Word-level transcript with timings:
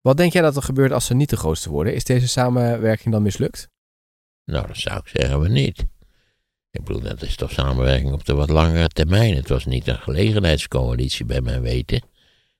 Wat 0.00 0.16
denk 0.16 0.32
jij 0.32 0.42
dat 0.42 0.56
er 0.56 0.62
gebeurt 0.62 0.92
als 0.92 1.06
ze 1.06 1.14
niet 1.14 1.30
de 1.30 1.36
grootste 1.36 1.70
worden? 1.70 1.94
Is 1.94 2.04
deze 2.04 2.28
samenwerking 2.28 3.12
dan 3.12 3.22
mislukt? 3.22 3.68
Nou, 4.44 4.66
dat 4.66 4.76
zou 4.76 4.98
ik 4.98 5.08
zeggen 5.08 5.40
we 5.40 5.48
niet. 5.48 5.84
Ik 6.70 6.84
bedoel, 6.84 7.02
dat 7.02 7.22
is 7.22 7.36
toch 7.36 7.50
samenwerking 7.50 8.12
op 8.12 8.24
de 8.24 8.34
wat 8.34 8.48
langere 8.48 8.88
termijn. 8.88 9.36
Het 9.36 9.48
was 9.48 9.64
niet 9.64 9.86
een 9.86 9.98
gelegenheidscoalitie 9.98 11.24
bij 11.24 11.40
mijn 11.40 11.60
weten. 11.60 12.02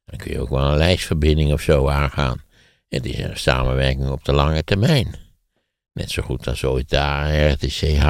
Dan 0.04 0.18
kun 0.18 0.30
je 0.32 0.40
ook 0.40 0.48
wel 0.48 0.71
een 0.71 0.76
lijstverbinding 0.76 1.53
of 1.53 1.61
zo 1.61 1.88
aangaan. 1.88 2.42
Het 2.88 3.06
is 3.06 3.18
een 3.18 3.37
samenwerking 3.37 4.09
op 4.09 4.25
de 4.25 4.33
lange 4.33 4.65
termijn. 4.65 5.15
Net 5.93 6.11
zo 6.11 6.22
goed 6.22 6.47
als 6.47 6.65
ooit 6.65 6.88
de 6.88 7.49
RTCH 7.49 8.04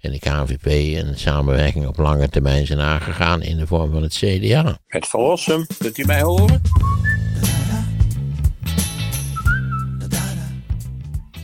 en 0.00 0.12
de 0.12 0.18
KNVP 0.18 0.66
een 1.06 1.18
samenwerking 1.18 1.86
op 1.86 1.96
lange 1.96 2.28
termijn 2.28 2.66
zijn 2.66 2.80
aangegaan 2.80 3.42
in 3.42 3.56
de 3.56 3.66
vorm 3.66 3.90
van 3.90 4.02
het 4.02 4.14
CDA. 4.14 4.78
Het 4.86 5.06
verlossen, 5.06 5.66
kunt 5.78 5.98
u 5.98 6.04
mij 6.04 6.22
horen? 6.22 6.62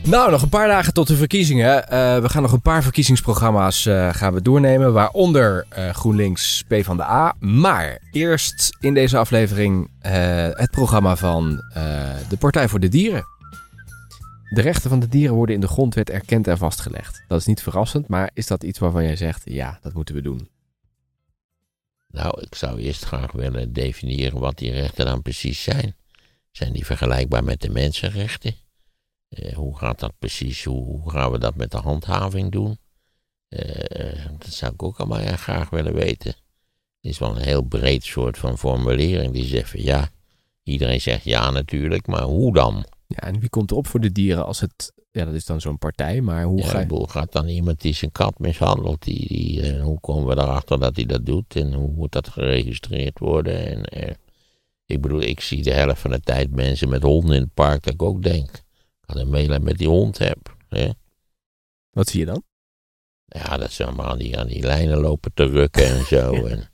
Nou, 0.09 0.31
nog 0.31 0.41
een 0.41 0.49
paar 0.49 0.67
dagen 0.67 0.93
tot 0.93 1.07
de 1.07 1.15
verkiezingen. 1.15 1.77
Uh, 1.77 2.19
we 2.19 2.29
gaan 2.29 2.41
nog 2.41 2.51
een 2.51 2.61
paar 2.61 2.83
verkiezingsprogramma's 2.83 3.85
uh, 3.85 4.13
gaan 4.13 4.33
we 4.33 4.41
doornemen, 4.41 4.93
waaronder 4.93 5.65
uh, 5.77 5.89
GroenLinks 5.89 6.63
PvdA. 6.67 7.35
Maar 7.39 8.01
eerst 8.11 8.77
in 8.79 8.93
deze 8.93 9.17
aflevering 9.17 9.89
het 10.53 10.71
programma 10.71 11.15
van 11.15 11.55
de 12.29 12.37
Partij 12.39 12.67
voor 12.67 12.79
de 12.79 12.87
Dieren. 12.87 13.23
De 14.53 14.61
rechten 14.61 14.89
van 14.89 14.99
de 14.99 15.07
dieren 15.07 15.35
worden 15.35 15.55
in 15.55 15.61
de 15.61 15.67
grondwet 15.67 16.09
erkend 16.09 16.47
en 16.47 16.57
vastgelegd. 16.57 17.23
Dat 17.27 17.39
is 17.39 17.45
niet 17.45 17.61
verrassend, 17.61 18.07
maar 18.07 18.29
is 18.33 18.47
dat 18.47 18.63
iets 18.63 18.79
waarvan 18.79 19.03
jij 19.03 19.15
zegt, 19.15 19.41
ja, 19.45 19.79
dat 19.81 19.93
moeten 19.93 20.15
we 20.15 20.21
doen? 20.21 20.49
Nou, 22.07 22.41
ik 22.41 22.55
zou 22.55 22.79
eerst 22.79 23.05
graag 23.05 23.31
willen 23.31 23.73
definiëren 23.73 24.39
wat 24.39 24.57
die 24.57 24.71
rechten 24.71 25.05
dan 25.05 25.21
precies 25.21 25.63
zijn. 25.63 25.95
Zijn 26.51 26.73
die 26.73 26.85
vergelijkbaar 26.85 27.43
met 27.43 27.61
de 27.61 27.69
mensenrechten? 27.69 28.55
Eh, 29.29 29.53
hoe 29.53 29.77
gaat 29.77 29.99
dat 29.99 30.13
precies? 30.19 30.63
Hoe, 30.63 31.09
gaan 31.09 31.31
we 31.31 31.37
dat 31.37 31.55
met 31.55 31.71
de 31.71 31.77
handhaving 31.77 32.51
doen? 32.51 32.77
Eh, 33.47 34.25
dat 34.37 34.53
zou 34.53 34.73
ik 34.73 34.83
ook 34.83 34.97
allemaal 34.97 35.19
erg 35.19 35.41
graag 35.41 35.69
willen 35.69 35.93
weten. 35.93 36.29
Het 37.01 37.11
is 37.11 37.19
wel 37.19 37.35
een 37.35 37.41
heel 37.41 37.61
breed 37.61 38.03
soort 38.03 38.37
van 38.37 38.57
formulering 38.57 39.33
die 39.33 39.45
zegt 39.45 39.69
van 39.69 39.81
ja, 39.81 40.09
iedereen 40.63 41.01
zegt 41.01 41.23
ja 41.23 41.49
natuurlijk, 41.49 42.07
maar 42.07 42.21
hoe 42.21 42.53
dan? 42.53 42.85
Ja, 43.07 43.17
en 43.17 43.39
wie 43.39 43.49
komt 43.49 43.71
erop 43.71 43.87
voor 43.87 43.99
de 43.99 44.11
dieren 44.11 44.45
als 44.45 44.59
het, 44.59 44.93
ja 45.11 45.25
dat 45.25 45.33
is 45.33 45.45
dan 45.45 45.61
zo'n 45.61 45.77
partij, 45.77 46.21
maar 46.21 46.43
hoe 46.43 46.61
ja, 46.61 46.67
ga 46.67 46.85
gaat 46.89 47.31
dan 47.31 47.47
iemand 47.47 47.81
die 47.81 47.93
zijn 47.93 48.11
kat 48.11 48.39
mishandelt, 48.39 49.03
die, 49.03 49.27
die, 49.27 49.75
uh, 49.75 49.83
hoe 49.83 49.99
komen 49.99 50.35
we 50.35 50.41
erachter 50.41 50.79
dat 50.79 50.95
hij 50.95 51.05
dat 51.05 51.25
doet 51.25 51.55
en 51.55 51.73
hoe 51.73 51.91
moet 51.91 52.11
dat 52.11 52.27
geregistreerd 52.27 53.19
worden? 53.19 53.65
En, 53.65 54.17
ik 54.85 55.01
bedoel, 55.01 55.21
ik 55.21 55.39
zie 55.39 55.63
de 55.63 55.73
helft 55.73 56.01
van 56.01 56.11
de 56.11 56.19
tijd 56.19 56.55
mensen 56.55 56.89
met 56.89 57.03
honden 57.03 57.35
in 57.35 57.41
het 57.41 57.53
park 57.53 57.83
dat 57.83 57.93
ik 57.93 58.01
ook 58.01 58.23
denk, 58.23 58.63
een 59.17 59.29
meelijn 59.29 59.63
met 59.63 59.77
die 59.77 59.87
hond 59.87 60.17
heb. 60.17 60.55
Hè? 60.69 60.89
Wat 61.89 62.09
zie 62.09 62.19
je 62.19 62.25
dan? 62.25 62.43
Ja, 63.25 63.57
dat 63.57 63.71
ze 63.71 63.85
allemaal 63.85 64.07
aan 64.07 64.17
die, 64.17 64.37
aan 64.37 64.47
die 64.47 64.61
lijnen 64.61 64.99
lopen 64.99 65.31
te 65.33 65.45
rukken 65.45 65.85
en 65.85 66.05
zo. 66.05 66.33
en 66.45 66.69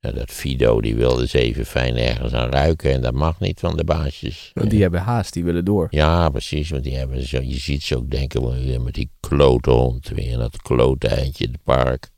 ja, 0.00 0.10
dat 0.10 0.30
Fido 0.30 0.80
die 0.80 0.94
wilde 0.94 1.28
ze 1.28 1.38
even 1.38 1.66
fijn 1.66 1.96
ergens 1.96 2.32
aan 2.32 2.50
ruiken 2.50 2.92
en 2.92 3.00
dat 3.00 3.14
mag 3.14 3.40
niet 3.40 3.60
van 3.60 3.76
de 3.76 3.84
baasjes. 3.84 4.50
Want 4.54 4.70
die 4.70 4.82
hebben 4.82 5.00
haast, 5.00 5.32
die 5.32 5.44
willen 5.44 5.64
door. 5.64 5.86
Ja, 5.90 6.28
precies, 6.28 6.70
want 6.70 6.82
die 6.82 6.96
hebben 6.96 7.26
zo, 7.26 7.40
je 7.40 7.58
ziet 7.58 7.82
ze 7.82 7.96
ook 7.96 8.10
denken 8.10 8.82
met 8.84 8.94
die 8.94 9.10
klote 9.20 9.70
hond 9.70 10.08
weer, 10.08 10.36
dat 10.36 10.62
klote 10.62 11.08
eindje 11.08 11.44
in 11.44 11.52
het 11.52 11.62
park. 11.62 12.10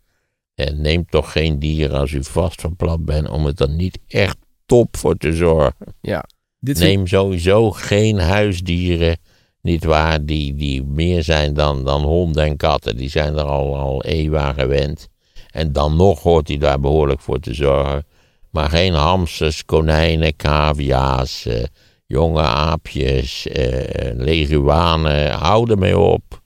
En 0.55 0.80
neem 0.80 1.06
toch 1.06 1.33
geen 1.33 1.58
dier 1.58 1.92
als 1.92 2.12
u 2.12 2.24
vast 2.24 2.60
van 2.60 2.77
plan 2.77 3.05
bent 3.05 3.28
om 3.28 3.44
het 3.44 3.56
dan 3.56 3.77
niet 3.77 3.98
echt 4.06 4.36
top 4.66 4.96
voor 4.96 5.16
te 5.16 5.34
zorgen. 5.34 5.94
Ja. 6.00 6.24
Dit 6.58 6.78
neem 6.78 7.06
sowieso 7.06 7.70
geen 7.70 8.18
huisdieren 8.18 9.18
niet 9.62 9.84
waar, 9.84 10.24
die, 10.24 10.55
die 10.55 10.84
meer 10.84 11.22
zijn 11.22 11.55
dan, 11.55 11.84
dan 11.84 12.02
honden 12.02 12.44
en 12.44 12.56
katten. 12.56 12.96
Die 12.96 13.08
zijn 13.08 13.36
er 13.36 13.44
al, 13.44 13.77
al 13.77 14.05
eeuwen 14.05 14.55
gewend. 14.55 15.08
En 15.50 15.73
dan 15.73 15.96
nog 15.96 16.23
hoort 16.23 16.48
hij 16.48 16.58
daar 16.58 16.80
behoorlijk 16.80 17.20
voor 17.20 17.39
te 17.39 17.55
zorgen. 17.55 18.06
Maar 18.50 18.68
geen 18.68 18.95
hamsters, 18.95 19.64
konijnen, 19.64 20.36
cavia's, 20.36 21.46
eh, 21.46 21.64
jonge 22.06 22.42
aapjes, 22.42 23.46
eh, 23.46 24.11
leguanen. 24.14 25.33
Hou 25.33 25.70
ermee 25.70 25.98
op. 25.98 26.42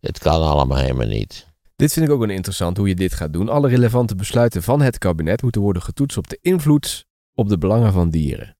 Het 0.00 0.18
kan 0.18 0.42
allemaal 0.42 0.78
helemaal 0.78 1.06
niet. 1.06 1.46
Dit 1.76 1.92
vind 1.92 2.06
ik 2.06 2.12
ook 2.12 2.22
een 2.22 2.30
interessant 2.30 2.76
hoe 2.76 2.88
je 2.88 2.94
dit 2.94 3.14
gaat 3.14 3.32
doen. 3.32 3.48
Alle 3.48 3.68
relevante 3.68 4.14
besluiten 4.14 4.62
van 4.62 4.80
het 4.80 4.98
kabinet 4.98 5.42
moeten 5.42 5.60
worden 5.60 5.82
getoetst 5.82 6.16
op 6.16 6.28
de 6.28 6.38
invloed 6.42 7.06
op 7.34 7.48
de 7.48 7.58
belangen 7.58 7.92
van 7.92 8.10
dieren. 8.10 8.56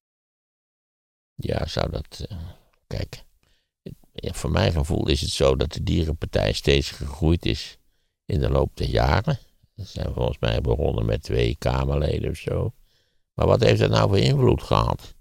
Ja, 1.35 1.67
zou 1.67 1.91
dat. 1.91 2.27
Uh, 2.31 2.39
kijk, 2.87 3.25
ja, 4.25 4.33
voor 4.33 4.51
mijn 4.51 4.73
gevoel 4.73 5.09
is 5.09 5.21
het 5.21 5.31
zo 5.31 5.57
dat 5.57 5.73
de 5.73 5.83
dierenpartij 5.83 6.53
steeds 6.53 6.91
gegroeid 6.91 7.47
is 7.47 7.79
in 8.25 8.41
de 8.41 8.51
loop 8.51 8.71
der 8.75 8.89
jaren. 8.89 9.39
Ze 9.77 9.85
zijn 9.85 10.13
volgens 10.15 10.39
mij 10.41 10.61
begonnen 10.61 11.05
met 11.05 11.23
twee 11.23 11.57
Kamerleden 11.59 12.31
of 12.31 12.37
zo. 12.37 12.73
Maar 13.35 13.47
wat 13.47 13.63
heeft 13.63 13.81
dat 13.81 13.91
nou 13.91 14.09
voor 14.09 14.19
invloed 14.19 14.63
gehad? 14.63 15.15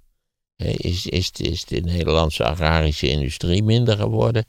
Is, 0.55 1.05
is, 1.05 1.31
is 1.31 1.65
de 1.65 1.79
Nederlandse 1.79 2.43
agrarische 2.45 3.09
industrie 3.09 3.63
minder 3.63 3.97
geworden? 3.97 4.45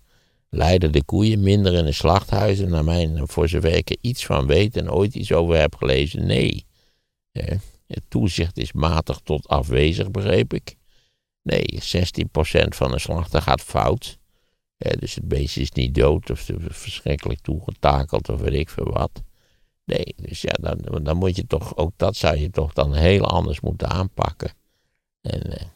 Leiden 0.50 0.92
de 0.92 1.04
koeien 1.04 1.40
minder 1.40 1.74
in 1.74 1.84
de 1.84 1.92
slachthuizen? 1.92 2.70
Naar 2.70 2.84
mijn, 2.84 3.28
voor 3.28 3.48
zover 3.48 3.72
ik 3.72 3.90
er 3.90 3.96
iets 4.00 4.26
van 4.26 4.46
weet 4.46 4.76
en 4.76 4.90
ooit 4.90 5.14
iets 5.14 5.32
over 5.32 5.56
heb 5.56 5.74
gelezen, 5.74 6.26
nee. 6.26 6.66
Het 7.86 8.02
toezicht 8.08 8.58
is 8.58 8.72
matig 8.72 9.20
tot 9.24 9.48
afwezig, 9.48 10.10
begreep 10.10 10.54
ik. 10.54 10.76
Nee, 11.42 11.64
16% 11.64 12.68
van 12.68 12.90
de 12.90 12.98
slachten 12.98 13.42
gaat 13.42 13.60
fout 13.60 14.18
dus 14.76 15.14
het 15.14 15.28
beest 15.28 15.56
is 15.56 15.70
niet 15.70 15.94
dood 15.94 16.30
of 16.30 16.50
verschrikkelijk 16.58 17.40
toegetakeld 17.40 18.28
of 18.28 18.40
weet 18.40 18.52
ik 18.52 18.68
veel 18.68 18.90
wat. 18.92 19.22
Nee, 19.84 20.14
dus 20.16 20.40
ja, 20.40 20.52
dan, 20.60 21.04
dan 21.04 21.16
moet 21.16 21.36
je 21.36 21.46
toch, 21.46 21.76
ook 21.76 21.92
dat 21.96 22.16
zou 22.16 22.36
je 22.36 22.50
toch 22.50 22.72
dan 22.72 22.94
heel 22.94 23.26
anders 23.26 23.60
moeten 23.60 23.88
aanpakken. 23.88 24.52
En 25.20 25.58
eh, 25.58 25.66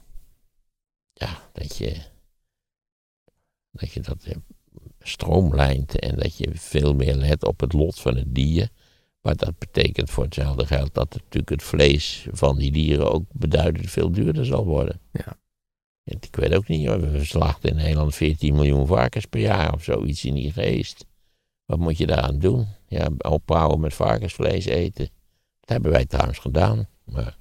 ja, 1.13 1.51
dat 1.53 1.77
je 1.77 1.97
dat, 3.71 3.93
je 3.93 4.01
dat 4.01 4.25
eh, 4.25 4.37
stroomlijnt 5.01 5.99
en 5.99 6.17
dat 6.17 6.37
je 6.37 6.51
veel 6.55 6.95
meer 6.95 7.15
let 7.15 7.45
op 7.45 7.61
het 7.61 7.73
lot 7.73 8.01
van 8.01 8.17
het 8.17 8.35
dier. 8.35 8.69
Maar 9.21 9.37
dat 9.37 9.59
betekent 9.59 10.11
voor 10.11 10.25
hetzelfde 10.25 10.67
geld 10.67 10.95
dat 10.95 11.13
natuurlijk 11.13 11.49
het 11.49 11.63
vlees 11.63 12.27
van 12.31 12.59
die 12.59 12.73
dieren 12.73 13.13
ook 13.13 13.25
beduidend 13.33 13.91
veel 13.91 14.11
duurder 14.11 14.47
zal 14.47 14.65
worden. 14.65 15.01
Ja. 15.13 15.39
Ik 16.09 16.37
weet 16.37 16.55
ook 16.55 16.69
niet, 16.69 16.87
we 16.87 17.25
slachten 17.25 17.71
in 17.71 17.77
Nederland 17.77 18.15
14 18.15 18.55
miljoen 18.55 18.87
varkens 18.87 19.25
per 19.25 19.41
jaar 19.41 19.73
of 19.73 19.85
zoiets 19.85 20.25
in 20.25 20.35
die 20.35 20.53
geest. 20.53 21.05
Wat 21.65 21.79
moet 21.79 21.99
je 21.99 22.07
daaraan 22.07 22.39
doen? 22.39 22.67
Ja, 22.87 23.09
ophouden 23.19 23.81
met 23.81 23.95
varkensvlees 23.95 24.65
eten. 24.65 25.09
Dat 25.61 25.69
hebben 25.69 25.91
wij 25.91 26.07
trouwens 26.07 26.39
gedaan. 26.39 26.89
Maar... 27.05 27.37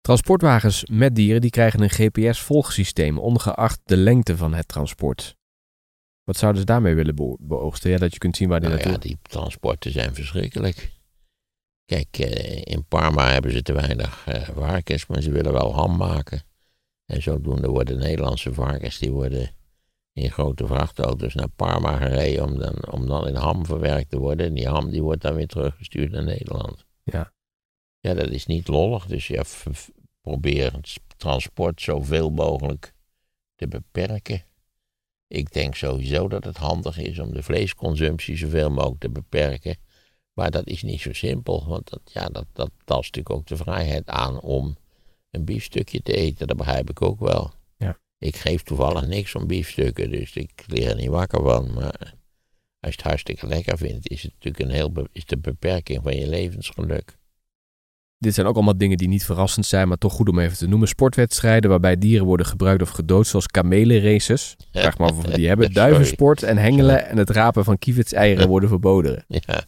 Transportwagens 0.00 0.84
met 0.90 1.14
dieren 1.14 1.40
die 1.40 1.50
krijgen 1.50 1.82
een 1.82 1.90
GPS-volgsysteem, 1.90 3.18
ongeacht 3.18 3.80
de 3.84 3.96
lengte 3.96 4.36
van 4.36 4.54
het 4.54 4.68
transport. 4.68 5.36
Wat 6.24 6.36
zouden 6.36 6.60
ze 6.60 6.66
daarmee 6.66 6.94
willen 6.94 7.36
beoogsten? 7.40 7.90
Ja, 7.90 7.98
dat 7.98 8.12
je 8.12 8.18
kunt 8.18 8.36
zien 8.36 8.48
waar 8.48 8.60
die 8.60 8.68
nou 8.68 8.80
naartoe... 8.80 9.00
Ja, 9.02 9.08
die 9.08 9.18
transporten 9.22 9.92
zijn 9.92 10.14
verschrikkelijk. 10.14 10.92
Kijk, 11.84 12.18
eh, 12.18 12.62
in 12.64 12.84
Parma 12.84 13.30
hebben 13.30 13.52
ze 13.52 13.62
te 13.62 13.72
weinig 13.72 14.26
uh, 14.28 14.48
varkens, 14.48 15.06
maar 15.06 15.22
ze 15.22 15.30
willen 15.30 15.52
wel 15.52 15.74
ham 15.74 15.96
maken. 15.96 16.42
En 17.06 17.22
zodoende 17.22 17.68
worden 17.68 17.98
Nederlandse 17.98 18.54
varkens, 18.54 18.98
die 18.98 19.12
worden 19.12 19.50
in 20.12 20.30
grote 20.30 20.66
vrachtauto's 20.66 21.34
naar 21.34 21.48
Parma 21.48 21.96
gereden 21.96 22.44
om 22.44 22.58
dan, 22.58 22.90
om 22.90 23.06
dan 23.06 23.28
in 23.28 23.34
ham 23.34 23.66
verwerkt 23.66 24.10
te 24.10 24.18
worden. 24.18 24.46
En 24.46 24.54
die 24.54 24.68
ham 24.68 24.90
die 24.90 25.02
wordt 25.02 25.22
dan 25.22 25.34
weer 25.34 25.46
teruggestuurd 25.46 26.10
naar 26.10 26.24
Nederland. 26.24 26.84
Ja. 27.02 27.32
Ja, 28.00 28.14
dat 28.14 28.28
is 28.28 28.46
niet 28.46 28.68
lollig. 28.68 29.06
Dus 29.06 29.26
ja, 29.26 29.42
probeer 30.20 30.72
het 30.72 31.00
transport 31.16 31.80
zoveel 31.80 32.30
mogelijk 32.30 32.94
te 33.54 33.68
beperken. 33.68 34.44
Ik 35.28 35.52
denk 35.52 35.74
sowieso 35.74 36.28
dat 36.28 36.44
het 36.44 36.56
handig 36.56 36.98
is 36.98 37.18
om 37.18 37.32
de 37.32 37.42
vleesconsumptie 37.42 38.36
zoveel 38.36 38.70
mogelijk 38.70 39.00
te 39.00 39.10
beperken. 39.10 39.76
Maar 40.32 40.50
dat 40.50 40.66
is 40.66 40.82
niet 40.82 41.00
zo 41.00 41.12
simpel, 41.12 41.66
want 41.68 41.90
dat, 41.90 42.00
ja, 42.04 42.26
dat, 42.26 42.46
dat 42.52 42.70
tast 42.84 43.14
natuurlijk 43.14 43.30
ook 43.30 43.46
de 43.46 43.56
vrijheid 43.56 44.08
aan 44.08 44.40
om 44.40 44.76
een 45.36 45.44
biefstukje 45.44 46.02
te 46.02 46.12
eten. 46.12 46.46
Dat 46.46 46.56
begrijp 46.56 46.90
ik 46.90 47.02
ook 47.02 47.20
wel. 47.20 47.52
Ja. 47.76 47.98
Ik 48.18 48.36
geef 48.36 48.62
toevallig 48.62 49.06
niks 49.06 49.34
om 49.34 49.46
biefstukken, 49.46 50.10
dus 50.10 50.36
ik 50.36 50.64
leer 50.66 50.88
er 50.88 50.96
niet 50.96 51.08
wakker 51.08 51.42
van. 51.42 51.72
Maar 51.74 52.14
als 52.80 52.94
je 52.94 53.00
het 53.00 53.02
hartstikke 53.02 53.46
lekker 53.46 53.78
vindt, 53.78 54.10
is 54.10 54.22
het 54.22 54.32
natuurlijk 54.32 54.64
een 54.64 54.74
heel 54.74 55.06
is 55.12 55.24
de 55.24 55.38
beperking 55.38 56.02
van 56.02 56.16
je 56.16 56.28
levensgeluk. 56.28 57.16
Dit 58.18 58.34
zijn 58.34 58.46
ook 58.46 58.54
allemaal 58.54 58.78
dingen 58.78 58.96
die 58.96 59.08
niet 59.08 59.24
verrassend 59.24 59.66
zijn, 59.66 59.88
maar 59.88 59.98
toch 59.98 60.12
goed 60.12 60.28
om 60.28 60.38
even 60.38 60.56
te 60.56 60.66
noemen. 60.66 60.88
Sportwedstrijden 60.88 61.70
waarbij 61.70 61.98
dieren 61.98 62.26
worden 62.26 62.46
gebruikt 62.46 62.82
of 62.82 62.88
gedood, 62.88 63.26
zoals 63.26 63.46
kamelenraces. 63.46 64.56
Vraag 64.72 64.98
maar 64.98 65.10
of 65.10 65.22
we 65.22 65.30
die 65.30 65.48
hebben. 65.48 65.72
Duivensport 65.82 66.42
en 66.42 66.56
hengelen 66.56 67.06
en 67.06 67.16
het 67.16 67.30
rapen 67.30 67.64
van 67.64 67.78
kievitseieren 67.78 68.48
worden 68.54 68.68
verboden. 68.68 69.24
Ja, 69.28 69.64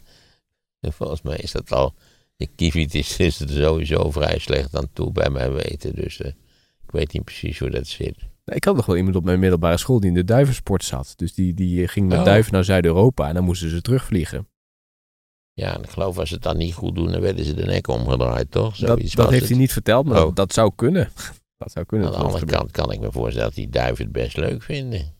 volgens 0.81 1.21
mij 1.21 1.37
is 1.37 1.51
dat 1.51 1.71
al 1.71 1.93
de 2.39 2.47
kievit 2.55 2.93
is, 2.95 3.17
is 3.17 3.39
er 3.39 3.49
sowieso 3.49 4.11
vrij 4.11 4.37
slecht 4.39 4.75
aan 4.75 4.89
toe 4.93 5.11
bij 5.11 5.29
mij 5.29 5.51
weten. 5.51 5.95
Dus 5.95 6.19
uh, 6.19 6.31
weet 6.85 7.13
niet 7.13 7.23
precies 7.23 7.59
hoe 7.59 7.69
dat 7.69 7.87
zit. 7.87 8.17
Nou, 8.17 8.57
Ik 8.57 8.63
had 8.63 8.75
nog 8.75 8.85
wel 8.85 8.97
iemand 8.97 9.15
op 9.15 9.23
mijn 9.23 9.39
middelbare 9.39 9.77
school 9.77 9.99
die 9.99 10.09
in 10.09 10.15
de 10.15 10.23
duivensport 10.23 10.83
zat. 10.83 11.13
Dus 11.15 11.33
die, 11.33 11.53
die 11.53 11.87
ging 11.87 12.07
met 12.07 12.17
Oh. 12.17 12.25
duiven 12.25 12.53
naar 12.53 12.63
Zuid-Europa 12.63 13.27
en 13.27 13.33
dan 13.33 13.43
moesten 13.43 13.69
ze 13.69 13.81
terugvliegen. 13.81 14.47
Ja, 15.53 15.75
en 15.75 15.83
ik 15.83 15.89
geloof 15.89 16.17
als 16.17 16.27
ze 16.29 16.33
het 16.33 16.43
dan 16.43 16.57
niet 16.57 16.73
goed 16.73 16.95
doen, 16.95 17.11
dan 17.11 17.21
werden 17.21 17.45
ze 17.45 17.53
de 17.53 17.65
nek 17.65 17.87
omgedraaid, 17.87 18.51
toch? 18.51 18.75
Dat, 18.77 18.87
Zoiets 18.89 19.13
dat 19.15 19.29
heeft 19.29 19.41
het. 19.41 19.49
hij 19.49 19.59
niet 19.59 19.71
verteld, 19.73 20.05
maar 20.05 20.17
Oh. 20.17 20.23
dat, 20.25 20.35
dat 20.35 20.53
zou 20.53 20.71
kunnen. 20.75 21.09
Dat 21.57 21.71
zou 21.71 21.85
kunnen. 21.85 22.07
Aan 22.07 22.13
de 22.13 22.19
andere 22.25 22.45
kant 22.45 22.71
kan 22.71 22.91
ik 22.91 22.99
me 22.99 23.11
voorstellen 23.11 23.47
dat 23.47 23.55
die 23.57 23.69
duiven 23.69 24.03
het 24.03 24.13
best 24.13 24.37
leuk 24.37 24.63
vinden. 24.63 25.13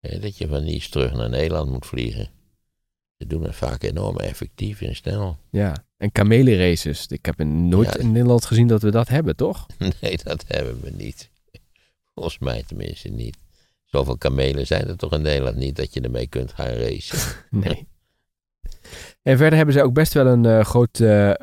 Dat 0.00 0.38
je 0.38 0.48
van 0.48 0.64
Nice 0.64 0.90
terug 0.90 1.12
naar 1.12 1.28
Nederland 1.28 1.70
moet 1.70 1.86
vliegen. 1.86 2.28
Ze 3.18 3.26
doen 3.26 3.42
het 3.42 3.54
vaak 3.56 3.82
enorm 3.82 4.16
effectief 4.18 4.80
en 4.80 4.96
snel. 4.96 5.38
Ja, 5.50 5.84
en 6.00 6.12
kamelenraces. 6.12 7.06
Ik 7.06 7.26
heb 7.26 7.38
nooit 7.44 7.92
Ja. 7.94 7.98
in 7.98 8.12
Nederland 8.12 8.44
gezien 8.44 8.66
dat 8.66 8.82
we 8.82 8.90
dat 8.90 9.08
hebben, 9.08 9.36
toch? 9.36 9.66
Nee, 10.00 10.18
dat 10.24 10.44
hebben 10.46 10.80
we 10.82 10.90
niet. 10.90 11.30
Volgens 12.14 12.38
mij 12.38 12.62
tenminste 12.66 13.08
niet. 13.08 13.36
Zoveel 13.84 14.18
kamelen 14.18 14.66
zijn 14.66 14.88
er 14.88 14.96
toch 14.96 15.12
in 15.12 15.22
Nederland 15.22 15.56
niet 15.56 15.76
dat 15.76 15.94
je 15.94 16.00
ermee 16.00 16.26
kunt 16.28 16.52
gaan 16.52 16.66
racen. 16.66 17.18
Nee. 17.50 17.88
En 19.22 19.36
verder 19.36 19.56
hebben 19.56 19.74
ze 19.74 19.82
ook 19.82 19.92
best 19.94 20.12
wel 20.12 20.26
een 20.26 20.44
eh, 20.44 20.64
groot 20.64 21.00
eh, 21.00 21.40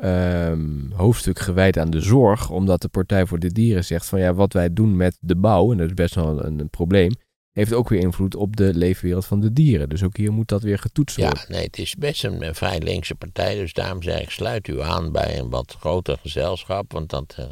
ehm, 0.48 0.90
hoofdstuk 0.92 1.38
gewijd 1.38 1.78
aan 1.78 1.90
de 1.90 2.00
zorg. 2.00 2.50
Omdat 2.50 2.82
de 2.82 2.88
Partij 2.88 3.26
voor 3.26 3.38
de 3.38 3.52
Dieren 3.52 3.84
zegt 3.84 4.06
van 4.06 4.20
ja, 4.20 4.34
wat 4.34 4.52
wij 4.52 4.72
doen 4.72 4.96
met 4.96 5.16
de 5.20 5.36
bouw, 5.36 5.72
en 5.72 5.78
dat 5.78 5.86
is 5.86 5.94
best 5.94 6.14
wel 6.14 6.44
een, 6.44 6.58
een 6.58 6.70
probleem, 6.70 7.12
heeft 7.58 7.72
ook 7.72 7.88
weer 7.88 8.00
invloed 8.00 8.34
op 8.34 8.56
de 8.56 8.74
leefwereld 8.74 9.26
van 9.26 9.40
de 9.40 9.52
dieren. 9.52 9.88
Dus 9.88 10.02
ook 10.02 10.16
hier 10.16 10.32
moet 10.32 10.48
dat 10.48 10.62
weer 10.62 10.78
getoetst 10.78 11.16
Ja, 11.16 11.24
worden. 11.24 11.44
nee, 11.48 11.64
het 11.64 11.78
is 11.78 11.94
best 11.94 12.24
een, 12.24 12.46
een 12.46 12.54
vrij 12.54 12.78
linkse 12.78 13.14
partij. 13.14 13.54
Dus 13.54 13.72
daarom 13.72 14.02
zeg 14.02 14.20
ik, 14.20 14.30
sluit 14.30 14.68
u 14.68 14.80
aan 14.82 15.12
bij 15.12 15.38
een 15.38 15.48
wat 15.50 15.76
groter 15.80 16.18
gezelschap. 16.20 16.92
Want 16.92 17.10
dat, 17.10 17.34
eh, 17.38 17.44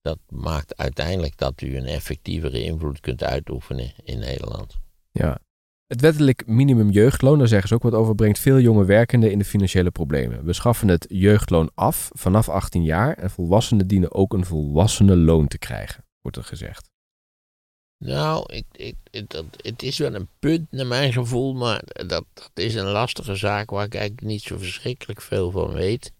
dat 0.00 0.18
maakt 0.28 0.76
uiteindelijk 0.76 1.36
dat 1.36 1.60
u 1.60 1.76
een 1.76 1.86
effectievere 1.86 2.64
invloed 2.64 3.00
kunt 3.00 3.22
uitoefenen 3.24 3.92
in 4.04 4.18
Nederland. 4.18 4.76
Ja. 5.10 5.38
Het 5.86 6.00
wettelijk 6.00 6.46
minimum 6.46 6.90
jeugdloon, 6.90 7.38
daar 7.38 7.48
zeggen 7.48 7.68
ze 7.68 7.74
ook 7.74 7.82
wat 7.82 7.92
over, 7.94 8.14
brengt 8.14 8.38
veel 8.38 8.58
jonge 8.60 8.84
werkenden 8.84 9.30
in 9.30 9.38
de 9.38 9.44
financiële 9.44 9.90
problemen. 9.90 10.44
We 10.44 10.52
schaffen 10.52 10.88
het 10.88 11.06
jeugdloon 11.08 11.70
af 11.74 12.10
vanaf 12.12 12.48
18 12.48 12.82
jaar 12.82 13.14
en 13.16 13.30
volwassenen 13.30 13.86
dienen 13.86 14.14
ook 14.14 14.32
een 14.32 14.44
volwassenenloon 14.44 15.48
te 15.48 15.58
krijgen, 15.58 16.04
wordt 16.20 16.36
er 16.36 16.44
gezegd. 16.44 16.90
Nou, 17.98 18.52
ik, 18.52 18.64
ik, 18.72 19.30
dat, 19.30 19.44
het 19.56 19.82
is 19.82 19.98
wel 19.98 20.14
een 20.14 20.28
punt 20.38 20.70
naar 20.70 20.86
mijn 20.86 21.12
gevoel, 21.12 21.54
maar 21.54 21.82
dat, 21.86 22.24
dat 22.34 22.50
is 22.54 22.74
een 22.74 22.86
lastige 22.86 23.34
zaak 23.34 23.70
waar 23.70 23.84
ik 23.84 23.94
eigenlijk 23.94 24.26
niet 24.26 24.42
zo 24.42 24.58
verschrikkelijk 24.58 25.22
veel 25.22 25.50
van 25.50 25.72
weet. 25.72 26.12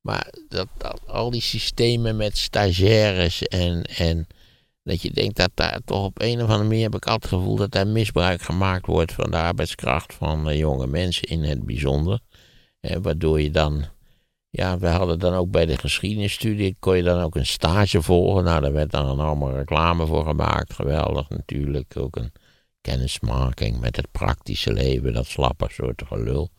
Maar 0.00 0.32
dat, 0.48 0.68
dat, 0.76 1.00
al 1.06 1.30
die 1.30 1.40
systemen 1.40 2.16
met 2.16 2.38
stagiaires 2.38 3.42
en, 3.42 3.82
en 3.82 4.26
dat 4.82 5.02
je 5.02 5.10
denkt 5.10 5.36
dat 5.36 5.50
daar 5.54 5.80
toch 5.84 6.04
op 6.04 6.20
een 6.20 6.42
of 6.42 6.48
andere 6.48 6.68
manier 6.68 6.82
heb 6.82 6.94
ik 6.94 7.06
altijd 7.06 7.30
het 7.30 7.40
gevoel 7.40 7.56
dat 7.56 7.70
daar 7.70 7.86
misbruik 7.86 8.42
gemaakt 8.42 8.86
wordt 8.86 9.12
van 9.12 9.30
de 9.30 9.36
arbeidskracht 9.36 10.14
van 10.14 10.48
eh, 10.48 10.58
jonge 10.58 10.86
mensen 10.86 11.28
in 11.28 11.42
het 11.42 11.66
bijzonder. 11.66 12.20
Eh, 12.80 12.96
waardoor 13.02 13.40
je 13.40 13.50
dan, 13.50 13.84
ja, 14.54 14.78
we 14.78 14.86
hadden 14.86 15.18
dan 15.18 15.34
ook 15.34 15.50
bij 15.50 15.66
de 15.66 15.78
geschiedenisstudie, 15.78 16.76
kon 16.78 16.96
je 16.96 17.02
dan 17.02 17.22
ook 17.22 17.34
een 17.34 17.46
stage 17.46 18.02
volgen. 18.02 18.44
Nou, 18.44 18.60
daar 18.60 18.72
werd 18.72 18.90
dan 18.90 19.18
allemaal 19.18 19.56
reclame 19.56 20.06
voor 20.06 20.24
gemaakt. 20.24 20.72
Geweldig 20.72 21.28
natuurlijk. 21.28 21.96
Ook 21.96 22.16
een 22.16 22.32
kennismaking 22.80 23.80
met 23.80 23.96
het 23.96 24.10
praktische 24.10 24.72
leven, 24.72 25.12
dat 25.12 25.26
slappe 25.26 25.66
soort 25.70 26.02
gelul. 26.06 26.50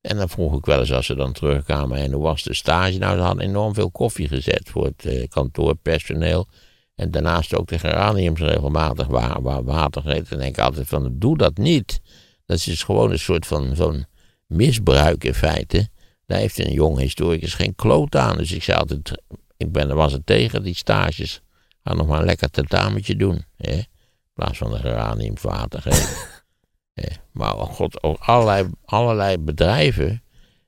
En 0.00 0.16
dan 0.16 0.28
vroeg 0.28 0.56
ik 0.58 0.64
wel 0.64 0.80
eens 0.80 0.92
als 0.92 1.06
ze 1.06 1.14
dan 1.14 1.32
terugkwamen, 1.32 1.98
en 1.98 2.12
hoe 2.12 2.22
was 2.22 2.42
de 2.42 2.54
stage? 2.54 2.98
Nou, 2.98 3.16
ze 3.16 3.22
hadden 3.22 3.44
enorm 3.44 3.74
veel 3.74 3.90
koffie 3.90 4.28
gezet 4.28 4.68
voor 4.68 4.84
het 4.84 5.04
eh, 5.04 5.28
kantoorpersoneel. 5.28 6.48
En 6.94 7.10
daarnaast 7.10 7.54
ook 7.54 7.68
de 7.68 7.78
geraniums 7.78 8.40
regelmatig 8.40 9.06
wa 9.06 9.40
wa 9.42 9.62
water 9.62 10.02
gegeten. 10.02 10.30
En 10.30 10.38
denk 10.38 10.56
ik 10.56 10.64
altijd 10.64 10.88
van, 10.88 11.18
doe 11.18 11.36
dat 11.36 11.56
niet. 11.56 12.00
Dat 12.46 12.66
is 12.66 12.82
gewoon 12.82 13.10
een 13.10 13.18
soort 13.18 13.46
van 13.46 13.76
zo'n 13.76 14.06
misbruik 14.46 15.24
in 15.24 15.34
feite. 15.34 15.88
Daar 16.26 16.38
heeft 16.38 16.58
een 16.58 16.72
jonge 16.72 17.00
historicus 17.00 17.54
geen 17.54 17.74
kloot 17.74 18.16
aan. 18.16 18.36
Dus 18.36 18.52
ik 18.52 18.62
zei 18.62 18.78
altijd, 18.78 19.22
ik 19.56 19.72
ben, 19.72 19.94
was 19.94 20.12
er 20.12 20.24
tegen 20.24 20.62
die 20.62 20.74
stages. 20.74 21.40
Ga 21.84 21.94
nog 21.94 22.06
maar 22.06 22.18
een 22.18 22.26
lekker 22.26 22.50
tentametje 22.50 23.16
doen. 23.16 23.44
Hè? 23.56 23.72
In 23.72 23.86
plaats 24.34 24.58
van 24.58 24.70
de 24.70 24.78
geraniums 24.78 25.42
water 25.42 25.82
geven. 25.82 26.16
Hè? 27.00 27.08
Maar 27.32 27.56
oh 27.56 27.70
god, 27.70 28.02
ook 28.02 28.18
allerlei, 28.18 28.70
allerlei 28.84 29.38
bedrijven 29.38 30.22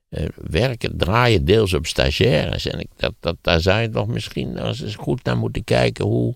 eh, 0.09 0.27
werken, 0.37 0.97
draaien 0.97 1.45
deels 1.45 1.75
op 1.75 1.87
stagiaires. 1.87 2.67
En 2.67 2.81
ik, 2.81 2.89
dat, 2.97 3.15
dat, 3.21 3.37
daar 3.41 3.61
zou 3.61 3.81
je 3.81 3.89
toch 3.89 4.07
misschien 4.07 4.53
nog 4.53 4.81
eens 4.81 4.95
goed 4.95 5.25
naar 5.25 5.37
moeten 5.37 5.65
kijken 5.65 6.05
hoe, 6.05 6.35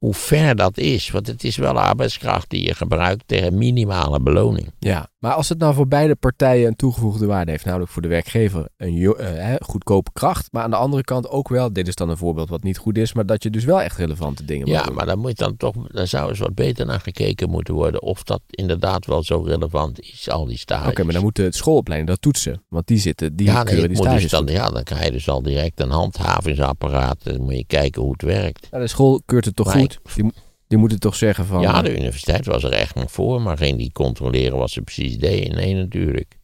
hoe 0.00 0.14
ver 0.14 0.56
dat 0.56 0.78
is. 0.78 1.10
Want 1.10 1.26
het 1.26 1.44
is 1.44 1.56
wel 1.56 1.80
arbeidskracht 1.80 2.50
die 2.50 2.64
je 2.64 2.74
gebruikt 2.74 3.22
tegen 3.26 3.58
minimale 3.58 4.20
beloning. 4.20 4.72
Ja, 4.78 5.08
maar 5.18 5.32
als 5.32 5.48
het 5.48 5.58
nou 5.58 5.74
voor 5.74 5.88
beide 5.88 6.14
partijen 6.14 6.66
een 6.66 6.76
toegevoegde 6.76 7.26
waarde 7.26 7.50
heeft, 7.50 7.64
namelijk 7.64 7.90
voor 7.90 8.02
de 8.02 8.08
werkgever 8.08 8.68
een 8.76 9.14
hè, 9.18 9.56
goedkope 9.60 10.10
kracht, 10.12 10.48
maar 10.52 10.62
aan 10.62 10.70
de 10.70 10.76
andere 10.76 11.04
kant 11.04 11.28
ook 11.28 11.48
wel, 11.48 11.72
dit 11.72 11.88
is 11.88 11.94
dan 11.94 12.08
een 12.08 12.16
voorbeeld 12.16 12.48
wat 12.48 12.62
niet 12.62 12.78
goed 12.78 12.98
is, 12.98 13.12
maar 13.12 13.26
dat 13.26 13.42
je 13.42 13.50
dus 13.50 13.64
wel 13.64 13.80
echt 13.82 13.96
relevante 13.96 14.44
dingen 14.44 14.68
mag 14.68 14.78
Ja, 14.78 14.84
doen. 14.84 14.94
maar 14.94 15.06
dan 15.06 15.18
moet 15.18 15.38
dan 15.38 15.56
toch, 15.56 15.74
daar 15.88 16.06
zou 16.06 16.28
eens 16.28 16.38
wat 16.38 16.54
beter 16.54 16.86
naar 16.86 17.00
gekeken 17.00 17.50
moeten 17.50 17.74
worden 17.74 18.02
of 18.02 18.22
dat 18.22 18.40
inderdaad 18.50 19.06
wel 19.06 19.22
zo 19.22 19.42
relevant 19.42 20.00
is, 20.00 20.30
al 20.30 20.46
die 20.46 20.58
stages. 20.58 20.90
Oké, 20.90 21.02
maar 21.04 21.12
dan 21.12 21.22
moeten 21.22 21.44
het 21.44 21.54
schoolopleidingen 21.54 22.14
dat 22.14 22.22
toetsen, 22.22 22.62
want 22.68 22.86
die 22.86 22.98
zitten, 22.98 23.36
die 23.36 23.46
ja, 23.46 23.62
nee, 23.62 23.74
die 23.76 23.88
moet 23.88 23.96
stages 23.96 24.22
dus 24.22 24.30
dan, 24.30 24.46
ja, 24.46 24.68
dan 24.70 24.82
krijg 24.82 25.04
je 25.04 25.10
dus 25.10 25.28
al 25.28 25.42
direct 25.42 25.80
een 25.80 25.90
handhavingsapparaat. 25.90 27.24
Dan 27.24 27.40
moet 27.42 27.56
je 27.56 27.64
kijken 27.66 28.02
hoe 28.02 28.12
het 28.12 28.22
werkt. 28.22 28.68
Ja, 28.70 28.78
de 28.78 28.86
school 28.86 29.22
keurt 29.26 29.44
het 29.44 29.56
toch 29.56 29.66
Maar 29.66 29.76
goed? 29.76 29.89
Die, 30.14 30.24
mo- 30.24 30.30
die 30.66 30.78
moeten 30.78 31.00
toch 31.00 31.14
zeggen 31.14 31.46
van... 31.46 31.60
Ja, 31.60 31.82
de 31.82 31.96
universiteit 31.96 32.46
was 32.46 32.64
er 32.64 32.72
echt 32.72 32.94
nog 32.94 33.10
voor, 33.12 33.42
maar 33.42 33.56
ging 33.56 33.78
die 33.78 33.92
controleren 33.92 34.58
wat 34.58 34.70
ze 34.70 34.82
precies 34.82 35.18
deden. 35.18 35.54
Nee, 35.56 35.74
natuurlijk. 35.74 36.38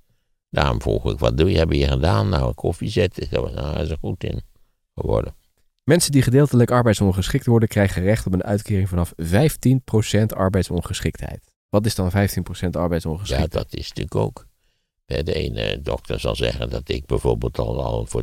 Daarom 0.50 0.82
vroeg 0.82 1.12
ik, 1.12 1.18
wat 1.18 1.38
doe 1.38 1.50
je, 1.50 1.56
hebben 1.56 1.76
je 1.78 1.88
gedaan? 1.88 2.28
Nou, 2.28 2.54
koffie 2.54 2.88
zetten. 2.90 3.26
Dat 3.30 3.42
was 3.42 3.52
nou, 3.52 3.78
is 3.80 3.90
er 3.90 3.98
goed 4.00 4.24
in 4.24 4.40
geworden. 4.94 5.34
Mensen 5.84 6.12
die 6.12 6.22
gedeeltelijk 6.22 6.70
arbeidsongeschikt 6.70 7.46
worden, 7.46 7.68
krijgen 7.68 8.02
recht 8.02 8.26
op 8.26 8.32
een 8.32 8.44
uitkering 8.44 8.88
vanaf 8.88 9.12
15% 9.22 10.26
arbeidsongeschiktheid. 10.26 11.40
Wat 11.68 11.86
is 11.86 11.94
dan 11.94 12.10
15% 12.10 12.14
Ja, 12.14 12.68
arbeidsongeschiktheid? 12.80 13.52
dat 13.52 13.74
is 13.74 13.88
natuurlijk 13.88 14.14
ook. 14.14 14.46
De 15.04 15.34
ene 15.34 15.80
dokter 15.82 16.20
zal 16.20 16.36
zeggen 16.36 16.70
dat 16.70 16.88
ik 16.88 17.06
bijvoorbeeld 17.06 17.58
al, 17.58 17.82
al 17.84 18.06
voor 18.06 18.22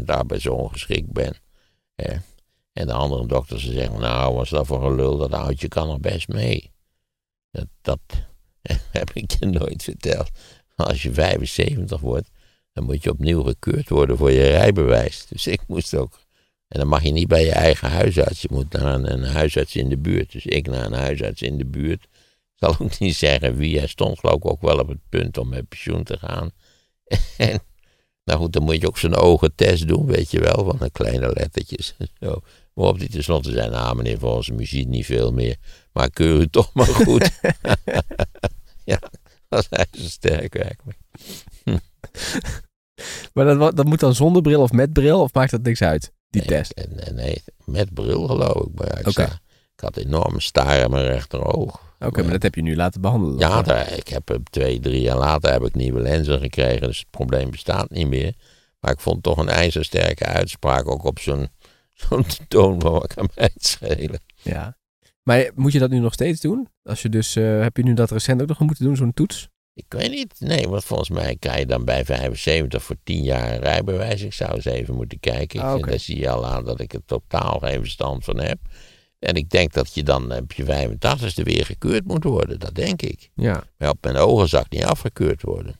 30% 0.00 0.04
arbeidsongeschikt 0.04 1.12
ben. 1.12 1.36
Hè. 1.94 2.14
En 2.74 2.86
de 2.86 2.92
andere 2.92 3.26
dokter 3.26 3.60
zal 3.60 3.72
zeggen, 3.72 4.00
nou, 4.00 4.34
was 4.34 4.50
dat 4.50 4.66
voor 4.66 4.80
gelul, 4.80 5.16
dat 5.16 5.32
oudje 5.32 5.68
kan 5.68 5.90
er 5.90 6.00
best 6.00 6.28
mee. 6.28 6.72
Dat, 7.50 7.66
dat 7.80 8.00
heb 8.98 9.10
ik 9.12 9.30
je 9.38 9.46
nooit 9.46 9.82
verteld. 9.82 10.30
Als 10.76 11.02
je 11.02 11.12
75 11.12 12.00
wordt, 12.00 12.30
dan 12.72 12.84
moet 12.84 13.02
je 13.02 13.10
opnieuw 13.10 13.42
gekeurd 13.42 13.88
worden 13.88 14.16
voor 14.16 14.30
je 14.30 14.50
rijbewijs. 14.50 15.26
Dus 15.26 15.46
ik 15.46 15.60
moest 15.66 15.94
ook. 15.94 16.20
En 16.68 16.78
dan 16.78 16.88
mag 16.88 17.02
je 17.02 17.10
niet 17.10 17.28
bij 17.28 17.44
je 17.44 17.52
eigen 17.52 17.90
huisarts. 17.90 18.42
Je 18.42 18.48
moet 18.50 18.72
naar 18.72 18.94
een, 18.94 19.12
een 19.12 19.24
huisarts 19.24 19.76
in 19.76 19.88
de 19.88 19.98
buurt. 19.98 20.32
Dus 20.32 20.46
ik 20.46 20.66
naar 20.66 20.84
een 20.84 20.92
huisarts 20.92 21.42
in 21.42 21.58
de 21.58 21.66
buurt. 21.66 22.02
Ik 22.02 22.10
zal 22.68 22.76
ook 22.78 22.98
niet 22.98 23.16
zeggen 23.16 23.56
wie. 23.56 23.78
Hij 23.78 23.86
stond 23.86 24.18
geloof 24.18 24.36
ik 24.36 24.46
ook 24.46 24.60
wel 24.60 24.78
op 24.78 24.88
het 24.88 25.08
punt 25.08 25.38
om 25.38 25.48
met 25.48 25.68
pensioen 25.68 26.02
te 26.02 26.18
gaan. 26.18 26.50
En 27.36 27.62
nou 28.24 28.40
goed, 28.40 28.52
dan 28.52 28.62
moet 28.62 28.80
je 28.80 28.86
ook 28.86 28.98
zo'n 28.98 29.14
ogentest 29.14 29.88
doen, 29.88 30.06
weet 30.06 30.30
je 30.30 30.40
wel, 30.40 30.64
van 30.64 30.76
de 30.78 30.90
kleine 30.90 31.32
lettertjes 31.32 31.94
en 31.98 32.08
zo. 32.20 32.40
Waarop 32.74 32.98
hij 32.98 33.08
tenslotte 33.08 33.52
zei, 33.52 33.70
nou 33.70 33.96
meneer, 33.96 34.18
volgens 34.18 34.50
mij 34.50 34.66
ziet 34.66 34.88
niet 34.88 35.06
veel 35.06 35.32
meer. 35.32 35.56
Maar 35.92 36.10
keur 36.10 36.40
u 36.40 36.48
toch 36.48 36.70
maar 36.72 36.86
goed. 36.86 37.30
ja, 38.84 38.98
dat 39.48 39.66
is 39.70 40.02
zo 40.02 40.08
sterk 40.08 40.54
werkelijk. 40.54 40.98
Maar 43.32 43.74
dat, 43.74 43.84
moet 43.84 44.00
dan 44.00 44.14
zonder 44.14 44.42
bril 44.42 44.62
of 44.62 44.72
met 44.72 44.92
bril, 44.92 45.20
of 45.20 45.34
maakt 45.34 45.50
dat 45.50 45.62
niks 45.62 45.82
uit, 45.82 46.12
die 46.28 46.40
Nee, 46.40 46.50
test? 46.50 46.70
en 46.70 47.14
nee, 47.14 47.42
met 47.64 47.94
bril 47.94 48.26
geloof 48.26 48.66
ik. 48.66 48.74
Maar 48.74 48.98
ik, 49.06 49.40
had 49.80 49.96
enorme 49.96 50.40
staar 50.40 50.80
in 50.80 50.90
mijn 50.90 51.06
rechteroog. 51.06 51.80
Oké, 51.98 52.22
maar 52.22 52.32
dat 52.32 52.42
heb 52.42 52.54
je 52.54 52.62
nu 52.62 52.76
laten 52.76 53.00
behandelen. 53.00 53.38
Ja, 53.38 53.62
daar, 53.62 53.92
ik 53.92 54.08
heb 54.08 54.38
twee, 54.50 54.80
drie 54.80 55.00
jaar 55.00 55.18
later 55.18 55.52
heb 55.52 55.64
ik 55.64 55.74
nieuwe 55.74 56.00
lenzen 56.00 56.40
gekregen, 56.40 56.86
dus 56.86 56.98
het 56.98 57.10
probleem 57.10 57.50
bestaat 57.50 57.90
niet 57.90 58.08
meer. 58.08 58.34
Maar 58.80 58.92
ik 58.92 59.00
vond 59.00 59.22
toch 59.22 59.38
een 59.38 59.48
ijzersterke 59.48 60.24
uitspraak, 60.24 60.88
ook 60.88 61.04
op 61.04 61.18
zo'n 61.18 61.48
zo'n 61.94 62.24
toon 62.48 62.80
van 62.80 62.92
wat 62.92 63.14
kan 63.14 63.28
mij 63.34 63.50
het 63.54 63.66
schelen. 63.66 64.20
ja. 64.42 64.76
Maar 65.22 65.50
moet 65.54 65.72
je 65.72 65.78
dat 65.78 65.90
nu 65.90 65.98
nog 65.98 66.12
steeds 66.12 66.40
doen? 66.40 66.68
Als 66.82 67.02
je 67.02 67.08
dus, 67.08 67.36
eh, 67.36 67.60
heb 67.60 67.76
je 67.76 67.82
nu 67.82 67.94
dat 67.94 68.10
recent 68.10 68.42
ook 68.42 68.48
nog 68.48 68.58
moeten 68.58 68.84
doen, 68.84 68.96
zo'n 68.96 69.14
toets? 69.14 69.48
Ik 69.74 69.84
weet 69.88 70.10
niet, 70.10 70.34
nee, 70.38 70.68
want 70.68 70.84
volgens 70.84 71.08
mij 71.08 71.36
krijg 71.36 71.58
je 71.58 71.66
dan 71.66 71.84
bij 71.84 72.04
75 72.04 72.82
voor 72.82 72.96
10 73.02 73.22
jaar 73.22 73.52
een 73.52 73.60
rijbewijs. 73.60 74.22
Ik 74.22 74.32
zou 74.32 74.54
eens 74.54 74.64
even 74.64 74.94
moeten 74.94 75.20
kijken. 75.20 75.60
Ah, 75.60 75.70
Ik- 75.72 75.78
oké. 75.78 75.90
Daar 75.90 75.98
zie 75.98 76.18
je 76.18 76.30
al 76.30 76.46
aan 76.46 76.64
dat 76.64 76.80
ik 76.80 76.92
er 76.92 77.04
totaal 77.06 77.58
geen 77.58 77.78
verstand 77.80 78.24
van 78.24 78.38
heb. 78.40 78.58
En 79.18 79.34
ik 79.34 79.50
denk 79.50 79.72
dat 79.72 79.94
je 79.94 80.02
dan 80.02 80.32
op 80.32 80.52
je 80.52 80.64
85ste 80.64 81.42
weer 81.42 81.64
gekeurd 81.66 82.04
moet 82.04 82.24
worden, 82.24 82.58
dat 82.60 82.74
denk 82.74 83.02
ik. 83.02 83.30
Ja. 83.34 83.64
Maar 83.78 83.88
op 83.90 83.98
mijn 84.04 84.16
ogen 84.16 84.48
zag 84.48 84.64
ik 84.64 84.70
niet 84.72 84.84
afgekeurd 84.84 85.42
worden. 85.42 85.76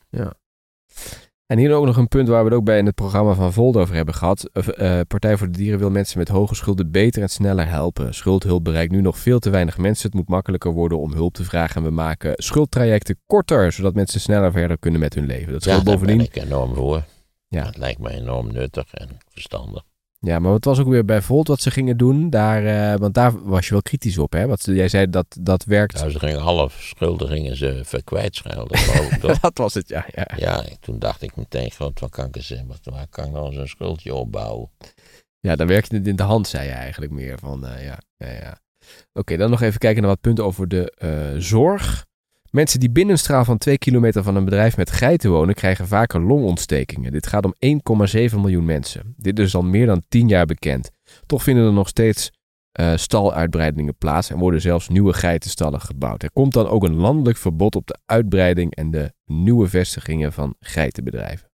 En 1.45 1.57
hier 1.57 1.73
ook 1.73 1.85
nog 1.85 1.97
een 1.97 2.07
punt 2.07 2.27
waar 2.27 2.43
we 2.43 2.49
het 2.49 2.57
ook 2.57 2.65
bij 2.65 2.77
in 2.77 2.85
het 2.85 2.95
programma 2.95 3.33
van 3.33 3.53
Volt 3.53 3.75
over 3.77 3.95
hebben 3.95 4.13
gehad. 4.13 4.49
Uh, 4.53 4.99
Partij 5.07 5.37
voor 5.37 5.47
de 5.47 5.57
Dieren 5.57 5.79
wil 5.79 5.89
mensen 5.89 6.17
met 6.17 6.27
hoge 6.27 6.55
schulden 6.55 6.91
beter 6.91 7.21
en 7.21 7.29
sneller 7.29 7.67
helpen. 7.67 8.13
Schuldhulp 8.13 8.63
bereikt 8.63 8.91
nu 8.91 9.01
nog 9.01 9.17
veel 9.17 9.39
te 9.39 9.49
weinig 9.49 9.77
mensen. 9.77 10.05
Het 10.05 10.15
moet 10.15 10.29
makkelijker 10.29 10.71
worden 10.71 10.99
om 10.99 11.13
hulp 11.13 11.33
te 11.33 11.43
vragen. 11.43 11.75
En 11.75 11.83
we 11.83 11.89
maken 11.89 12.33
schuldtrajecten 12.35 13.19
korter, 13.25 13.71
zodat 13.71 13.93
mensen 13.93 14.19
sneller 14.19 14.51
verder 14.51 14.79
kunnen 14.79 14.99
met 14.99 15.13
hun 15.13 15.25
leven. 15.25 15.53
Dat 15.53 15.63
ja, 15.63 15.83
bovendien. 15.83 16.17
Daar 16.17 16.27
ben 16.33 16.41
ik 16.43 16.49
enorm 16.49 16.75
voor. 16.75 17.03
Ja. 17.47 17.63
Dat 17.63 17.77
lijkt 17.77 17.99
me 17.99 18.09
enorm 18.09 18.51
nuttig 18.51 18.93
en 18.93 19.09
verstandig. 19.29 19.83
Ja, 20.25 20.39
maar 20.39 20.51
wat 20.51 20.65
was 20.65 20.79
ook 20.79 20.87
weer 20.87 21.05
bij 21.05 21.21
Volt 21.21 21.47
wat 21.47 21.61
ze 21.61 21.71
gingen 21.71 21.97
doen? 21.97 22.29
Daar, 22.29 22.63
uh, 22.63 22.99
want 22.99 23.13
daar 23.13 23.43
was 23.43 23.65
je 23.65 23.71
wel 23.71 23.81
kritisch 23.81 24.17
op, 24.17 24.33
hè? 24.33 24.47
Wat 24.47 24.63
jij 24.63 24.87
zei 24.87 25.09
dat 25.09 25.25
dat 25.39 25.63
werkt. 25.63 25.93
Nou, 25.93 26.11
ze 26.11 26.19
gingen 26.19 26.39
half 26.39 26.73
schulden 26.73 27.27
gingen 27.27 27.57
ze 27.57 27.81
verkwijtschelden, 27.83 28.79
dat 29.41 29.57
was 29.57 29.73
het, 29.73 29.89
ja, 29.89 30.05
ja. 30.15 30.27
Ja, 30.37 30.63
toen 30.79 30.99
dacht 30.99 31.21
ik 31.21 31.35
meteen, 31.35 31.71
groot, 31.71 31.99
wat 31.99 32.09
kan 32.09 32.25
ik 32.25 32.35
eens? 32.35 32.53
Waar 32.83 33.07
kan 33.09 33.25
ik 33.25 33.31
nou 33.31 33.53
zo'n 33.53 33.67
schuldje 33.67 34.13
opbouwen? 34.13 34.69
Ja, 35.39 35.55
dan 35.55 35.67
werkte 35.67 35.95
het 35.95 36.07
in 36.07 36.15
de 36.15 36.23
hand, 36.23 36.47
zei 36.47 36.67
je 36.67 36.73
eigenlijk 36.73 37.11
meer. 37.11 37.39
Van, 37.39 37.65
uh, 37.65 37.85
ja, 37.85 37.97
ja, 38.17 38.31
ja. 38.31 38.59
Oké, 39.13 39.37
dan 39.37 39.49
nog 39.49 39.61
even 39.61 39.79
kijken 39.79 40.01
naar 40.01 40.11
wat 40.11 40.21
punten 40.21 40.45
over 40.45 40.67
de 40.67 40.93
uh, 41.03 41.41
zorg. 41.41 42.05
Mensen 42.55 42.79
die 42.79 42.89
binnen 42.89 43.13
een 43.13 43.19
straal 43.19 43.45
van 43.45 43.57
2 43.57 43.77
kilometer 43.77 44.23
van 44.23 44.35
een 44.35 44.45
bedrijf 44.45 44.77
met 44.77 44.91
geiten 44.91 45.29
wonen, 45.29 45.55
krijgen 45.55 45.87
vaker 45.87 46.21
longontstekingen. 46.21 47.11
Dit 47.11 47.27
gaat 47.27 47.45
om 47.45 47.53
1,7 47.65 48.35
miljoen 48.35 48.65
mensen. 48.65 49.13
Dit 49.17 49.39
is 49.39 49.55
al 49.55 49.61
meer 49.61 49.85
dan 49.85 50.03
10 50.07 50.27
jaar 50.27 50.45
bekend. 50.45 50.91
Toch 51.25 51.43
vinden 51.43 51.65
er 51.65 51.73
nog 51.73 51.87
steeds 51.87 52.31
uh, 52.79 52.95
staluitbreidingen 52.95 53.97
plaats 53.97 54.29
en 54.29 54.37
worden 54.37 54.61
zelfs 54.61 54.87
nieuwe 54.87 55.13
geitenstallen 55.13 55.81
gebouwd. 55.81 56.23
Er 56.23 56.31
komt 56.31 56.53
dan 56.53 56.67
ook 56.67 56.83
een 56.83 56.95
landelijk 56.95 57.37
verbod 57.37 57.75
op 57.75 57.87
de 57.87 57.97
uitbreiding 58.05 58.75
en 58.75 58.91
de 58.91 59.13
nieuwe 59.25 59.67
vestigingen 59.67 60.33
van 60.33 60.55
geitenbedrijven. 60.59 61.51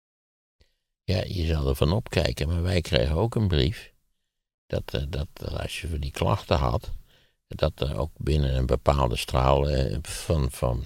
Ja, 1.04 1.24
je 1.28 1.46
zal 1.46 1.68
er 1.68 1.76
van 1.76 1.92
opkijken, 1.92 2.48
maar 2.48 2.62
wij 2.62 2.82
kregen 2.82 3.16
ook 3.16 3.36
een 3.36 3.48
brief 3.48 3.94
dat, 4.68 4.94
uh, 4.96 5.02
dat 5.10 5.60
als 5.60 5.82
je 5.82 5.88
voor 5.88 6.00
die 6.00 6.12
klachten 6.12 6.58
had, 6.58 6.99
dat 7.56 7.80
er 7.80 7.98
ook 7.98 8.12
binnen 8.18 8.56
een 8.56 8.66
bepaalde 8.66 9.16
straal 9.18 9.70
eh, 9.70 9.98
van, 10.02 10.52
van, 10.52 10.84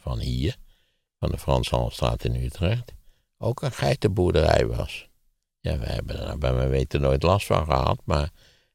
van 0.00 0.18
hier, 0.18 0.56
van 1.18 1.30
de 1.30 1.38
Frans 1.38 1.70
in 2.22 2.34
Utrecht, 2.34 2.92
ook 3.38 3.62
een 3.62 3.72
geitenboerderij 3.72 4.66
was. 4.66 5.08
Ja, 5.60 5.78
we 5.78 5.86
hebben 5.86 6.20
er 6.20 6.38
bij 6.38 6.52
mijn 6.52 6.68
weten 6.68 7.00
nooit 7.00 7.22
last 7.22 7.46
van 7.46 7.64
gehad, 7.64 8.00
maar 8.04 8.30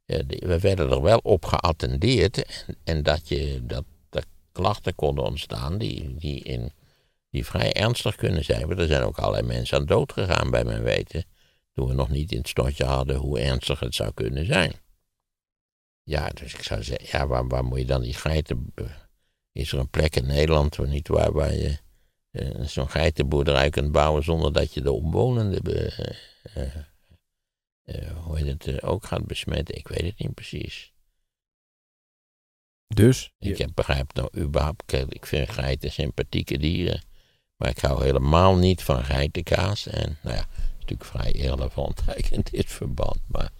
we 0.05 0.59
werden 0.59 0.91
er 0.91 1.01
wel 1.01 1.19
op 1.23 1.45
geattendeerd 1.45 2.65
en, 2.83 3.03
dat, 3.03 3.27
je, 3.27 3.59
dat 3.65 3.83
er 4.09 4.23
klachten 4.51 4.95
konden 4.95 5.23
ontstaan 5.23 5.77
die, 5.77 6.15
die, 6.15 6.43
in, 6.43 6.71
die 7.29 7.45
vrij 7.45 7.73
ernstig 7.73 8.15
kunnen 8.15 8.43
zijn. 8.43 8.67
Maar 8.67 8.77
er 8.77 8.87
zijn 8.87 9.03
ook 9.03 9.17
allerlei 9.17 9.47
mensen 9.47 9.77
aan 9.77 9.85
dood 9.85 10.13
gegaan 10.13 10.51
bij 10.51 10.63
mijn 10.63 10.83
weten, 10.83 11.23
toen 11.73 11.87
we 11.87 11.93
nog 11.93 12.09
niet 12.09 12.31
in 12.31 12.37
het 12.37 12.47
stotje 12.47 12.85
hadden 12.85 13.15
hoe 13.15 13.39
ernstig 13.39 13.79
het 13.79 13.95
zou 13.95 14.11
kunnen 14.13 14.45
zijn. 14.45 14.73
Ja, 16.09 16.29
dus 16.29 16.53
ik 16.53 16.63
zou 16.63 16.83
zeggen, 16.83 17.07
ja, 17.11 17.27
waar, 17.27 17.47
waar 17.47 17.63
moet 17.63 17.79
je 17.79 17.85
dan 17.85 18.01
die 18.01 18.13
geiten... 18.13 18.73
Is 19.51 19.71
er 19.71 19.79
een 19.79 19.89
plek 19.89 20.15
in 20.15 20.25
Nederland 20.25 20.75
waar, 20.75 20.87
niet 20.87 21.07
waar, 21.07 21.31
waar 21.31 21.53
je 21.53 21.77
uh, 22.31 22.65
zo'n 22.65 22.89
geitenboerderij 22.89 23.69
kunt 23.69 23.91
bouwen 23.91 24.23
zonder 24.23 24.53
dat 24.53 24.73
je 24.73 24.81
de 24.81 24.91
omwonenden 24.91 25.67
uh, 25.67 26.75
uh, 27.85 28.17
hoe 28.17 28.37
heet 28.37 28.65
het, 28.65 28.83
ook 28.83 29.05
gaat 29.05 29.25
besmetten? 29.25 29.75
Ik 29.75 29.87
weet 29.87 30.01
het 30.01 30.19
niet 30.19 30.33
precies. 30.33 30.93
Dus? 32.87 33.31
Ik 33.39 33.57
heb, 33.57 33.71
begrijp 33.73 34.13
nou 34.13 34.29
überhaupt, 34.37 34.93
ik 34.93 35.25
vind 35.25 35.49
geiten 35.49 35.91
sympathieke 35.91 36.57
dieren. 36.57 37.01
Maar 37.55 37.69
ik 37.69 37.79
hou 37.79 38.03
helemaal 38.03 38.55
niet 38.55 38.83
van 38.83 39.03
geitenkaas. 39.03 39.87
En 39.87 40.17
nou 40.21 40.35
ja, 40.35 40.47
het 40.51 40.63
is 40.67 40.73
natuurlijk 40.73 41.09
vrij 41.09 41.31
irrelevant 41.31 42.01
in 42.31 42.41
dit 42.51 42.65
verband. 42.65 43.19
Maar 43.27 43.51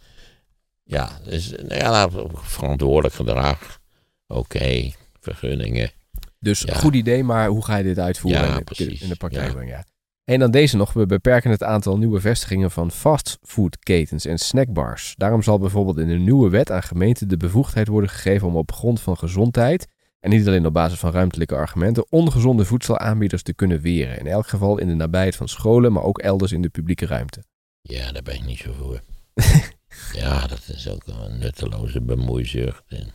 ja, 0.90 1.10
dus 1.24 1.52
nou 1.52 1.80
ja, 1.80 2.10
verantwoordelijk 2.34 3.14
gedrag. 3.14 3.80
Oké, 4.28 4.92
vergunningen. 5.20 5.92
Dus 6.40 6.64
goed 6.64 6.96
idee, 6.96 7.24
maar 7.24 7.48
hoe 7.48 7.66
ga 7.66 7.78
je 7.78 7.84
dit 7.84 8.00
uitvoeren 8.00 8.42
ja, 8.42 8.58
in, 8.58 8.64
de, 8.66 8.98
in, 9.00 9.10
de, 9.10 9.16
praktijk 9.16 9.52
brengen? 9.52 9.74
Ja. 9.74 9.86
En 10.24 10.40
dan 10.40 10.52
deze 10.52 10.78
nog. 10.78 10.94
We 10.94 11.06
beperken 11.06 11.52
het 11.52 11.64
aantal 11.64 11.98
nieuwe 11.98 12.20
vestigingen 12.20 12.72
van 12.72 12.92
fastfoodketens 12.92 14.26
en 14.26 14.38
snackbars. 14.38 15.14
Daarom 15.18 15.42
zal 15.42 15.60
bijvoorbeeld 15.60 15.98
in 15.98 16.10
een 16.10 16.24
nieuwe 16.24 16.50
wet 16.50 16.72
aan 16.72 16.84
gemeenten 16.84 17.28
de 17.28 17.38
bevoegdheid 17.38 17.88
worden 17.88 18.10
gegeven 18.10 18.48
om 18.48 18.56
op 18.56 18.72
grond 18.72 19.02
van 19.02 19.18
gezondheid 19.18 19.88
en 20.20 20.30
niet 20.30 20.48
alleen 20.48 20.66
op 20.66 20.74
basis 20.74 21.00
van 21.00 21.12
ruimtelijke 21.12 21.56
argumenten 21.56 22.12
ongezonde 22.12 22.66
voedselaanbieders 22.66 23.44
te 23.44 23.54
kunnen 23.54 23.82
weren. 23.82 24.20
In 24.20 24.28
elk 24.28 24.48
geval 24.48 24.78
in 24.78 24.88
de 24.88 24.94
nabijheid 24.94 25.36
van 25.36 25.48
scholen, 25.48 25.92
maar 25.92 26.04
ook 26.04 26.20
elders 26.20 26.52
in 26.52 26.62
de 26.62 26.70
publieke 26.70 27.06
ruimte. 27.06 27.44
Ja, 27.82 28.12
daar 28.12 28.24
ben 28.24 28.36
ik 28.36 28.46
niet 28.46 28.60
zo 28.60 28.74
voor. 28.74 29.00
Ja, 30.14 30.48
dat 30.48 30.70
is 30.74 30.88
ook 30.88 31.08
een 31.08 31.38
nutteloze 31.38 32.02
bemoeizucht. 32.02 32.84
En 32.88 33.14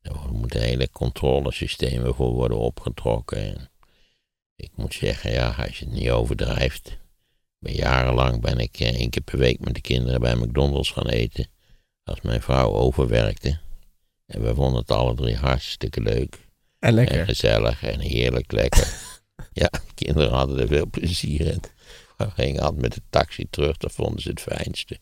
er 0.00 0.32
moeten 0.32 0.60
hele 0.60 0.90
controlesystemen 0.90 2.14
voor 2.14 2.32
worden 2.32 2.58
opgetrokken. 2.58 3.38
En 3.38 3.70
ik 4.56 4.70
moet 4.74 4.94
zeggen, 4.94 5.32
ja, 5.32 5.50
als 5.50 5.78
je 5.78 5.84
het 5.84 5.94
niet 5.94 6.10
overdrijft. 6.10 6.98
Ben 7.58 7.74
jarenlang 7.74 8.40
ben 8.40 8.58
ik 8.58 8.80
eh, 8.80 8.94
één 8.94 9.10
keer 9.10 9.22
per 9.22 9.38
week 9.38 9.60
met 9.60 9.74
de 9.74 9.80
kinderen 9.80 10.20
bij 10.20 10.34
McDonald's 10.34 10.90
gaan 10.90 11.08
eten. 11.08 11.46
Als 12.04 12.20
mijn 12.20 12.42
vrouw 12.42 12.72
overwerkte. 12.72 13.58
En 14.26 14.42
we 14.42 14.54
vonden 14.54 14.80
het 14.80 14.90
alle 14.90 15.14
drie 15.14 15.36
hartstikke 15.36 16.00
leuk. 16.00 16.38
En 16.78 16.92
lekker. 16.92 17.18
En 17.18 17.26
gezellig 17.26 17.82
en 17.82 18.00
heerlijk 18.00 18.52
lekker. 18.52 18.94
ja, 19.52 19.70
kinderen 19.94 20.32
hadden 20.32 20.58
er 20.58 20.68
veel 20.68 20.86
plezier 20.86 21.46
in. 21.46 21.60
We 22.16 22.30
gingen 22.30 22.62
altijd 22.62 22.80
met 22.80 22.92
de 22.92 23.02
taxi 23.10 23.46
terug, 23.50 23.76
dat 23.76 23.92
vonden 23.92 24.22
ze 24.22 24.28
het 24.28 24.40
fijnste 24.40 24.98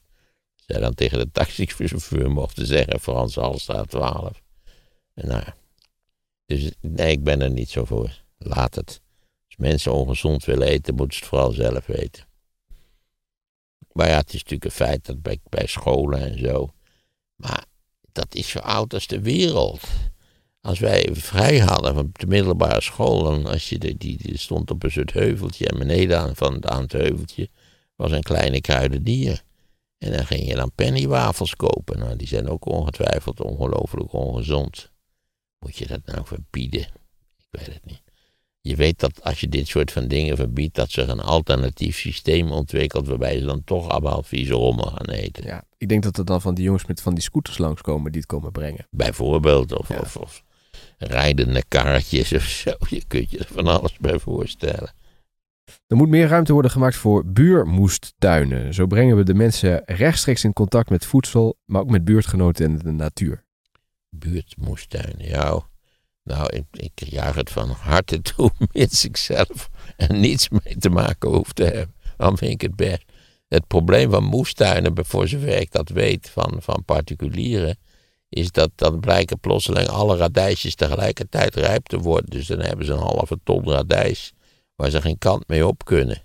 zij 0.68 0.80
dan 0.80 0.94
tegen 0.94 1.18
de 1.18 1.30
taxichauffeur 1.32 2.30
mochten 2.30 2.66
zeggen, 2.66 3.00
Frans 3.00 3.34
Halstraat 3.34 3.88
12. 3.88 4.42
En 5.14 5.28
nou, 5.28 5.44
dus 6.46 6.72
nee, 6.80 7.10
ik 7.12 7.24
ben 7.24 7.40
er 7.40 7.50
niet 7.50 7.70
zo 7.70 7.84
voor. 7.84 8.22
Laat 8.38 8.74
het. 8.74 9.00
Als 9.46 9.56
mensen 9.56 9.92
ongezond 9.92 10.44
willen 10.44 10.68
eten, 10.68 10.94
moeten 10.94 11.16
ze 11.16 11.20
het 11.20 11.28
vooral 11.28 11.52
zelf 11.52 11.86
weten. 11.86 12.26
Maar 13.92 14.08
ja, 14.08 14.16
het 14.16 14.28
is 14.28 14.42
natuurlijk 14.42 14.64
een 14.64 14.86
feit 14.86 15.06
dat 15.06 15.22
bij, 15.22 15.38
bij 15.48 15.66
scholen 15.66 16.20
en 16.20 16.38
zo. 16.38 16.72
Maar 17.36 17.64
dat 18.12 18.34
is 18.34 18.48
zo 18.48 18.58
oud 18.58 18.94
als 18.94 19.06
de 19.06 19.20
wereld. 19.20 19.80
Als 20.60 20.78
wij 20.78 21.08
vrij 21.12 21.58
hadden 21.58 21.94
van 21.94 22.10
de 22.12 22.26
middelbare 22.26 22.80
school, 22.80 23.46
als 23.46 23.68
je 23.68 23.78
die, 23.78 23.96
die 23.96 24.38
stond 24.38 24.70
op 24.70 24.82
een 24.82 24.90
soort 24.90 25.12
heuveltje 25.12 25.66
en 25.66 25.78
beneden 25.78 26.18
aan, 26.18 26.36
van, 26.36 26.68
aan 26.68 26.82
het 26.82 26.92
heuveltje 26.92 27.48
was 27.96 28.10
een 28.10 28.22
kleine 28.22 28.60
kruidenier. 28.60 29.46
En 29.98 30.12
dan 30.12 30.26
ging 30.26 30.46
je 30.48 30.54
dan 30.54 30.72
pennywafels 30.74 31.56
kopen. 31.56 31.98
Nou, 31.98 32.16
die 32.16 32.26
zijn 32.26 32.48
ook 32.48 32.66
ongetwijfeld 32.66 33.40
ongelooflijk 33.40 34.12
ongezond. 34.12 34.90
Moet 35.58 35.76
je 35.76 35.86
dat 35.86 36.00
nou 36.04 36.26
verbieden? 36.26 36.80
Ik 37.38 37.46
weet 37.50 37.66
het 37.66 37.84
niet. 37.84 38.02
Je 38.60 38.76
weet 38.76 38.98
dat 38.98 39.22
als 39.22 39.40
je 39.40 39.48
dit 39.48 39.68
soort 39.68 39.92
van 39.92 40.08
dingen 40.08 40.36
verbiedt, 40.36 40.74
dat 40.74 40.90
zich 40.90 41.08
een 41.08 41.20
alternatief 41.20 41.98
systeem 41.98 42.50
ontwikkelt 42.50 43.06
waarbij 43.06 43.38
ze 43.38 43.44
dan 43.44 43.64
toch 43.64 43.88
allemaal 43.88 44.22
vieze 44.22 44.52
rommel 44.52 44.86
gaan 44.86 45.14
eten. 45.14 45.44
Ja, 45.44 45.64
ik 45.76 45.88
denk 45.88 46.02
dat 46.02 46.18
er 46.18 46.24
dan 46.24 46.40
van 46.40 46.54
die 46.54 46.64
jongens 46.64 46.86
met 46.86 47.00
van 47.00 47.14
die 47.14 47.22
scooters 47.22 47.58
langskomen 47.58 48.12
die 48.12 48.20
het 48.20 48.30
komen 48.30 48.52
brengen. 48.52 48.86
Bijvoorbeeld, 48.90 49.78
of, 49.78 49.90
of, 49.90 50.16
of 50.16 50.44
rijdende 50.98 51.64
karretjes 51.68 52.32
of 52.32 52.42
zo. 52.42 52.72
Je 52.96 53.04
kunt 53.06 53.30
je 53.30 53.38
er 53.38 53.48
van 53.52 53.66
alles 53.66 53.98
bij 53.98 54.18
voorstellen. 54.18 54.92
Er 55.86 55.96
moet 55.96 56.08
meer 56.08 56.28
ruimte 56.28 56.52
worden 56.52 56.70
gemaakt 56.70 56.96
voor 56.96 57.26
buurmoestuinen. 57.26 58.74
Zo 58.74 58.86
brengen 58.86 59.16
we 59.16 59.22
de 59.22 59.34
mensen 59.34 59.82
rechtstreeks 59.84 60.44
in 60.44 60.52
contact 60.52 60.90
met 60.90 61.06
voedsel, 61.06 61.58
maar 61.64 61.80
ook 61.80 61.90
met 61.90 62.04
buurtgenoten 62.04 62.66
en 62.66 62.78
de 62.78 62.90
natuur. 62.90 63.44
Buurtmoestuinen, 64.10 65.28
ja. 65.28 65.66
Nou, 66.22 66.56
ik, 66.56 66.64
ik 66.70 66.92
jaag 66.94 67.34
het 67.34 67.50
van 67.50 67.70
harte 67.70 68.20
toe, 68.34 68.50
mits 68.72 69.04
ik 69.04 69.16
zelf 69.16 69.68
er 69.96 70.12
niets 70.12 70.48
mee 70.48 70.76
te 70.78 70.90
maken 70.90 71.30
hoef 71.30 71.52
te 71.52 71.64
hebben. 71.64 71.94
Dan 72.16 72.38
vind 72.38 72.52
ik 72.52 72.60
het 72.60 72.76
best. 72.76 73.04
Het 73.48 73.66
probleem 73.66 74.10
van 74.10 74.24
moestuinen, 74.24 74.92
voor 74.94 75.28
zover 75.28 75.60
ik 75.60 75.72
dat 75.72 75.88
weet 75.88 76.30
van, 76.30 76.56
van 76.60 76.84
particulieren, 76.84 77.78
is 78.28 78.50
dat 78.50 78.70
dan 78.74 79.00
blijken 79.00 79.40
plotseling 79.40 79.88
alle 79.88 80.16
radijsjes 80.16 80.74
tegelijkertijd 80.74 81.54
rijp 81.54 81.86
te 81.86 81.98
worden. 81.98 82.30
Dus 82.30 82.46
dan 82.46 82.60
hebben 82.60 82.86
ze 82.86 82.92
een 82.92 82.98
halve 82.98 83.38
ton 83.44 83.70
radijs 83.70 84.32
waar 84.78 84.90
ze 84.90 85.00
geen 85.00 85.18
kant 85.18 85.48
mee 85.48 85.66
op 85.66 85.84
kunnen. 85.84 86.22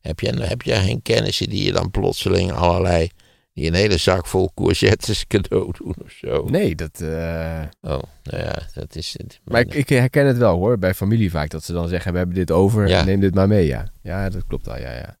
Heb 0.00 0.20
je, 0.20 0.42
heb 0.42 0.62
je 0.62 0.74
geen 0.74 1.02
kennissen 1.02 1.48
die 1.48 1.64
je 1.64 1.72
dan 1.72 1.90
plotseling 1.90 2.52
allerlei, 2.52 3.10
die 3.54 3.66
een 3.66 3.74
hele 3.74 3.96
zak 3.96 4.26
vol 4.26 4.50
courgettes 4.54 5.26
cadeau 5.32 5.72
doen 5.78 5.94
of 6.04 6.10
zo? 6.10 6.44
Nee, 6.44 6.74
dat... 6.74 7.00
Uh... 7.02 7.62
Oh, 7.80 8.02
nou 8.22 8.42
ja, 8.42 8.68
dat 8.74 8.96
is 8.96 9.14
het. 9.18 9.40
Maar 9.44 9.60
ik, 9.60 9.74
ik, 9.74 9.88
herken 9.88 10.26
het 10.26 10.36
wel 10.36 10.56
hoor, 10.56 10.78
bij 10.78 10.94
familie 10.94 11.30
vaak, 11.30 11.50
dat 11.50 11.64
ze 11.64 11.72
dan 11.72 11.88
zeggen, 11.88 12.12
we 12.12 12.18
hebben 12.18 12.36
dit 12.36 12.50
over, 12.50 13.04
neem 13.04 13.20
dit 13.20 13.34
maar 13.34 13.48
mee, 13.48 13.66
ja. 13.66 13.88
Ja, 14.02 14.28
dat 14.28 14.46
klopt 14.46 14.68
al, 14.68 14.78
ja, 14.78 14.92
ja. 14.92 15.16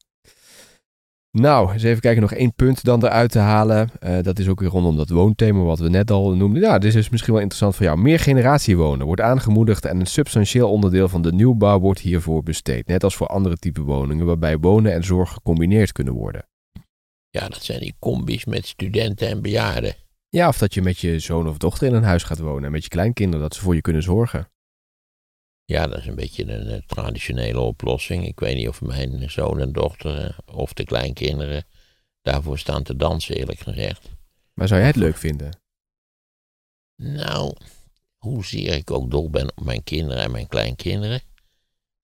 Nou, 1.38 1.72
eens 1.72 1.82
even 1.82 2.00
kijken, 2.00 2.20
nog 2.20 2.32
één 2.32 2.54
punt 2.54 2.84
dan 2.84 3.04
eruit 3.04 3.30
te 3.30 3.38
halen. 3.38 3.90
Eh, 4.00 4.22
dat 4.22 4.38
is 4.38 4.48
ook 4.48 4.60
weer 4.60 4.68
rondom 4.68 4.96
dat 4.96 5.08
woonthema 5.08 5.62
wat 5.62 5.78
we 5.78 5.88
net 5.88 6.10
al 6.10 6.36
noemden. 6.36 6.62
Ja, 6.62 6.78
dit 6.78 6.94
is 6.94 7.08
misschien 7.08 7.32
wel 7.32 7.42
interessant 7.42 7.76
voor 7.76 7.86
jou. 7.86 7.98
Meer 7.98 8.18
generatiewonen 8.18 9.06
wordt 9.06 9.20
aangemoedigd 9.20 9.84
en 9.84 10.00
een 10.00 10.06
substantieel 10.06 10.70
onderdeel 10.70 11.08
van 11.08 11.22
de 11.22 11.32
nieuwbouw 11.32 11.78
wordt 11.78 12.00
hiervoor 12.00 12.42
besteed. 12.42 12.86
Net 12.86 13.04
als 13.04 13.16
voor 13.16 13.26
andere 13.26 13.56
type 13.56 13.80
woningen, 13.82 14.26
waarbij 14.26 14.58
wonen 14.58 14.92
en 14.92 15.04
zorg 15.04 15.32
gecombineerd 15.32 15.92
kunnen 15.92 16.14
worden. 16.14 16.46
Ja, 17.30 17.48
dat 17.48 17.62
zijn 17.62 17.80
die 17.80 17.94
combis 17.98 18.44
met 18.44 18.66
studenten 18.66 19.28
en 19.28 19.42
bejaarden. 19.42 19.94
Ja, 20.28 20.48
of 20.48 20.58
dat 20.58 20.74
je 20.74 20.82
met 20.82 20.98
je 20.98 21.18
zoon 21.18 21.48
of 21.48 21.56
dochter 21.56 21.86
in 21.86 21.94
een 21.94 22.02
huis 22.02 22.22
gaat 22.22 22.38
wonen 22.38 22.64
en 22.64 22.72
met 22.72 22.82
je 22.82 22.88
kleinkinderen, 22.88 23.40
dat 23.40 23.54
ze 23.54 23.60
voor 23.60 23.74
je 23.74 23.80
kunnen 23.80 24.02
zorgen. 24.02 24.51
Ja, 25.72 25.86
dat 25.86 25.98
is 25.98 26.06
een 26.06 26.14
beetje 26.14 26.52
een, 26.52 26.68
eh, 26.68 26.80
traditionele 26.86 27.60
oplossing. 27.60 28.26
Ik 28.26 28.40
weet 28.40 28.56
niet 28.56 28.68
of 28.68 28.80
mijn 28.80 29.30
zoon 29.30 29.60
en 29.60 29.72
dochter 29.72 30.24
eh, 30.24 30.56
of 30.56 30.72
de 30.72 30.84
kleinkinderen 30.84 31.64
daarvoor 32.22 32.58
staan 32.58 32.82
te 32.82 32.96
dansen, 32.96 33.36
eerlijk 33.36 33.60
gezegd. 33.60 34.08
Maar 34.54 34.68
zou 34.68 34.80
jij 34.80 34.88
het 34.88 34.98
leuk 34.98 35.16
vinden? 35.16 35.60
Nou, 36.96 37.56
hoezeer 38.16 38.74
ik 38.74 38.90
ook 38.90 39.10
dol 39.10 39.30
ben 39.30 39.50
op 39.56 39.64
mijn 39.64 39.84
kinderen 39.84 40.22
en 40.22 40.30
mijn 40.30 40.48
kleinkinderen, 40.48 41.20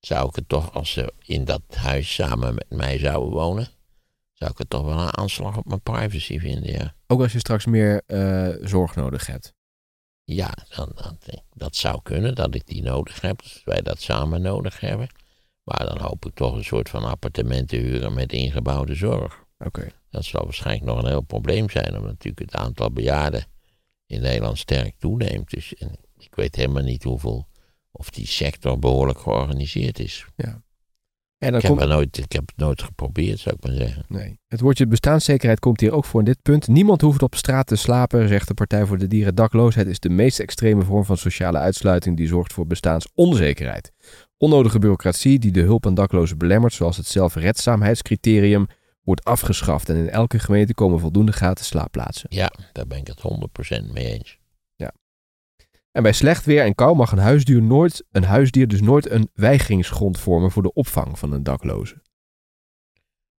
zou 0.01 0.29
ik 0.29 0.35
het 0.35 0.49
toch, 0.49 0.75
als 0.75 0.91
ze 0.91 1.13
in 1.25 1.45
dat 1.45 1.63
huis 1.69 2.15
samen 2.15 2.55
met 2.55 2.71
mij 2.71 2.99
zouden 2.99 3.33
wonen, 3.33 3.69
zou 4.33 4.51
ik 4.51 4.59
het 4.59 4.71
toch 4.71 4.85
wel 4.85 4.99
een 4.99 5.17
aanslag 5.17 5.57
op 5.57 5.67
mijn 5.67 5.83
privacy 5.83 6.39
vinden, 6.39 6.73
ja. 6.73 6.95
Ook 7.07 7.21
als 7.21 7.33
je 7.33 7.39
straks 7.39 7.67
meer 7.67 8.03
eh, 8.07 8.49
zorg 8.61 8.95
nodig 8.95 9.27
hebt. 9.27 9.55
Ja, 10.31 10.55
dan, 10.77 10.93
dan, 10.95 11.19
dat 11.55 11.77
zou 11.77 12.03
kunnen 12.03 12.35
dat 12.35 12.55
ik 12.55 12.67
die 12.67 12.83
nodig 12.83 13.21
heb, 13.21 13.43
dat 13.43 13.63
wij 13.65 13.83
dat 13.83 14.01
samen 14.01 14.43
nodig 14.43 14.81
hebben. 14.81 15.09
Maar 15.63 15.87
dan 15.87 15.99
hoop 15.99 16.27
ik 16.27 16.35
toch 16.35 16.55
een 16.55 16.65
soort 16.65 16.89
van 16.89 17.05
appartement 17.05 17.69
te 17.69 17.77
huren 17.77 18.15
met 18.15 18.33
ingebouwde 18.33 18.95
zorg. 18.95 19.45
Oké. 19.59 19.89
Dat 20.11 20.25
zal 20.25 20.45
waarschijnlijk 20.45 20.85
nog 20.87 21.03
een 21.03 21.09
heel 21.09 21.21
probleem 21.21 21.71
zijn, 21.71 21.97
omdat 21.97 22.03
natuurlijk 22.03 22.39
het 22.39 22.55
aantal 22.55 22.91
bejaarden 22.91 23.45
in 24.07 24.21
Nederland 24.21 24.59
sterk 24.59 24.95
toeneemt. 24.99 25.51
Dus 25.51 25.75
en 25.75 25.97
ik 26.19 26.35
weet 26.35 26.57
helemaal 26.57 26.83
niet 26.83 27.03
hoeveel, 27.03 27.49
of 27.91 28.11
die 28.11 28.27
sector 28.27 28.79
behoorlijk 28.79 29.19
georganiseerd 29.19 29.99
is. 29.99 30.27
En 31.39 31.51
dan 31.53 31.61
Ik 31.61 31.67
heb, 31.67 31.77
komt... 31.77 31.89
nooit, 31.89 32.19
ik 32.19 32.33
heb 32.33 32.47
het 32.47 32.57
nooit 32.57 32.83
geprobeerd, 32.83 33.39
zou 33.39 33.57
ik 33.59 33.67
maar 33.67 33.77
zeggen. 33.77 34.05
Nee. 34.09 34.39
Het 34.49 34.61
woordje 34.61 34.87
bestaanszekerheid 34.87 35.61
komt 35.61 35.81
hier 35.81 35.93
ook 35.93 36.05
voor 36.05 36.21
in 36.21 36.27
dit 36.27 36.43
punt. 36.43 36.69
Niemand 36.69 37.01
hoeft 37.01 37.23
op 37.23 37.35
straat 37.35 37.67
te 37.67 37.77
slapen, 37.77 38.29
zegt 38.29 38.49
de 38.49 38.55
Partij 38.55 38.87
voor 38.87 38.99
de 38.99 39.07
Dieren. 39.07 39.35
Dakloosheid 39.35 39.87
is 39.87 40.01
de 40.01 40.09
meest 40.09 40.41
extreme 40.41 40.83
vorm 40.83 41.05
van 41.05 41.17
sociale 41.17 41.59
uitsluiting 41.59 42.17
die 42.17 42.27
zorgt 42.27 42.53
voor 42.53 42.67
bestaansonzekerheid. 42.67 43.93
Onnodige 44.37 44.79
bureaucratie 44.79 45.39
die 45.39 45.51
de 45.51 45.61
hulp 45.61 45.87
aan 45.87 45.95
daklozen 45.95 46.39
belemmert, 46.39 46.73
zoals 46.73 46.97
het 46.97 47.07
zelfredzaamheidscriterium, 47.07 48.67
wordt 49.03 49.25
afgeschaft. 49.25 49.89
En 49.89 49.97
in 49.97 50.09
elke 50.09 50.39
gemeente 50.39 50.75
komen 50.75 51.01
voldoende 51.01 51.33
gratis 51.33 51.67
slaapplaatsen. 51.67 52.27
Ja, 52.33 52.53
daar 52.73 52.87
ben 52.87 52.99
ik 52.99 53.07
het 53.07 53.21
100% 53.81 53.93
mee 53.93 54.07
eens. 54.07 54.38
En 55.99 56.05
bij 56.05 56.13
slecht 56.13 56.45
weer 56.45 56.65
en 56.65 56.75
kou 56.75 56.97
mag 56.97 57.13
een 57.13 57.19
huisdier, 57.19 57.63
nooit, 57.63 58.05
een 58.11 58.25
huisdier 58.25 58.69
dus 58.69 58.81
nooit 58.81 59.11
een 59.11 59.31
weigeringsgrond 59.35 60.19
vormen 60.19 60.51
voor 60.51 60.63
de 60.63 60.73
opvang 60.73 61.19
van 61.19 61.33
een 61.33 61.43
dakloze. 61.43 62.03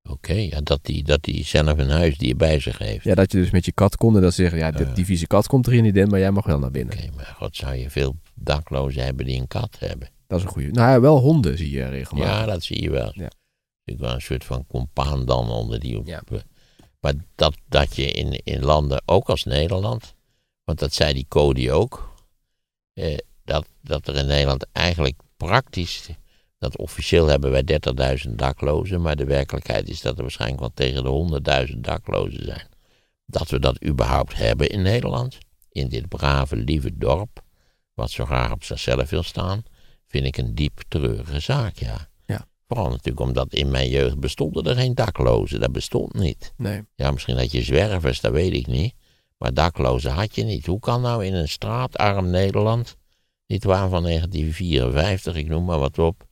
Oké, 0.09 0.33
ja, 0.33 0.61
dat 0.61 0.79
die, 0.83 1.05
dat 1.05 1.23
die 1.23 1.45
zelf 1.45 1.79
een 1.79 1.91
huisdier 1.91 2.37
bij 2.37 2.61
zich 2.61 2.79
heeft. 2.79 3.05
Ja, 3.05 3.15
dat 3.15 3.33
je 3.33 3.39
dus 3.39 3.51
met 3.51 3.65
je 3.65 3.73
kat 3.73 3.97
komt 3.97 4.17
en 4.17 4.23
dan 4.23 4.33
zeggen, 4.33 4.59
ja, 4.59 4.73
Ja. 4.77 4.85
die 4.85 5.05
vieze 5.05 5.27
kat 5.27 5.47
komt 5.47 5.67
er 5.67 5.81
niet 5.81 5.97
in, 5.97 6.09
maar 6.09 6.19
jij 6.19 6.31
mag 6.31 6.47
wel 6.47 6.59
naar 6.59 6.71
binnen. 6.71 6.95
Oké, 6.99 7.11
maar 7.17 7.35
god, 7.37 7.57
zou 7.57 7.75
je 7.75 7.91
veel 7.91 8.17
daklozen 8.35 9.05
hebben 9.05 9.27
die 9.27 9.41
een 9.41 9.47
kat 9.49 9.77
hebben? 9.79 10.11
Dat 10.27 10.39
is 10.39 10.45
een 10.45 10.51
goede. 10.51 10.71
Nou 10.71 10.91
ja, 10.91 11.01
wel 11.01 11.19
honden 11.19 11.59
zie 11.59 11.71
je 11.71 11.89
regelmatig. 11.89 12.33
Ja, 12.33 12.47
dat 12.47 12.63
zie 12.63 12.83
je 12.83 12.91
wel. 12.91 13.11
Ja. 13.15 13.31
Ik 13.85 13.99
wel 13.99 14.13
een 14.15 14.21
soort 14.21 14.45
van 14.45 14.67
compaan 14.67 15.25
dan 15.25 15.51
onder 15.51 15.81
die. 15.81 16.01
Ja. 16.05 16.23
Maar 17.01 17.15
dat, 17.35 17.57
dat 17.69 17.97
je 17.97 18.11
in, 18.11 18.41
in 18.45 18.65
landen, 18.65 19.03
ook 19.07 19.29
als 19.29 19.45
Nederland, 19.45 20.15
want 20.65 20.79
dat 20.79 20.95
zei 20.95 21.13
die 21.13 21.27
Cody 21.29 21.71
ook, 21.71 22.17
eh, 22.99 23.19
dat, 23.45 23.67
dat 23.81 24.09
er 24.09 24.17
in 24.17 24.27
Nederland 24.27 24.67
eigenlijk 24.73 25.21
praktisch, 25.37 26.09
dat 26.59 26.77
officieel 26.77 27.27
hebben 27.27 27.51
wij 27.51 27.81
30.000 28.27 28.35
daklozen, 28.35 29.01
maar 29.01 29.17
de 29.17 29.25
werkelijkheid 29.25 29.89
is 29.89 30.01
dat 30.01 30.17
er 30.17 30.23
waarschijnlijk 30.23 30.61
wel 30.61 30.73
tegen 30.75 31.03
de 31.03 31.69
100.000 31.73 31.79
daklozen 31.79 32.45
zijn. 32.45 32.69
Dat 33.27 33.51
we 33.51 33.59
dat 33.59 33.85
überhaupt 33.85 34.37
hebben 34.37 34.69
in 34.69 34.83
Nederland, 34.83 35.39
in 35.71 35.89
dit 35.89 36.09
brave, 36.09 36.57
lieve 36.57 36.99
dorp, 36.99 37.43
wat 37.95 38.11
zo 38.11 38.25
graag 38.25 38.53
op 38.53 38.65
zichzelf 38.65 39.11
wil 39.11 39.23
staan, 39.23 39.63
vind 40.07 40.27
ik 40.27 40.37
een 40.37 40.55
diep 40.55 40.81
treurige 40.89 41.41
zaak, 41.41 41.77
ja. 41.77 42.09
Vooral 42.69 42.89
natuurlijk 42.89 43.21
omdat 43.21 43.53
in 43.53 43.71
mijn 43.71 43.89
jeugd 43.89 44.19
bestonden 44.19 44.65
er 44.65 44.77
geen 44.77 44.95
daklozen, 44.95 45.61
dat 45.61 45.73
bestond 45.73 46.15
niet. 46.15 46.53
Nee. 46.57 46.83
Ja, 46.95 47.11
misschien 47.11 47.37
had 47.37 47.53
je 47.53 47.63
zwervers, 47.63 48.21
dat 48.21 48.33
weet 48.33 48.55
ik 48.55 48.67
niet. 48.67 48.95
Maar 49.39 49.55
daklozen 49.55 50.11
had 50.11 50.35
je 50.35 50.45
niet. 50.45 50.67
Hoe 50.67 50.81
kan 50.81 51.01
nou 51.01 51.25
in 51.25 51.35
een 51.35 51.49
straatarm 51.49 52.31
Nederland, 52.31 52.97
niet 53.47 53.65
waar 53.65 53.89
van 53.89 54.03
1954, 54.03 55.35
ik 55.37 55.49
noem 55.49 55.65
maar 55.65 55.79
wat 55.79 55.99
op, 55.99 56.27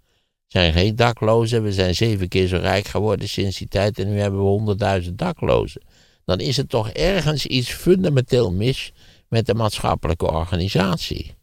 zijn 0.47 0.73
geen 0.73 0.97
daklozen. 0.97 1.63
We 1.63 1.73
zijn 1.73 1.95
zeven 1.95 2.29
keer 2.29 2.47
zo 2.47 2.57
rijk 2.57 2.87
geworden 2.87 3.29
sinds 3.29 3.59
die 3.59 3.69
tijd 3.69 3.99
en 3.99 4.09
nu 4.09 4.19
hebben 4.19 4.41
we 4.41 4.47
honderdduizend 4.47 5.19
daklozen. 5.19 5.83
Dan 6.25 6.41
is 6.41 6.57
het 6.57 6.69
toch 6.69 6.89
ergens 6.91 7.47
iets 7.47 7.73
fundamenteel 7.73 8.53
mis 8.53 8.93
met 9.29 9.47
de 9.47 9.55
maatschappelijke 9.55 10.31
organisatie. 10.31 11.35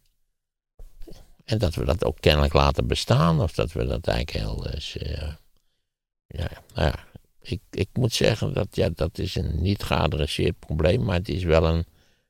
En 1.44 1.58
dat 1.58 1.74
we 1.74 1.84
dat 1.84 2.04
ook 2.04 2.16
kennelijk 2.20 2.52
laten 2.52 2.86
bestaan, 2.86 3.40
of 3.40 3.52
dat 3.52 3.72
we 3.72 3.86
dat 3.86 4.06
eigenlijk 4.06 4.44
heel. 4.44 4.66
eh, 4.66 5.32
ja, 6.26 6.48
nou 6.74 6.88
ja, 6.88 7.04
ik, 7.44 7.60
ik 7.70 7.88
moet 7.92 8.12
zeggen 8.12 8.54
dat 8.54 8.66
ja, 8.70 8.88
dat 8.94 9.18
is 9.18 9.34
een 9.34 9.62
niet 9.62 9.82
geadresseerd 9.82 10.58
probleem, 10.58 11.04
maar 11.04 11.16
het 11.16 11.28
is 11.28 11.44
wel 11.44 11.66
een 11.66 11.84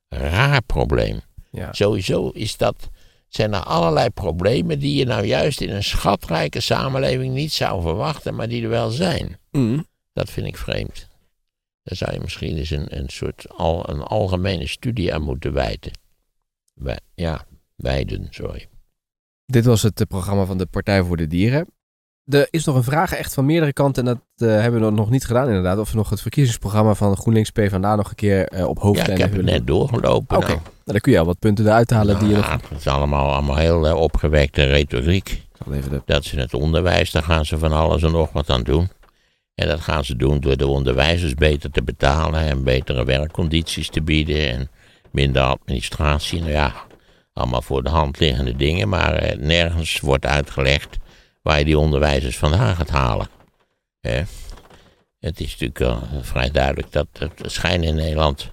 raar 0.09 0.63
probleem. 0.63 1.21
Ja. 1.51 1.73
Sowieso 1.73 2.29
is 2.29 2.57
dat, 2.57 2.91
zijn 3.29 3.55
er 3.55 3.63
allerlei 3.63 4.11
problemen 4.11 4.79
die 4.79 4.95
je 4.95 5.05
nou 5.05 5.25
juist 5.25 5.61
in 5.61 5.71
een 5.71 5.85
schatrijke 5.85 6.61
samenleving 6.61 7.35
niet 7.35 7.53
zou 7.53 7.83
verwachten, 7.83 8.35
maar 8.35 8.49
die 8.49 8.63
er 8.63 8.69
wel 8.69 8.91
zijn. 8.91 9.39
Mm. 9.51 9.87
Dat 10.13 10.31
vind 10.31 10.47
ik 10.47 10.57
vreemd. 10.57 11.09
Daar 11.83 11.97
zou 11.97 12.13
je 12.13 12.21
misschien 12.21 12.57
eens 12.57 12.71
een, 12.71 12.99
een 12.99 13.09
soort 13.09 13.49
al, 13.49 13.89
een 13.89 14.01
algemene 14.01 14.67
studie 14.67 15.15
aan 15.15 15.23
moeten 15.23 15.53
wijten. 15.53 15.93
Wij, 16.75 16.99
ja, 17.15 17.47
wijden, 17.77 18.27
sorry. 18.31 18.69
Dit 19.47 19.65
was 19.65 19.83
het 19.83 20.01
eh, 20.01 20.07
programma 20.07 20.45
van 20.45 20.59
de 20.59 20.67
Partij 20.67 21.03
voor 21.03 21.17
de 21.17 21.27
Dieren. 21.27 21.67
Er 22.25 22.47
is 22.51 22.65
nog 22.65 22.77
een 22.77 22.85
vraag 22.85 23.13
echt 23.13 23.35
van 23.35 23.47
meerdere 23.47 23.73
kanten 23.73 24.07
en 24.07 24.19
dat 24.37 24.49
eh, 24.49 24.61
hebben 24.61 24.85
we 24.85 24.91
nog 24.91 25.11
niet 25.11 25.25
gedaan 25.25 25.47
inderdaad. 25.47 25.79
Of 25.79 25.91
we 25.91 25.97
nog 25.97 26.11
het 26.11 26.21
verkiezingsprogramma 26.21 26.95
van 26.95 27.17
GroenLinks 27.17 27.51
PvdA 27.51 27.97
nog 27.97 28.09
een 28.09 28.15
keer 28.15 28.49
eh, 28.49 28.67
op 28.67 28.77
Ja, 28.77 28.83
hoofdlijnen 28.83 29.17
ik 29.17 29.23
heb 29.23 29.33
het 29.33 29.45
net 29.45 29.67
doorgelopen. 29.67 30.37
Oké, 30.37 30.47
nou. 30.47 30.59
nou, 30.59 30.71
dan 30.85 31.01
kun 31.01 31.13
je 31.13 31.19
al 31.19 31.25
wat 31.25 31.39
punten 31.39 31.67
eruit 31.67 31.91
halen 31.91 32.19
die 32.19 32.29
je 32.29 32.35
nog... 32.35 32.47
Ja, 32.47 32.61
het 32.69 32.79
is 32.79 32.87
allemaal, 32.87 33.33
allemaal 33.33 33.57
heel 33.57 33.87
eh, 33.89 33.95
opgewekte 33.95 34.65
retoriek. 34.65 35.43
Even 35.73 35.91
de... 35.91 36.03
Dat 36.05 36.25
ze 36.25 36.41
het 36.41 36.55
onderwijs, 36.55 37.11
daar 37.11 37.23
gaan 37.23 37.45
ze 37.45 37.59
van 37.59 37.73
alles 37.73 38.03
en 38.03 38.13
nog 38.13 38.33
wat 38.33 38.51
aan 38.51 38.63
doen. 38.63 38.89
En 39.55 39.69
dat 39.69 39.81
gaan 39.81 40.05
ze 40.05 40.17
doen 40.17 40.41
door 40.41 40.57
de 40.57 40.67
onderwijzers 40.67 41.35
beter 41.35 41.71
te 41.71 41.83
betalen 41.83 42.41
en 42.41 42.65
betere 42.65 43.05
werkcondities 43.05 43.89
te 43.89 44.03
bieden 44.03 44.51
en 44.51 44.69
minder 45.11 45.43
administratie. 45.43 46.41
Nou 46.41 46.51
ja, 46.51 46.73
allemaal 47.33 47.63
voor 47.63 47.83
de 47.83 47.91
hand 47.91 48.19
liggende 48.19 48.57
dingen, 48.57 48.89
maar 48.89 49.37
nergens 49.39 50.01
wordt 50.01 50.27
uitgelegd 50.27 50.99
waar 51.45 51.59
je 51.59 51.65
die 51.65 51.79
onderwijzers 51.79 52.39
vandaan 52.39 52.77
gaat 52.77 52.91
halen. 52.91 53.29
Hè? 54.01 54.23
Het 55.21 55.41
is 55.41 55.57
natuurlijk 55.57 56.05
vrij 56.21 56.51
duidelijk 56.51 56.93
dat 56.93 57.07
er 57.13 57.31
schijnen 57.51 57.89
in 57.89 57.95
Nederland 57.95 58.53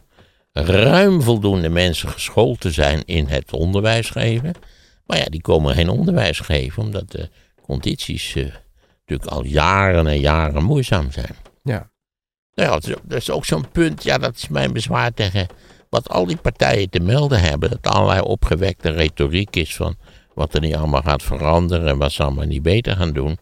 ruim 0.54 1.22
voldoende 1.22 1.70
mensen 1.70 2.10
geschoold 2.10 2.60
te 2.60 2.72
zijn 2.72 3.04
in 3.06 3.28
het 3.28 3.54
onderwijs 3.54 4.10
geven. 4.10 4.54
Maar 5.06 5.18
ja, 5.18 5.26
die 5.26 5.42
komen 5.42 5.76
geen 5.76 5.90
onderwijs 5.90 6.40
geven, 6.40 6.84
omdat 6.84 7.12
de 7.12 7.30
condities 7.62 8.36
eh, 8.36 8.46
natuurlijk 9.00 9.32
al 9.32 9.44
jaren 9.44 10.08
en 10.08 10.20
jaren 10.20 10.64
moeizaam 10.64 11.12
zijn. 11.12 11.36
Ja. 11.64 11.90
Nou 12.54 12.70
ja, 12.70 12.96
dat 13.04 13.18
is 13.18 13.30
ook 13.30 13.46
zo'n 13.46 13.72
punt, 13.72 14.04
ja, 14.04 14.18
dat 14.18 14.36
is 14.36 14.48
mijn 14.48 14.74
bezwaar 14.74 15.14
tegen 15.14 15.48
wat 15.90 16.10
al 16.10 16.26
die 16.26 16.38
partijen 16.38 16.90
te 16.90 17.00
melden 17.00 17.42
hebben. 17.42 17.70
Dat 17.70 17.94
allerlei 17.94 18.22
opgewekte 18.22 18.92
retoriek 18.92 19.56
is 19.56 19.76
van 19.76 19.98
wat 20.42 20.54
er 20.54 20.62
niet 20.62 20.76
allemaal 20.76 21.02
gaat 21.02 21.24
veranderen 21.24 21.88
en 21.88 21.98
wat 21.98 22.12
ze 22.12 22.24
allemaal 22.24 22.46
niet 22.46 22.62
beter 22.62 22.96
gaan 22.96 23.12
doen. 23.14 23.38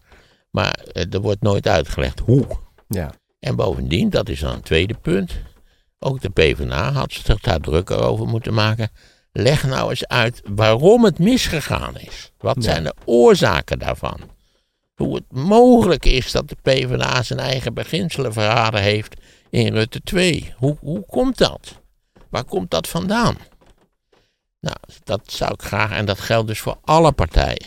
Maar 0.51 0.73
eh, 0.73 1.13
er 1.13 1.21
wordt 1.21 1.41
nooit 1.41 1.67
uitgelegd 1.67 2.19
hoe. 2.19 2.45
Ja. 2.87 3.11
En 3.39 3.55
bovendien, 3.55 4.09
dat 4.09 4.29
is 4.29 4.39
dan 4.39 4.53
een 4.53 4.61
tweede 4.61 4.93
punt. 4.93 5.31
Ook 5.99 6.21
de 6.21 6.29
PvdA 6.29 6.91
had 6.91 7.11
zich 7.11 7.39
daar 7.39 7.59
drukker 7.59 8.01
over 8.03 8.27
moeten 8.27 8.53
maken. 8.53 8.89
Leg 9.31 9.63
nou 9.63 9.89
eens 9.89 10.07
uit 10.07 10.41
waarom 10.55 11.03
het 11.03 11.19
misgegaan 11.19 11.97
is. 11.97 12.31
Wat 12.37 12.55
Ja. 12.55 12.61
zijn 12.61 12.83
de 12.83 12.93
oorzaken 13.05 13.79
daarvan? 13.79 14.19
Hoe 14.95 15.15
het 15.15 15.31
mogelijk 15.31 16.05
is 16.05 16.31
dat 16.31 16.49
de 16.49 16.55
PvdA 16.61 17.23
zijn 17.23 17.39
eigen 17.39 17.73
beginselen 17.73 18.33
verraden 18.33 18.81
heeft 18.81 19.15
in 19.49 19.73
Rutte 19.73 20.01
2. 20.03 20.53
Hoe, 20.57 20.77
hoe 20.79 21.05
komt 21.05 21.37
dat? 21.37 21.79
Waar 22.29 22.43
komt 22.43 22.71
dat 22.71 22.87
vandaan? 22.87 23.37
Nou, 24.59 24.75
dat 25.03 25.21
zou 25.31 25.53
ik 25.53 25.61
graag, 25.61 25.91
en 25.91 26.05
dat 26.05 26.19
geldt 26.19 26.47
dus 26.47 26.59
voor 26.59 26.77
alle 26.83 27.11
partijen. 27.11 27.65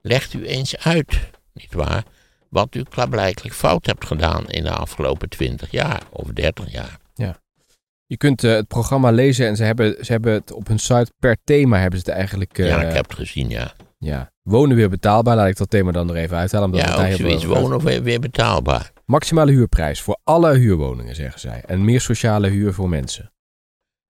Legt 0.00 0.34
u 0.34 0.46
eens 0.46 0.76
uit, 0.78 1.20
nietwaar, 1.52 2.04
Wat 2.48 2.74
u 2.74 2.82
klaarblijkelijk 2.82 3.54
fout 3.54 3.86
hebt 3.86 4.06
gedaan 4.06 4.48
in 4.48 4.62
de 4.62 4.70
afgelopen 4.70 5.28
20 5.28 5.70
jaar 5.70 6.02
of 6.10 6.26
30 6.28 6.72
jaar. 6.72 6.98
Je 8.06 8.16
kunt 8.16 8.44
eh, 8.44 8.52
het 8.52 8.68
programma 8.68 9.10
lezen 9.10 9.46
en 9.46 9.56
ze 9.56 9.64
hebben, 9.64 10.04
ze 10.04 10.12
hebben 10.12 10.32
het 10.32 10.52
op 10.52 10.66
hun 10.66 10.78
site 10.78 11.12
per 11.18 11.36
thema 11.44 11.78
hebben 11.78 12.00
ze 12.00 12.04
het 12.10 12.14
eigenlijk. 12.14 12.58
eh, 12.58 12.66
ja, 12.66 12.82
ik 12.82 12.94
heb 12.94 13.08
het 13.08 13.18
gezien, 13.18 13.48
ja. 13.48 13.72
ja. 13.98 14.32
Wonen 14.42 14.76
weer 14.76 14.88
betaalbaar. 14.88 15.36
Laat 15.36 15.48
ik 15.48 15.56
dat 15.56 15.70
thema 15.70 15.92
dan 15.92 16.10
er 16.10 16.16
even 16.16 16.36
uithalen. 16.36 16.64
Omdat 16.66 16.80
Ja, 16.80 16.94
ook 16.94 17.04
heel 17.04 17.16
zoiets 17.16 17.44
wonen 17.44 17.84
weer, 17.84 18.02
weer 18.02 18.20
betaalbaar. 18.20 18.92
Maximale 19.04 19.50
huurprijs 19.50 20.00
voor 20.00 20.18
alle 20.24 20.56
huurwoningen, 20.56 21.14
zeggen 21.14 21.40
zij. 21.40 21.62
En 21.66 21.84
meer 21.84 22.00
sociale 22.00 22.48
huur 22.48 22.72
voor 22.74 22.88
mensen. 22.88 23.32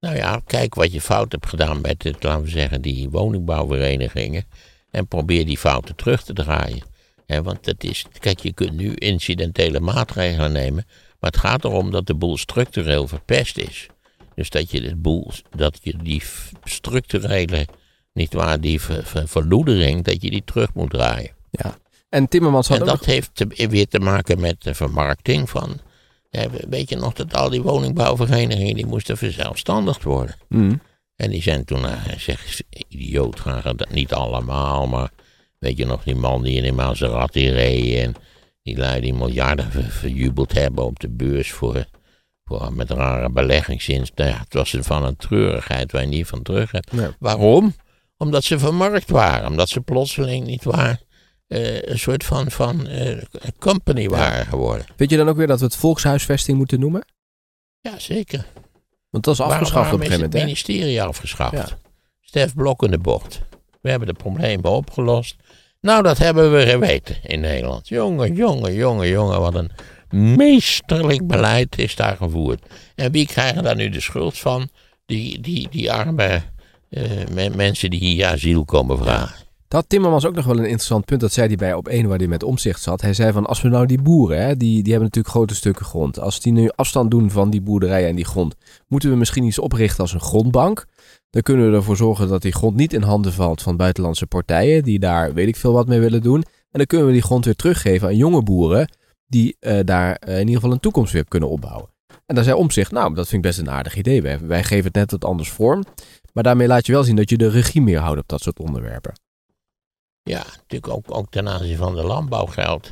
Nou 0.00 0.16
ja, 0.16 0.40
kijk 0.46 0.74
wat 0.74 0.92
je 0.92 1.00
fout 1.00 1.32
hebt 1.32 1.46
gedaan 1.46 1.80
met, 1.80 2.02
het, 2.02 2.22
laten 2.22 2.42
we 2.44 2.50
zeggen, 2.50 2.82
die 2.82 3.10
woningbouwverenigingen. 3.10 4.44
En 4.90 5.06
probeer 5.06 5.46
die 5.46 5.58
fouten 5.58 5.96
terug 5.96 6.22
te 6.22 6.32
draaien. 6.32 6.82
Want 7.26 7.66
het 7.66 7.84
is, 7.84 8.04
kijk, 8.18 8.40
je 8.40 8.52
kunt 8.52 8.72
nu 8.72 8.94
incidentele 8.94 9.80
maatregelen 9.80 10.52
nemen. 10.52 10.84
Maar 11.20 11.30
het 11.30 11.40
gaat 11.40 11.64
erom 11.64 11.90
dat 11.90 12.06
de 12.06 12.14
boel 12.14 12.36
structureel 12.36 13.08
verpest 13.08 13.58
is. 13.58 13.86
Dus 14.34 14.50
dat 14.50 14.70
je, 14.70 14.80
de 14.80 14.96
boel, 14.96 15.30
dat 15.56 15.78
je 15.82 15.96
die 16.02 16.22
structurele, 16.64 17.66
niet 18.12 18.32
waar, 18.34 18.60
die 18.60 18.80
ver, 18.80 19.04
ver- 19.06 19.28
verloedering, 19.28 20.04
dat 20.04 20.22
je 20.22 20.30
die 20.30 20.42
terug 20.44 20.74
moet 20.74 20.90
draaien. 20.90 21.30
En 22.08 22.28
Timmermans 22.28 22.68
had 22.68 22.78
En 22.78 22.84
dat 22.86 23.04
heeft 23.04 23.30
te- 23.32 23.68
weer 23.68 23.88
te 23.88 23.98
maken 23.98 24.40
met 24.40 24.62
de 24.62 24.74
vermarkting 24.74 25.50
van. 25.50 25.80
Ja, 26.30 26.46
weet 26.68 26.88
je 26.88 26.96
nog 26.96 27.12
dat 27.12 27.34
al 27.34 27.50
die 27.50 27.62
woningbouwverenigingen 27.62 28.74
die 28.74 28.86
moesten 28.86 29.16
verzelfstandigd 29.16 30.02
worden? 30.02 30.36
Mm. 30.48 30.80
En 31.16 31.30
die 31.30 31.42
zijn 31.42 31.64
toen, 31.64 31.82
uh, 31.82 31.92
zeg, 32.18 32.60
idioot, 32.88 33.40
gaan 33.40 33.76
dat 33.76 33.90
niet 33.90 34.12
allemaal, 34.12 34.86
maar 34.86 35.10
weet 35.58 35.76
je 35.76 35.86
nog 35.86 36.02
die 36.02 36.14
man 36.16 36.42
die 36.42 36.56
in 36.56 36.64
een 36.64 36.74
Maserati 36.74 37.50
reed 37.50 37.98
en 38.04 38.14
die 38.62 38.76
lui 38.76 39.00
die 39.00 39.14
miljarden 39.14 39.70
ver- 39.70 39.90
verjubeld 39.90 40.52
hebben 40.52 40.84
op 40.84 40.98
de 41.00 41.08
beurs 41.08 41.50
voor, 41.52 41.84
voor 42.44 42.72
met 42.72 42.90
rare 42.90 43.30
beleggingszins. 43.30 44.10
Nou 44.14 44.30
ja, 44.30 44.38
het 44.38 44.54
was 44.54 44.72
een 44.72 44.84
van 44.84 45.04
een 45.04 45.16
treurigheid 45.16 45.92
waar 45.92 46.02
je 46.02 46.08
niet 46.08 46.26
van 46.26 46.42
terug 46.42 46.70
hebt. 46.70 46.90
Waarom? 47.18 47.74
Omdat 48.16 48.44
ze 48.44 48.58
vermarkt 48.58 49.10
waren, 49.10 49.48
omdat 49.48 49.68
ze 49.68 49.80
plotseling 49.80 50.46
niet 50.46 50.64
waar 50.64 51.00
eh, 51.50 51.82
een 51.82 51.98
soort 51.98 52.24
van, 52.24 52.50
van 52.50 52.86
eh, 52.86 53.16
company 53.58 54.08
waren 54.08 54.46
geworden. 54.46 54.86
Vind 54.96 55.10
je 55.10 55.16
dan 55.16 55.28
ook 55.28 55.36
weer 55.36 55.46
dat 55.46 55.58
we 55.58 55.64
het 55.64 55.76
volkshuisvesting 55.76 56.58
moeten 56.58 56.80
noemen? 56.80 57.04
Ja, 57.80 57.98
zeker. 57.98 58.44
Want 59.10 59.24
dat 59.24 59.34
is 59.34 59.40
Waarom- 59.40 59.56
afgeschaft 59.58 59.92
op 59.92 59.98
een 60.00 60.06
gegeven 60.06 60.22
het 60.22 60.32
moment. 60.32 60.32
hè? 60.32 60.44
ministerie 60.44 61.02
afgeschaft? 61.02 61.52
Ja. 61.52 61.68
Stef 62.20 62.54
Blok 62.54 62.82
in 62.82 62.90
de 62.90 62.98
bocht. 62.98 63.40
We 63.80 63.90
hebben 63.90 64.08
de 64.08 64.14
problemen 64.14 64.70
opgelost. 64.70 65.36
Nou, 65.80 66.02
dat 66.02 66.18
hebben 66.18 66.52
we 66.52 66.66
geweten 66.66 67.16
in 67.22 67.40
Nederland. 67.40 67.88
Jongen, 67.88 68.34
jongen, 68.34 68.74
jongen, 68.74 69.08
jongen. 69.08 69.40
Wat 69.40 69.54
een 69.54 69.70
meesterlijk 70.36 71.26
beleid 71.26 71.78
is 71.78 71.96
daar 71.96 72.16
gevoerd. 72.16 72.62
En 72.94 73.12
wie 73.12 73.26
krijgen 73.26 73.62
daar 73.62 73.76
nu 73.76 73.88
de 73.88 74.00
schuld 74.00 74.38
van? 74.38 74.68
Die, 75.06 75.40
die, 75.40 75.68
die 75.70 75.92
arme 75.92 76.42
eh, 76.90 77.02
me- 77.32 77.50
mensen 77.56 77.90
die 77.90 78.00
hier 78.00 78.26
asiel 78.26 78.64
komen 78.64 78.98
vragen. 78.98 79.34
Dat 79.70 79.88
Timmermans 79.88 80.26
ook 80.26 80.34
nog 80.34 80.44
wel 80.44 80.56
een 80.58 80.64
interessant 80.64 81.04
punt. 81.04 81.20
Dat 81.20 81.32
zei 81.32 81.46
hij 81.46 81.56
bij 81.56 81.74
op 81.74 81.88
één 81.88 82.08
waar 82.08 82.18
hij 82.18 82.26
met 82.26 82.42
omzicht 82.42 82.82
zat. 82.82 83.00
Hij 83.00 83.14
zei 83.14 83.32
van 83.32 83.46
als 83.46 83.62
we 83.62 83.68
nou 83.68 83.86
die 83.86 84.02
boeren, 84.02 84.42
hè, 84.42 84.56
die, 84.56 84.82
die 84.82 84.92
hebben 84.92 85.02
natuurlijk 85.02 85.34
grote 85.34 85.54
stukken 85.54 85.84
grond. 85.84 86.20
Als 86.20 86.40
die 86.40 86.52
nu 86.52 86.68
afstand 86.74 87.10
doen 87.10 87.30
van 87.30 87.50
die 87.50 87.60
boerderijen 87.60 88.08
en 88.08 88.16
die 88.16 88.24
grond, 88.24 88.54
moeten 88.88 89.10
we 89.10 89.16
misschien 89.16 89.44
iets 89.44 89.58
oprichten 89.58 90.00
als 90.00 90.12
een 90.12 90.20
grondbank. 90.20 90.86
Dan 91.30 91.42
kunnen 91.42 91.70
we 91.70 91.76
ervoor 91.76 91.96
zorgen 91.96 92.28
dat 92.28 92.42
die 92.42 92.52
grond 92.52 92.76
niet 92.76 92.92
in 92.92 93.02
handen 93.02 93.32
valt 93.32 93.62
van 93.62 93.76
buitenlandse 93.76 94.26
partijen 94.26 94.82
die 94.82 94.98
daar 94.98 95.34
weet 95.34 95.48
ik 95.48 95.56
veel 95.56 95.72
wat 95.72 95.88
mee 95.88 96.00
willen 96.00 96.22
doen. 96.22 96.42
En 96.42 96.78
dan 96.78 96.86
kunnen 96.86 97.06
we 97.06 97.12
die 97.12 97.22
grond 97.22 97.44
weer 97.44 97.56
teruggeven 97.56 98.08
aan 98.08 98.16
jonge 98.16 98.42
boeren 98.42 98.90
die 99.26 99.56
eh, 99.60 99.78
daar 99.84 100.14
eh, 100.14 100.34
in 100.34 100.40
ieder 100.40 100.54
geval 100.54 100.72
een 100.72 100.80
toekomst 100.80 101.12
weer 101.12 101.24
kunnen 101.24 101.48
opbouwen. 101.48 101.88
En 102.26 102.34
daar 102.34 102.44
zei 102.44 102.56
Omzicht, 102.56 102.92
nou, 102.92 103.14
dat 103.14 103.28
vind 103.28 103.44
ik 103.44 103.50
best 103.50 103.58
een 103.58 103.70
aardig 103.70 103.96
idee. 103.96 104.22
Wij, 104.22 104.40
wij 104.40 104.64
geven 104.64 104.84
het 104.84 104.94
net 104.94 105.10
wat 105.10 105.24
anders 105.24 105.50
vorm. 105.50 105.84
Maar 106.32 106.42
daarmee 106.42 106.66
laat 106.66 106.86
je 106.86 106.92
wel 106.92 107.04
zien 107.04 107.16
dat 107.16 107.30
je 107.30 107.36
de 107.36 107.48
regie 107.48 107.82
meer 107.82 107.98
houdt 107.98 108.20
op 108.20 108.28
dat 108.28 108.42
soort 108.42 108.58
onderwerpen. 108.58 109.12
Ja, 110.22 110.44
natuurlijk 110.56 110.88
ook, 110.92 111.04
ook 111.16 111.30
ten 111.30 111.48
aanzien 111.48 111.76
van 111.76 111.94
de 111.94 112.02
landbouw 112.02 112.46
geldt 112.46 112.86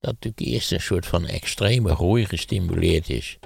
dat 0.00 0.12
natuurlijk 0.12 0.40
eerst 0.52 0.72
een 0.72 0.80
soort 0.80 1.06
van 1.06 1.26
extreme 1.26 1.94
groei 1.94 2.24
gestimuleerd 2.26 3.10
is. 3.10 3.38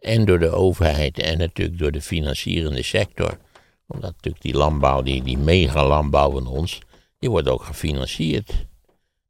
En 0.00 0.24
door 0.24 0.38
de 0.38 0.48
overheid 0.50 1.18
en 1.18 1.38
natuurlijk 1.38 1.78
door 1.78 1.92
de 1.92 2.00
financierende 2.02 2.82
sector. 2.82 3.38
Omdat 3.86 4.10
natuurlijk 4.14 4.42
die 4.44 4.54
landbouw, 4.54 5.02
die, 5.02 5.22
die 5.22 5.38
mega-landbouw 5.38 6.30
van 6.30 6.46
ons, 6.46 6.78
die 7.18 7.30
wordt 7.30 7.48
ook 7.48 7.62
gefinancierd 7.64 8.52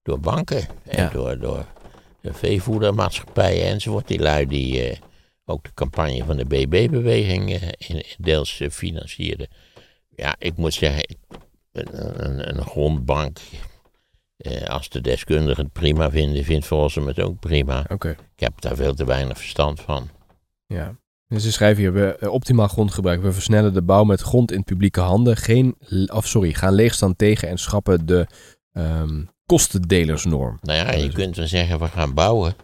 door 0.02 0.20
banken 0.20 0.66
en 0.84 1.02
Ja. 1.02 1.08
door, 1.08 1.38
door 1.38 1.66
de 2.20 2.32
veevoedermaatschappijen 2.34 3.66
enzovoort. 3.66 4.08
Die 4.08 4.18
lui 4.20 4.46
die 4.46 4.88
eh, 4.88 4.96
ook 5.44 5.64
de 5.64 5.74
campagne 5.74 6.24
van 6.24 6.36
de 6.36 6.44
BB-beweging 6.44 7.52
eh, 7.54 7.68
in- 7.78 8.04
deels 8.18 8.60
eh, 8.60 8.70
financierden. 8.70 9.48
Ja, 10.16 10.36
ik 10.38 10.56
moet 10.56 10.74
zeggen, 10.74 11.02
ik- 11.08 11.18
een, 11.72 12.24
een, 12.24 12.48
een 12.58 12.64
grondbank, 12.66 13.38
eh, 14.36 14.62
als 14.62 14.88
de 14.88 15.00
deskundigen 15.00 15.64
het 15.64 15.72
prima 15.72 16.10
vinden, 16.10 16.44
vindt 16.44 16.66
Volsum 16.66 17.06
het 17.06 17.20
ook 17.20 17.40
prima. 17.40 17.84
Oké. 17.88 18.08
Ik 18.08 18.40
heb 18.40 18.60
daar 18.60 18.76
veel 18.76 18.94
te 18.94 19.04
weinig 19.04 19.38
verstand 19.38 19.80
van. 19.80 20.08
Ja. 20.66 20.96
Dus 21.26 21.42
ze 21.42 21.52
schrijven 21.52 21.82
hier, 21.82 21.92
we, 21.92 22.16
eh, 22.16 22.32
optimaal 22.32 22.68
grondgebruik. 22.68 23.22
We 23.22 23.32
versnellen 23.32 23.74
de 23.74 23.82
bouw 23.82 24.04
met 24.04 24.20
grond 24.20 24.52
in 24.52 24.64
publieke 24.64 25.00
handen. 25.00 25.36
Geen, 25.36 25.76
of 26.12 26.26
sorry, 26.26 26.52
gaan 26.52 26.74
leegstand 26.74 27.18
tegen 27.18 27.48
en 27.48 27.58
schrappen 27.58 28.06
de 28.06 28.26
ehm, 28.72 29.24
kostendelersnorm. 29.46 30.58
Nou 30.60 30.78
ja, 30.78 30.92
je 30.92 31.12
kunt 31.12 31.36
wel 31.36 31.46
zeggen, 31.46 31.78
we 31.78 31.88
gaan 31.88 32.14
bouwen. 32.14 32.54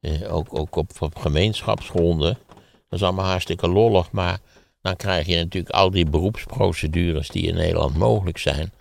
Eh, 0.00 0.34
ook 0.34 0.58
ook 0.58 0.76
op, 0.76 0.90
op 0.98 1.16
gemeenschapsgronden. 1.16 2.38
Dat 2.88 2.98
is 2.98 3.02
allemaal 3.02 3.26
hartstikke 3.26 3.68
lollig, 3.68 4.12
maar 4.12 4.38
dan 4.80 4.96
krijg 4.96 5.26
je 5.26 5.36
natuurlijk 5.36 5.74
al 5.74 5.90
die 5.90 6.06
beroepsprocedures 6.10 7.28
die 7.28 7.46
in 7.46 7.54
Nederland 7.54 7.96
mogelijk 7.96 8.38
zijn. 8.38 8.72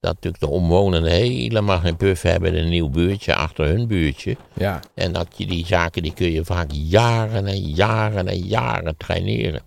Dat 0.00 0.14
natuurlijk 0.14 0.42
de 0.42 0.50
omwonenden 0.50 1.10
helemaal 1.10 1.78
geen 1.78 1.96
puff 1.96 2.22
hebben, 2.22 2.58
een 2.58 2.68
nieuw 2.68 2.88
buurtje 2.88 3.34
achter 3.34 3.66
hun 3.66 3.86
buurtje. 3.86 4.36
Ja, 4.52 4.80
En 4.94 5.12
dat 5.12 5.28
je 5.36 5.46
die 5.46 5.66
zaken, 5.66 6.02
die 6.02 6.14
kun 6.14 6.30
je 6.30 6.44
vaak 6.44 6.70
jaren 6.70 7.46
en 7.46 7.60
jaren 7.60 8.28
en 8.28 8.38
jaren 8.38 8.96
traineren. 8.96 9.62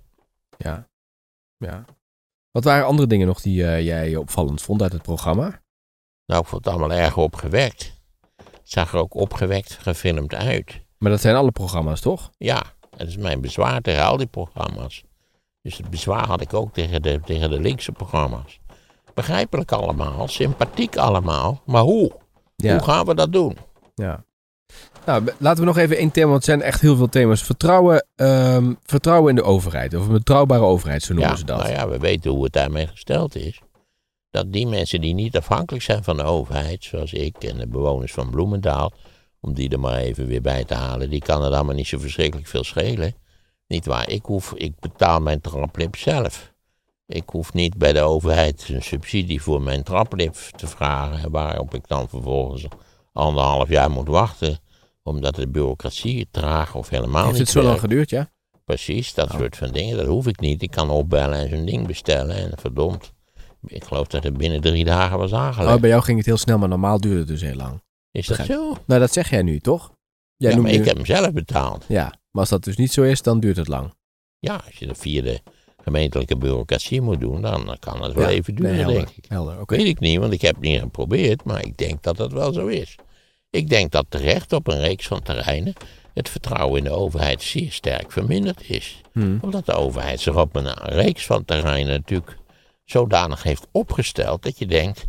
ja, 0.58 0.88
ja. 1.58 1.86
Wat 2.52 2.64
waren 2.66 2.86
andere 2.86 3.08
dingen 3.08 3.28
nog 3.28 3.42
die 3.42 3.68
eh, 3.68 3.86
jij 3.86 4.16
opvallend 4.16 4.62
vond 4.62 4.82
uit 4.82 4.92
het 4.92 5.02
programma? 5.02 5.62
Nou, 6.26 6.42
ik 6.42 6.48
vond 6.48 6.66
het 6.66 6.74
allemaal 6.74 6.98
erg 6.98 7.18
opgewekt. 7.18 7.94
Het 8.36 8.60
zag 8.64 8.94
er 8.94 9.00
ook 9.00 9.14
opgewekt 9.14 9.78
gefilmd 9.82 10.34
uit. 10.34 10.80
Maar 10.98 11.12
dat 11.12 11.22
zijn 11.22 11.36
alle 11.36 11.52
programma's, 11.52 12.02
toch? 12.02 12.32
Ja, 12.38 12.64
dat 12.98 13.08
is 13.08 13.18
mijn 13.18 13.42
bezwaar 13.42 13.82
tegen 13.82 14.06
al 14.06 14.18
die 14.18 14.28
programma's. 14.28 15.04
Dus 15.68 15.78
het 15.78 15.90
bezwaar 15.90 16.28
had 16.28 16.42
ik 16.42 16.54
ook 16.54 16.74
tegen 16.74 17.02
de, 17.02 17.20
tegen 17.26 17.50
de 17.50 17.60
linkse 17.60 17.92
programma's. 17.92 18.60
Begrijpelijk 19.14 19.72
allemaal, 19.72 20.28
sympathiek 20.28 20.98
allemaal, 20.98 21.62
maar 21.66 21.82
hoe? 21.82 22.12
Ja. 22.56 22.72
Hoe 22.72 22.84
gaan 22.84 23.06
we 23.06 23.16
dat 23.16 23.34
doen? 23.34 23.58
Ja. 23.96 24.24
Nou, 25.06 25.24
laten 25.38 25.60
we 25.60 25.66
nog 25.66 25.78
even 25.78 25.98
één 25.98 26.12
thema, 26.12 26.26
want 26.28 26.46
het 26.46 26.46
zijn 26.46 26.62
echt 26.62 26.82
heel 26.82 26.96
veel 26.96 27.10
thema's. 27.10 27.44
Vertrouwen, 27.44 28.06
ehm, 28.16 28.74
vertrouwen 28.84 29.30
in 29.30 29.36
de 29.36 29.44
overheid, 29.44 29.94
of 29.94 30.08
een 30.08 30.14
betrouwbare 30.14 30.64
overheid, 30.64 31.04
zo 31.04 31.14
noemen 31.14 31.32
Ja, 31.32 31.38
ze 31.38 31.46
dat. 31.46 31.58
nou 31.58 31.72
ja, 31.72 31.88
we 31.88 31.98
weten 31.98 32.32
hoe 32.32 32.44
het 32.44 32.54
daarmee 32.54 32.88
gesteld 32.88 33.36
is. 33.36 33.62
Dat 34.30 34.52
die 34.54 34.68
mensen 34.68 35.02
die 35.02 35.14
niet 35.14 35.38
afhankelijk 35.38 35.84
zijn 35.84 36.04
van 36.04 36.18
de 36.18 36.24
overheid, 36.24 36.84
zoals 36.84 37.14
ik 37.14 37.44
en 37.44 37.58
de 37.58 37.68
bewoners 37.68 38.14
van 38.14 38.30
Bloemendaal, 38.30 38.92
om 39.40 39.54
die 39.54 39.70
er 39.70 39.80
maar 39.80 39.98
even 39.98 40.28
weer 40.28 40.42
bij 40.42 40.64
te 40.64 40.74
halen, 40.74 41.10
die 41.10 41.22
kan 41.22 41.44
het 41.44 41.54
allemaal 41.54 41.76
niet 41.76 41.88
zo 41.88 42.00
verschrikkelijk 42.00 42.48
veel 42.48 42.64
schelen. 42.64 43.16
Niet 43.68 43.86
waar, 43.86 44.10
ik, 44.10 44.26
hoef, 44.26 44.54
ik 44.54 44.80
betaal 44.80 45.22
mijn 45.22 45.42
traplip 45.42 45.96
zelf. 45.96 46.54
Ik 47.06 47.24
hoef 47.30 47.54
niet 47.54 47.78
bij 47.78 47.94
de 47.94 48.02
overheid 48.02 48.66
een 48.70 48.82
subsidie 48.84 49.42
voor 49.42 49.62
mijn 49.62 49.84
traplip 49.84 50.34
te 50.34 50.68
vragen, 50.68 51.32
waarop 51.32 51.74
ik 51.74 51.88
dan 51.88 52.10
vervolgens 52.10 52.66
anderhalf 53.14 53.70
jaar 53.70 53.92
moet 53.92 54.08
wachten, 54.08 54.60
omdat 55.04 55.36
de 55.36 55.48
bureaucratie 55.48 56.28
traag 56.32 56.76
of 56.76 56.90
helemaal 56.90 57.22
Heeft 57.26 57.38
niet 57.38 57.42
het 57.42 57.50
zo 57.50 57.62
lang 57.62 57.80
geduurd, 57.80 58.10
ja? 58.10 58.30
Precies, 58.66 59.14
dat 59.14 59.32
Oh. 59.32 59.38
soort 59.38 59.58
van 59.58 59.72
dingen. 59.72 59.98
Dat 59.98 60.08
hoef 60.08 60.28
ik 60.28 60.40
niet. 60.40 60.62
Ik 60.62 60.72
kan 60.72 60.90
opbellen 60.90 61.38
en 61.40 61.50
zo'n 61.50 61.66
ding 61.66 61.88
bestellen. 61.88 62.36
En 62.36 62.52
verdomd, 62.60 63.12
ik 63.66 63.84
geloof 63.84 64.08
dat 64.08 64.24
het 64.24 64.38
binnen 64.38 64.62
drie 64.62 64.86
dagen 64.86 65.18
was 65.18 65.34
aangelegd. 65.34 65.76
Oh, 65.76 65.82
bij 65.82 65.90
jou 65.90 66.02
ging 66.04 66.18
het 66.18 66.26
heel 66.26 66.38
snel, 66.38 66.58
maar 66.58 66.70
normaal 66.70 67.00
duurde 67.00 67.20
het 67.20 67.28
dus 67.28 67.42
heel 67.42 67.56
lang. 67.56 67.82
Is 68.12 68.28
dat 68.28 68.38
begrijp. 68.38 68.60
zo? 68.60 68.78
Nou, 68.86 69.00
dat 69.00 69.14
zeg 69.14 69.30
jij 69.30 69.42
nu, 69.42 69.60
toch? 69.60 69.92
Jij 70.38 70.52
ja, 70.52 70.58
maar 70.62 70.72
ik 70.72 70.80
nu- 70.80 70.86
heb 70.86 70.96
hem 70.96 71.06
zelf 71.06 71.32
betaald. 71.32 71.86
Ja, 71.88 72.14
maar 72.32 72.42
als 72.42 72.50
dat 72.50 72.64
dus 72.64 72.78
niet 72.78 72.92
zo 72.92 73.04
is, 73.04 73.22
dan 73.22 73.40
duurt 73.40 73.58
het 73.58 73.68
lang. 73.68 73.94
Ja, 74.40 74.62
als 74.66 75.04
je 75.04 75.22
de 75.22 75.42
gemeentelijke 75.84 76.38
bureaucratie 76.38 77.02
moet 77.02 77.20
doen, 77.20 77.42
dan 77.42 77.78
kan 77.80 78.04
het 78.04 78.14
wel 78.14 78.30
Ja, 78.30 78.30
even 78.30 78.56
duren, 78.56 78.72
nee, 78.72 78.82
helder, 78.82 79.06
denk 79.06 79.18
ik. 79.18 79.26
Helder, 79.28 79.60
oké. 79.60 79.76
Weet 79.76 79.86
ik 79.86 80.00
niet, 80.00 80.20
want 80.20 80.34
ik 80.34 80.42
heb 80.42 80.56
het 80.56 80.64
niet 80.64 80.80
geprobeerd, 80.80 81.44
maar 81.44 81.66
ik 81.66 81.78
denk 81.78 82.04
dat 82.04 82.18
dat 82.18 82.32
wel 82.32 82.54
zo 82.54 82.68
is. 82.68 82.96
Ik 83.50 83.70
denk 83.70 83.92
dat 83.92 84.06
terecht 84.10 84.54
op 84.54 84.68
een 84.68 84.80
reeks 84.80 85.08
van 85.08 85.22
terreinen 85.22 85.74
het 86.14 86.30
vertrouwen 86.30 86.78
in 86.78 86.84
de 86.84 86.90
overheid 86.90 87.42
zeer 87.42 87.72
sterk 87.72 88.12
verminderd 88.12 88.70
is. 88.70 89.02
Hm. 89.12 89.38
Omdat 89.42 89.66
de 89.66 89.74
overheid 89.74 90.20
zich 90.20 90.36
op 90.36 90.56
een 90.56 90.74
reeks 90.74 91.26
van 91.26 91.46
terreinen 91.46 91.94
natuurlijk 91.94 92.38
zodanig 92.86 93.44
heeft 93.44 93.68
opgesteld 93.72 94.44
dat 94.44 94.60
je 94.60 94.66
denkt, 94.66 95.06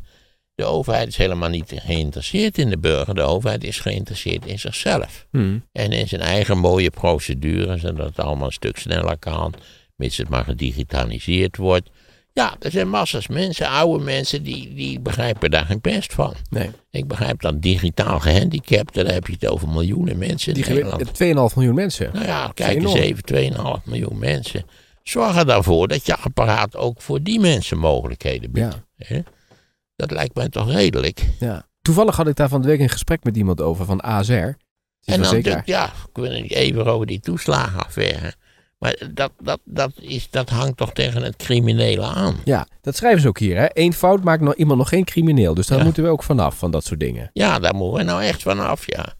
De 0.58 0.64
overheid 0.64 1.08
is 1.08 1.16
helemaal 1.16 1.48
niet 1.48 1.72
geïnteresseerd 1.76 2.58
in 2.58 2.70
de 2.70 2.78
burger. 2.78 3.14
De 3.14 3.22
overheid 3.22 3.64
is 3.64 3.80
geïnteresseerd 3.80 4.46
in 4.46 4.58
zichzelf. 4.58 5.26
Hmm. 5.30 5.62
En 5.72 5.92
in 5.92 6.08
zijn 6.08 6.20
eigen 6.20 6.58
mooie 6.58 6.90
procedures, 6.90 7.80
zodat 7.80 8.06
het 8.06 8.18
allemaal 8.18 8.46
een 8.46 8.52
stuk 8.52 8.76
sneller 8.78 9.18
kan, 9.18 9.54
mits 9.96 10.16
het 10.16 10.28
maar 10.28 10.44
gedigitaliseerd 10.44 11.56
wordt. 11.56 11.90
Ja, 12.32 12.56
er 12.60 12.70
zijn 12.70 12.88
massa's 12.88 13.26
mensen, 13.28 13.68
oude 13.68 14.04
mensen, 14.04 14.42
die, 14.42 14.74
die 14.74 15.00
begrijpen 15.00 15.50
daar 15.50 15.64
geen 15.64 15.80
pest 15.80 16.12
van. 16.14 16.34
Nee. 16.50 16.70
Ik 16.90 17.06
begrijp 17.06 17.40
dat 17.40 17.62
digitaal 17.62 18.20
gehandicapten, 18.20 19.04
daar 19.04 19.14
heb 19.14 19.26
je 19.26 19.32
het 19.32 19.46
over 19.46 19.68
miljoenen 19.68 20.18
mensen 20.18 20.54
in 20.54 20.62
Die 20.62 20.72
Nederland. 20.72 21.10
gewe- 21.16 21.48
2,5 21.50 21.54
miljoen 21.56 21.74
mensen. 21.74 22.10
Nou 22.12 22.26
ja, 22.26 22.50
kijk 22.54 22.82
eens 22.82 22.94
even, 22.94 23.24
2,5 23.80 23.84
miljoen 23.84 24.18
mensen. 24.18 24.64
Zorg 25.02 25.36
er 25.36 25.46
dan 25.46 25.64
voor 25.64 25.88
dat 25.88 26.06
je 26.06 26.16
apparaat 26.16 26.76
ook 26.76 27.02
voor 27.02 27.22
die 27.22 27.40
mensen 27.40 27.78
mogelijkheden 27.78 28.50
biedt. 28.50 28.78
Ja. 28.96 29.22
Dat 29.98 30.10
lijkt 30.10 30.34
mij 30.34 30.48
toch 30.48 30.70
redelijk. 30.72 31.28
Ja. 31.38 31.66
Toevallig 31.82 32.16
had 32.16 32.28
ik 32.28 32.36
daar 32.36 32.48
van 32.48 32.62
de 32.62 32.68
week 32.68 32.80
een 32.80 32.88
gesprek 32.88 33.24
met 33.24 33.36
iemand 33.36 33.60
over 33.60 33.84
van 33.84 34.00
ASR. 34.00 34.32
Is 34.32 34.54
En 35.04 35.22
dan, 35.22 35.34
natuurlijk, 35.34 35.66
ja, 35.66 35.86
ik 35.86 35.92
wil 36.12 36.30
niet 36.30 36.52
even 36.52 36.86
over 36.86 37.06
die 37.06 37.20
toeslagenaffaire. 37.20 38.34
Maar 38.78 38.96
dat, 39.14 39.32
dat, 39.42 39.60
dat, 39.64 39.92
is, 40.00 40.30
dat 40.30 40.50
hangt 40.50 40.76
toch 40.76 40.92
tegen 40.92 41.22
het 41.22 41.36
criminele 41.36 42.02
aan. 42.06 42.36
Ja, 42.44 42.66
dat 42.80 42.96
schrijven 42.96 43.20
ze 43.20 43.28
ook 43.28 43.38
hier. 43.38 43.56
Hè? 43.56 43.66
Eén 43.72 43.92
fout 43.92 44.24
maakt 44.24 44.42
nog, 44.42 44.54
iemand 44.54 44.78
nog 44.78 44.88
geen 44.88 45.04
crimineel. 45.04 45.54
Dus 45.54 45.66
daar 45.66 45.78
Ja. 45.78 45.84
moeten 45.84 46.02
we 46.02 46.08
ook 46.08 46.22
vanaf, 46.22 46.58
van 46.58 46.70
dat 46.70 46.84
soort 46.84 47.00
dingen. 47.00 47.30
Ja, 47.32 47.58
daar 47.58 47.74
moeten 47.74 47.98
we 47.98 48.02
nou 48.12 48.22
echt 48.22 48.42
vanaf, 48.42 48.86
ja. 48.86 49.16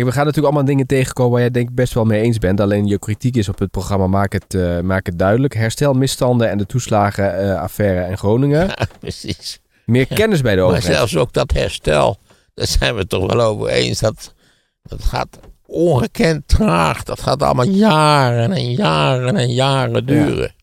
Kijk, 0.00 0.12
we 0.12 0.18
gaan 0.18 0.26
natuurlijk 0.26 0.54
allemaal 0.54 0.72
dingen 0.74 0.86
tegenkomen 0.86 1.32
waar 1.32 1.40
jij 1.40 1.50
denk 1.50 1.68
ik 1.68 1.74
best 1.74 1.94
wel 1.94 2.04
mee 2.04 2.20
eens 2.22 2.38
bent. 2.38 2.60
Alleen 2.60 2.86
je 2.86 2.98
kritiek 2.98 3.36
is 3.36 3.48
op 3.48 3.58
het 3.58 3.70
programma 3.70 4.06
Maak 4.06 4.32
het, 4.32 4.54
eh, 4.54 4.80
maak 4.80 5.06
het 5.06 5.18
duidelijk. 5.18 5.54
Herstel 5.54 5.92
misstanden 5.92 6.50
en 6.50 6.58
de 6.58 6.66
toeslagenaffaire 6.66 8.00
en 8.00 8.18
Groningen. 8.18 8.66
Ja, 8.66 8.76
precies. 9.00 9.60
Meer 9.84 10.06
kennis 10.06 10.40
bij 10.40 10.54
de 10.54 10.60
Maar 10.60 10.70
overheid. 10.70 10.96
zelfs 10.96 11.16
ook 11.16 11.32
dat 11.32 11.52
herstel, 11.52 12.18
daar 12.54 12.66
zijn 12.66 12.94
we 12.94 13.00
het 13.00 13.08
toch 13.08 13.32
wel 13.32 13.40
over 13.46 13.68
eens. 13.68 13.98
Dat, 13.98 14.34
dat 14.82 15.04
gaat 15.04 15.38
ongekend 15.66 16.48
traag. 16.48 17.02
Dat 17.02 17.20
gaat 17.20 17.42
allemaal 17.42 17.66
jaren 17.68 18.52
en 18.52 18.72
jaren 18.72 19.36
en 19.36 19.52
jaren 19.52 20.06
duren. 20.06 20.54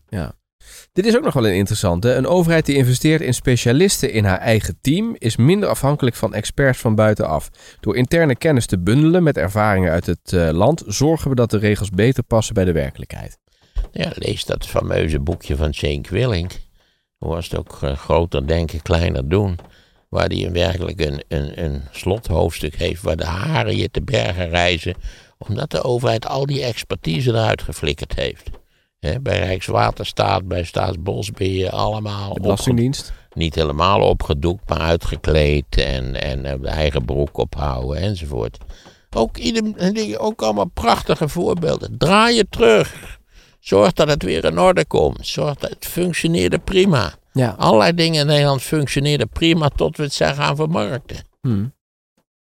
Dit 0.98 1.06
is 1.06 1.16
ook 1.16 1.24
nog 1.24 1.34
wel 1.34 1.46
een 1.46 1.54
interessante. 1.54 2.12
Een 2.12 2.26
overheid 2.26 2.66
die 2.66 2.76
investeert 2.76 3.20
in 3.20 3.34
specialisten 3.34 4.12
in 4.12 4.24
haar 4.24 4.38
eigen 4.38 4.78
team 4.80 5.14
is 5.18 5.36
minder 5.36 5.68
afhankelijk 5.68 6.16
van 6.16 6.34
experts 6.34 6.78
van 6.78 6.94
buitenaf. 6.94 7.50
Door 7.80 7.96
interne 7.96 8.36
kennis 8.36 8.66
te 8.66 8.78
bundelen 8.78 9.22
met 9.22 9.36
ervaringen 9.36 9.92
uit 9.92 10.06
het 10.06 10.32
eh, 10.32 10.48
land 10.50 10.82
zorgen 10.86 11.30
we 11.30 11.36
dat 11.36 11.50
de 11.50 11.58
regels 11.58 11.90
beter 11.90 12.22
passen 12.22 12.54
bij 12.54 12.64
de 12.64 12.72
werkelijkheid. 12.72 13.38
Ja, 13.92 14.12
lees 14.14 14.44
dat 14.44 14.66
fameuze 14.66 15.20
boekje 15.20 15.56
van 15.56 15.74
Cenk 15.74 16.08
Willink. 16.08 16.52
Hoe 17.18 17.28
was 17.28 17.50
het 17.50 17.58
ook 17.58 17.78
eh, 17.82 17.96
groter 17.96 18.46
denken, 18.46 18.82
kleiner 18.82 19.28
doen. 19.28 19.58
Waar 20.08 20.28
hij 20.28 20.52
werkelijk 20.52 21.00
een, 21.00 21.22
een, 21.28 21.64
een 21.64 21.82
slothoofdstuk 21.90 22.74
heeft 22.74 23.02
waar 23.02 23.16
de 23.16 23.24
haren 23.24 23.76
je 23.76 23.90
te 23.90 24.02
bergen 24.02 24.48
reizen. 24.48 24.94
Omdat 25.38 25.70
de 25.70 25.82
overheid 25.82 26.26
al 26.26 26.46
die 26.46 26.62
expertise 26.62 27.30
eruit 27.30 27.62
geflikkerd 27.62 28.14
heeft. 28.14 28.50
Hè, 29.00 29.20
bij 29.20 29.38
Rijkswaterstaat, 29.38 30.48
bij 30.48 30.64
Staatsbosbeheer, 30.64 31.70
allemaal. 31.70 32.34
De 32.34 32.40
Belastingdienst. 32.40 33.12
niet 33.32 33.54
helemaal 33.54 34.00
opgedoekt, 34.00 34.68
maar 34.68 34.80
uitgekleed 34.80 35.76
en, 35.76 36.22
en 36.22 36.44
eh, 36.44 36.60
de 36.60 36.68
eigen 36.68 37.04
broek 37.04 37.36
ophouden 37.36 37.96
enzovoort. 38.02 38.58
Ook, 39.16 39.36
ieder, 39.36 40.18
ook 40.18 40.42
allemaal 40.42 40.70
prachtige 40.74 41.28
voorbeelden. 41.28 41.98
Draai 41.98 42.36
je 42.36 42.46
terug. 42.50 43.18
Zorg 43.60 43.92
dat 43.92 44.08
het 44.08 44.22
weer 44.22 44.44
in 44.44 44.58
orde 44.58 44.84
komt. 44.84 45.26
Zorg 45.26 45.54
dat 45.54 45.70
het 45.70 45.86
functioneerde 45.86 46.58
prima. 46.58 47.14
Ja. 47.32 47.54
Allerlei 47.58 47.94
dingen 47.94 48.20
in 48.20 48.26
Nederland 48.26 48.62
functioneerden 48.62 49.28
prima 49.28 49.68
tot 49.68 49.96
we 49.96 50.02
het 50.02 50.12
zijn 50.12 50.34
gaan 50.34 50.56
vermarkten. 50.56 51.16
Hmm. 51.40 51.72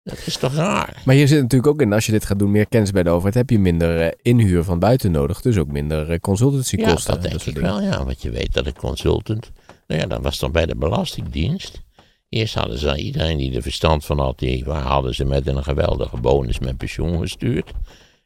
Dat 0.04 0.22
is 0.26 0.36
toch 0.36 0.54
raar? 0.54 1.02
Maar 1.04 1.14
hier 1.14 1.28
zit 1.28 1.40
natuurlijk 1.42 1.72
ook 1.72 1.80
in, 1.80 1.92
als 1.92 2.06
je 2.06 2.12
dit 2.12 2.24
gaat 2.24 2.38
doen, 2.38 2.50
meer 2.50 2.66
kennis 2.68 2.90
bij 2.90 3.02
de 3.02 3.10
overheid, 3.10 3.34
heb 3.34 3.50
je 3.50 3.58
minder 3.58 4.00
eh, 4.00 4.12
inhuur 4.22 4.64
van 4.64 4.78
buiten 4.78 5.10
nodig. 5.10 5.40
Dus 5.40 5.56
ook 5.58 5.68
minder 5.68 6.10
eh, 6.10 6.18
consultancykosten. 6.18 7.14
Ja, 7.14 7.20
dat 7.20 7.30
denk 7.30 7.42
ik 7.42 7.54
dingen. 7.54 7.70
wel, 7.70 7.82
ja. 7.82 8.04
Want 8.04 8.22
je 8.22 8.30
weet 8.30 8.54
dat 8.54 8.66
een 8.66 8.76
consultant... 8.76 9.50
Nou 9.86 10.00
ja, 10.00 10.06
dat 10.06 10.22
was 10.22 10.38
toch 10.38 10.50
bij 10.50 10.66
de 10.66 10.76
Belastingdienst. 10.76 11.82
Eerst 12.28 12.54
hadden 12.54 12.78
ze 12.78 12.96
iedereen 12.96 13.36
die 13.36 13.56
er 13.56 13.62
verstand 13.62 14.04
van 14.04 14.18
had, 14.18 14.38
die 14.38 14.64
hadden 14.64 15.14
ze 15.14 15.24
met 15.24 15.46
een 15.46 15.62
geweldige 15.62 16.16
bonus 16.16 16.58
met 16.58 16.76
pensioen 16.76 17.20
gestuurd. 17.20 17.70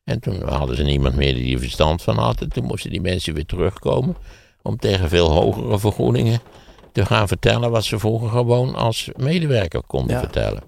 En 0.05 0.21
toen 0.21 0.43
hadden 0.49 0.77
ze 0.77 0.83
niemand 0.83 1.15
meer 1.17 1.35
die 1.35 1.55
er 1.55 1.61
verstand 1.61 2.03
van 2.03 2.17
had. 2.19 2.41
En 2.41 2.49
toen 2.49 2.65
moesten 2.65 2.91
die 2.91 3.01
mensen 3.01 3.35
weer 3.35 3.47
terugkomen 3.47 4.17
om 4.63 4.77
tegen 4.77 5.09
veel 5.09 5.31
hogere 5.31 5.79
vergoedingen 5.79 6.41
te 6.93 7.07
gaan 7.07 7.29
vertellen 7.29 7.71
wat 7.71 7.85
ze 7.85 7.99
vroeger 7.99 8.29
gewoon 8.29 8.75
als 8.75 9.11
medewerker 9.17 9.83
konden 9.87 10.15
Ja. 10.15 10.21
vertellen. 10.21 10.63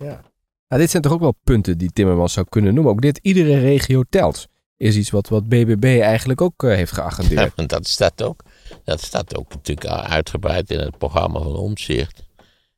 Nou, 0.70 0.82
dit 0.82 0.90
zijn 0.90 1.02
toch 1.02 1.12
ook 1.12 1.20
wel 1.20 1.34
punten 1.44 1.78
die 1.78 1.92
Timmermans 1.92 2.32
zou 2.32 2.46
kunnen 2.48 2.74
noemen. 2.74 2.92
Ook 2.92 3.02
dit, 3.02 3.18
iedere 3.22 3.58
regio 3.58 4.02
telt. 4.10 4.46
Is 4.76 4.96
iets 4.96 5.10
wat, 5.10 5.28
wat 5.28 5.48
BBB 5.48 5.84
eigenlijk 5.84 6.40
ook 6.40 6.62
eh, 6.62 6.74
heeft 6.74 6.96
Ja, 6.96 7.02
geagendeerd. 7.02 7.52
want 7.56 7.68
dat 7.68 7.86
staat 7.86 8.22
ook, 8.22 8.42
dat 8.84 9.00
staat 9.00 9.36
ook 9.36 9.48
natuurlijk 9.48 9.86
uitgebreid 9.86 10.70
in 10.70 10.78
het 10.78 10.98
programma 10.98 11.40
van 11.40 11.56
Omtzigt. 11.56 12.22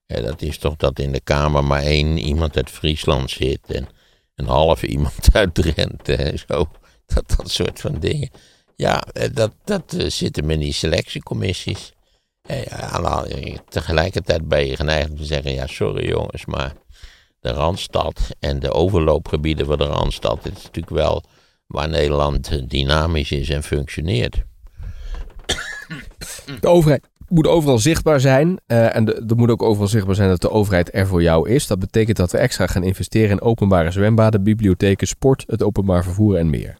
Ja, 0.06 0.20
dat 0.20 0.42
is 0.42 0.58
toch 0.58 0.76
dat 0.76 0.98
in 0.98 1.12
de 1.12 1.20
Kamer 1.20 1.64
maar 1.64 1.82
één 1.82 2.18
iemand 2.18 2.56
uit 2.56 2.70
Friesland 2.70 3.30
zit 3.30 3.60
en 3.66 3.88
een 4.34 4.46
halve 4.46 4.86
iemand 4.96 5.28
uit 5.32 5.54
Drenthe 5.54 6.16
en 6.16 6.38
zo. 6.38 6.68
Dat, 7.06 7.34
dat 7.36 7.50
soort 7.50 7.80
van 7.80 7.98
dingen. 7.98 8.30
Ja, 8.76 9.02
eh, 9.02 9.28
dat, 9.32 9.52
dat 9.64 9.92
eh, 9.92 10.08
zit 10.08 10.36
hem 10.36 10.50
in 10.50 10.58
die 10.58 10.72
selectiecommissies. 10.72 11.92
Ja, 12.42 13.24
eh, 13.24 13.58
tegelijkertijd 13.68 14.48
ben 14.48 14.66
je 14.66 14.76
geneigd 14.76 15.10
om 15.10 15.16
te 15.16 15.24
zeggen, 15.24 15.52
ja 15.52 15.66
sorry 15.66 16.08
jongens, 16.08 16.46
maar 16.46 16.72
de 17.42 17.50
Randstad 17.50 18.28
en 18.38 18.58
de 18.58 18.72
overloopgebieden 18.72 19.66
van 19.66 19.78
de 19.78 19.84
Randstad, 19.84 20.42
dit 20.42 20.56
is 20.56 20.62
natuurlijk 20.62 20.96
wel 20.96 21.22
waar 21.66 21.88
Nederland 21.88 22.70
dynamisch 22.70 23.32
is 23.32 23.48
en 23.48 23.62
functioneert. 23.62 24.42
De 26.60 26.68
overheid 26.68 27.08
moet 27.28 27.46
overal 27.46 27.78
zichtbaar 27.78 28.20
zijn. 28.20 28.60
eh, 28.66 28.96
en 28.96 29.28
er 29.28 29.36
moet 29.36 29.50
ook 29.50 29.62
overal 29.62 29.88
zichtbaar 29.88 30.14
zijn 30.14 30.28
dat 30.28 30.40
de 30.40 30.50
overheid 30.50 30.94
er 30.94 31.06
voor 31.06 31.22
jou 31.22 31.50
is. 31.50 31.66
Dat 31.66 31.78
betekent 31.78 32.16
dat 32.16 32.30
we 32.30 32.38
extra 32.38 32.66
gaan 32.66 32.84
investeren 32.84 33.30
in 33.30 33.40
openbare 33.40 33.90
zwembaden, 33.90 34.42
bibliotheken, 34.42 35.06
sport, 35.06 35.44
het 35.46 35.62
openbaar 35.62 36.02
vervoer 36.02 36.36
en 36.36 36.50
meer. 36.50 36.78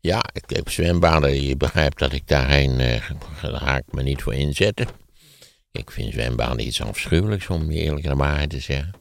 Ja, 0.00 0.24
ik 0.32 0.44
heb 0.46 0.68
zwembaden. 0.70 1.42
Je 1.42 1.56
begrijpt 1.56 1.98
dat 1.98 2.12
ik 2.12 2.28
daarheen, 2.28 2.78
daar 2.78 3.16
ga 3.42 3.76
ik 3.76 3.84
me 3.90 4.02
niet 4.02 4.22
voor 4.22 4.34
inzetten. 4.34 4.86
Ik 5.72 5.90
vind 5.90 6.12
zwembaden 6.12 6.66
iets 6.66 6.82
afschuwelijks, 6.82 7.48
om 7.48 7.70
je 7.70 7.80
eerlijk 7.80 8.06
naar 8.06 8.16
waarheid 8.16 8.50
te 8.50 8.60
zeggen. 8.60 8.92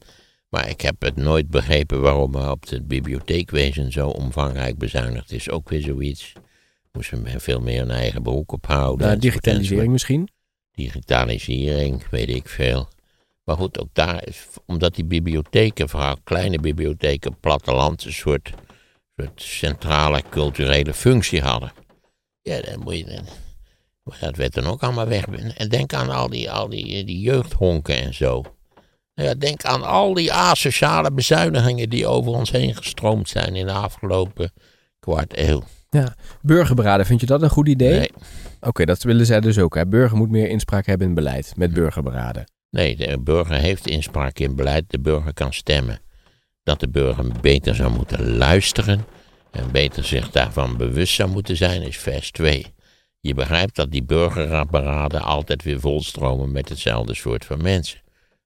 Maar 0.54 0.70
ik 0.70 0.82
heb 0.82 1.02
het 1.02 1.16
nooit 1.16 1.50
begrepen 1.50 2.02
waarom 2.02 2.36
er 2.36 2.50
op 2.52 2.70
het 2.70 2.88
bibliotheekwezen 2.88 3.92
zo 3.92 4.08
omvangrijk 4.10 4.78
bezuinigd 4.78 5.32
is. 5.32 5.50
Ook 5.50 5.70
weer 5.70 5.82
zoiets. 5.82 6.34
Moesten 6.92 7.24
we 7.24 7.40
veel 7.40 7.60
meer 7.60 7.82
een 7.82 7.92
eigen 7.92 8.22
broek 8.22 8.52
ophouden. 8.52 9.08
Enzovoort, 9.08 9.44
digitalisering 9.44 9.92
misschien. 9.92 10.28
digitalisering, 10.72 12.10
weet 12.10 12.30
ik 12.30 12.48
veel. 12.50 12.88
Maar 13.44 13.56
goed, 13.58 13.80
ook 13.80 13.90
daar 13.94 14.28
is, 14.28 14.48
omdat 14.66 14.96
die 14.96 15.06
bibliotheken, 15.06 15.90
vooral 15.90 16.16
kleine 16.24 16.60
bibliotheken 16.60 17.40
platteland, 17.40 18.06
een 18.06 18.14
soort, 18.14 18.54
soort 19.18 19.42
centrale 19.42 20.24
culturele 20.30 20.94
functie 20.94 21.42
hadden. 21.42 21.72
Ja, 22.42 22.62
dan 22.62 22.80
moet 22.80 22.98
je. 22.98 23.06
dan- 23.06 23.26
Maar 24.04 24.18
dat 24.22 24.36
werd 24.36 24.54
dan 24.54 24.66
ook 24.66 24.84
allemaal 24.84 25.08
weg. 25.08 25.26
En 25.58 25.70
denk 25.70 25.94
aan 25.94 26.10
al 26.10 26.30
die, 26.30 26.52
al 26.52 26.70
die, 26.70 27.04
die 27.04 27.20
jeugdhonken 27.20 27.96
en 27.96 28.14
zo. 28.14 28.44
Ja, 29.14 29.34
denk 29.34 29.64
aan 29.64 29.84
al 29.84 30.14
die 30.14 30.34
asociale 30.34 31.12
bezuinigingen 31.12 31.90
die 31.90 32.08
over 32.08 32.32
ons 32.32 32.52
heen 32.52 32.76
gestroomd 32.76 33.30
zijn 33.30 33.56
in 33.56 33.66
de 33.66 33.72
afgelopen 33.72 34.52
kwart 35.00 35.38
eeuw. 35.38 35.64
Burgerberaden, 36.42 37.06
vind 37.06 37.20
je 37.20 37.26
dat 37.26 37.42
een 37.42 37.50
goed 37.50 37.68
idee? 37.68 38.00
Nee, 38.00 38.12
Oké, 38.62 38.86
dat 38.86 39.04
willen 39.04 39.26
zij 39.26 39.40
dus 39.40 39.60
ook. 39.60 39.76
Hè? 39.76 39.88
Burger 39.88 40.18
moet 40.18 40.30
meer 40.30 40.50
inspraak 40.50 40.86
hebben 40.86 41.08
in 41.08 41.14
beleid 41.14 41.54
met 41.56 41.74
burgerberaden. 41.74 42.52
Nee, 42.70 42.96
de 42.96 43.20
burger 43.20 43.56
heeft 43.56 43.88
inspraak 43.88 44.40
in 44.40 44.56
beleid. 44.56 44.84
De 44.88 45.00
burger 45.00 45.34
kan 45.34 45.54
stemmen. 45.54 46.00
Dat 46.64 46.80
de 46.80 46.90
burger 46.90 47.26
beter 47.42 47.76
zou 47.76 47.92
moeten 47.92 48.38
luisteren 48.38 49.06
en 49.52 49.72
beter 49.72 50.04
zich 50.04 50.32
daarvan 50.32 50.78
bewust 50.78 51.16
zou 51.16 51.30
moeten 51.30 51.58
zijn, 51.58 51.82
is 51.82 51.98
vers 51.98 52.32
2. 52.32 52.74
Je 53.20 53.34
begrijpt 53.34 53.76
dat 53.76 53.92
die 53.92 54.04
burgerapparaten 54.04 55.22
altijd 55.22 55.64
weer 55.64 55.80
volstromen 55.80 56.52
met 56.52 56.70
hetzelfde 56.70 57.14
soort 57.14 57.46
van 57.46 57.62
mensen. 57.62 58.03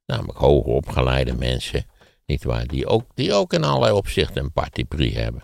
Namelijk 0.07 0.37
hoger 0.37 0.73
opgeleide 0.73 1.33
mensen, 1.33 1.85
nietwaar, 2.25 2.67
die 2.67 2.85
ook, 2.85 3.03
die 3.13 3.33
ook 3.33 3.53
in 3.53 3.63
allerlei 3.63 3.93
opzichten 3.93 4.43
een 4.43 4.51
parti 4.51 4.85
hebben. 5.13 5.43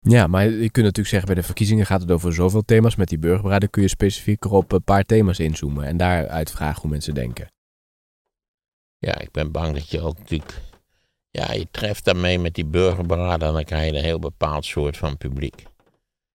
Ja, 0.00 0.26
maar 0.26 0.44
je 0.44 0.70
kunt 0.70 0.84
natuurlijk 0.84 1.08
zeggen, 1.08 1.26
bij 1.26 1.34
de 1.34 1.42
verkiezingen 1.42 1.86
gaat 1.86 2.00
het 2.00 2.10
over 2.10 2.34
zoveel 2.34 2.64
thema's. 2.64 2.96
Met 2.96 3.08
die 3.08 3.18
burgerberaden 3.18 3.70
kun 3.70 3.82
je 3.82 3.88
specifieker 3.88 4.50
op 4.50 4.72
een 4.72 4.84
paar 4.84 5.04
thema's 5.04 5.38
inzoomen. 5.38 5.84
En 5.84 5.96
daaruit 5.96 6.50
vragen 6.50 6.80
hoe 6.80 6.90
mensen 6.90 7.14
denken. 7.14 7.50
Ja, 8.98 9.18
ik 9.18 9.30
ben 9.30 9.50
bang 9.50 9.74
dat 9.74 9.90
je 9.90 10.00
ook 10.00 10.18
natuurlijk. 10.18 10.60
Ja, 11.30 11.52
je 11.52 11.66
treft 11.70 12.04
daarmee 12.04 12.38
met 12.38 12.54
die 12.54 12.66
burgerberaden 12.66 13.48
en 13.48 13.54
dan 13.54 13.64
krijg 13.64 13.90
je 13.90 13.98
een 13.98 14.04
heel 14.04 14.18
bepaald 14.18 14.64
soort 14.64 14.96
van 14.96 15.16
publiek. 15.16 15.60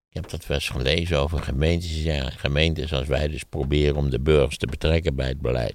Ik 0.10 0.18
heb 0.18 0.30
dat 0.30 0.48
wel 0.48 0.58
eens 0.58 0.70
gelezen 0.70 1.20
over 1.20 1.44
gemeentes. 1.44 2.04
Ja, 2.04 2.30
gemeentes 2.30 2.94
als 2.94 3.08
wij 3.08 3.28
dus 3.28 3.44
proberen 3.44 3.96
om 3.96 4.10
de 4.10 4.20
burgers 4.20 4.58
te 4.58 4.68
betrekken 4.68 5.16
bij 5.16 5.28
het 5.28 5.42
beleid. 5.42 5.74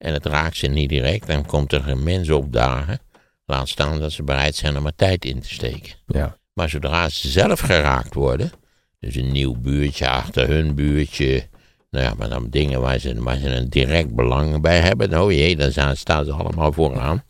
En 0.00 0.12
het 0.12 0.26
raakt 0.26 0.56
ze 0.56 0.66
niet 0.66 0.88
direct, 0.88 1.26
dan 1.26 1.46
komt 1.46 1.72
er 1.72 1.88
een 1.88 2.02
mens 2.02 2.30
opdagen. 2.30 2.98
Laat 3.44 3.68
staan 3.68 4.00
dat 4.00 4.12
ze 4.12 4.22
bereid 4.22 4.54
zijn 4.54 4.76
om 4.76 4.86
er 4.86 4.94
tijd 4.96 5.24
in 5.24 5.40
te 5.40 5.54
steken. 5.54 5.92
Ja. 6.06 6.38
Maar 6.52 6.68
zodra 6.68 7.08
ze 7.08 7.28
zelf 7.28 7.60
geraakt 7.60 8.14
worden, 8.14 8.52
dus 8.98 9.14
een 9.14 9.32
nieuw 9.32 9.54
buurtje 9.56 10.08
achter 10.08 10.48
hun 10.48 10.74
buurtje, 10.74 11.48
nou 11.90 12.04
ja, 12.04 12.14
maar 12.14 12.28
dan 12.28 12.50
dingen 12.50 12.80
waar 12.80 12.98
ze, 12.98 13.22
waar 13.22 13.36
ze 13.36 13.48
een 13.48 13.68
direct 13.68 14.14
belang 14.14 14.60
bij 14.60 14.80
hebben, 14.80 15.10
nou 15.10 15.34
jee, 15.34 15.56
dan 15.56 15.96
staan 15.96 16.24
ze 16.24 16.32
allemaal 16.32 16.72
vooraan. 16.72 17.24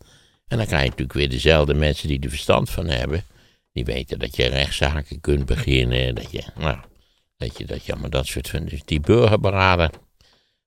En 0.46 0.56
dan 0.56 0.66
krijg 0.66 0.82
je 0.82 0.88
natuurlijk 0.88 1.18
weer 1.18 1.28
dezelfde 1.28 1.74
mensen 1.74 2.08
die 2.08 2.20
er 2.20 2.28
verstand 2.28 2.70
van 2.70 2.86
hebben. 2.86 3.24
Die 3.72 3.84
weten 3.84 4.18
dat 4.18 4.36
je 4.36 4.46
rechtszaken 4.46 5.20
kunt 5.20 5.46
beginnen, 5.46 6.14
dat 6.14 6.32
je, 6.32 6.42
nou, 6.58 6.78
dat 7.36 7.58
je, 7.58 7.64
dat 7.64 7.84
je 7.84 7.92
allemaal 7.92 8.10
dat 8.10 8.26
soort 8.26 8.48
van, 8.48 8.64
dus 8.64 8.84
die 8.84 9.00
burgerberader, 9.00 9.90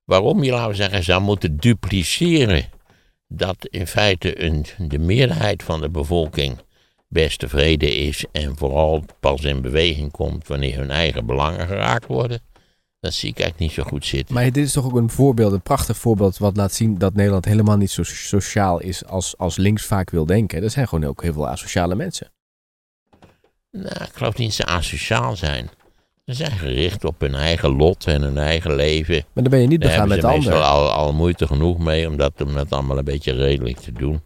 waarom 0.04 0.42
je, 0.42 0.50
laten 0.50 0.68
we 0.68 0.74
zeggen, 0.74 1.04
zou 1.04 1.22
moeten 1.22 1.56
dupliceren 1.56 2.64
dat 3.28 3.66
in 3.70 3.86
feite 3.86 4.42
een, 4.42 4.64
de 4.78 4.98
meerderheid 4.98 5.62
van 5.62 5.80
de 5.80 5.90
bevolking 5.90 6.58
best 7.08 7.38
tevreden 7.38 7.96
is 7.96 8.24
en 8.32 8.56
vooral 8.56 9.04
pas 9.20 9.42
in 9.42 9.62
beweging 9.62 10.10
komt 10.10 10.48
wanneer 10.48 10.78
hun 10.78 10.90
eigen 10.90 11.26
belangen 11.26 11.66
geraakt 11.66 12.06
worden, 12.06 12.40
dat 13.00 13.14
zie 13.14 13.28
ik 13.28 13.38
eigenlijk 13.38 13.70
niet 13.70 13.84
zo 13.84 13.90
goed 13.90 14.06
zitten. 14.06 14.34
Maar 14.34 14.44
dit 14.44 14.64
is 14.64 14.72
toch 14.72 14.84
ook 14.84 14.96
een 14.96 15.10
voorbeeld, 15.10 15.52
een 15.52 15.62
prachtig 15.62 15.96
voorbeeld, 15.96 16.38
wat 16.38 16.56
laat 16.56 16.72
zien 16.72 16.98
dat 16.98 17.14
Nederland 17.14 17.44
helemaal 17.44 17.76
niet 17.76 17.90
zo 17.90 18.02
sociaal 18.02 18.80
is 18.80 19.04
als, 19.04 19.38
als 19.38 19.56
links 19.56 19.84
vaak 19.84 20.10
wil 20.10 20.26
denken. 20.26 20.62
Er 20.62 20.70
zijn 20.70 20.88
gewoon 20.88 21.08
ook 21.08 21.22
heel 21.22 21.32
veel 21.32 21.48
asociale 21.48 21.94
mensen. 21.94 22.32
Nou, 23.70 24.04
ik 24.04 24.10
geloof 24.12 24.36
niet 24.36 24.56
dat 24.56 24.66
ze 24.66 24.72
asociaal 24.72 25.36
zijn. 25.36 25.70
Ze 26.24 26.34
zijn 26.34 26.58
gericht 26.58 27.04
op 27.04 27.20
hun 27.20 27.34
eigen 27.34 27.76
lot 27.76 28.06
en 28.06 28.22
hun 28.22 28.38
eigen 28.38 28.74
leven. 28.74 29.14
Maar 29.14 29.42
dan 29.42 29.52
ben 29.52 29.60
je 29.60 29.66
niet 29.66 29.80
Daar 29.80 29.90
begaan 29.90 30.10
hebben 30.10 30.30
met 30.30 30.42
ze 30.42 30.48
de 30.48 30.52
meestal 30.52 30.72
ander. 30.72 30.90
al, 30.90 31.04
al 31.06 31.12
moeite 31.12 31.46
genoeg 31.46 31.78
mee 31.78 32.08
om 32.08 32.16
dat, 32.16 32.40
om 32.40 32.54
dat 32.54 32.70
allemaal 32.70 32.98
een 32.98 33.04
beetje 33.04 33.32
redelijk 33.32 33.78
te 33.78 33.92
doen. 33.92 34.22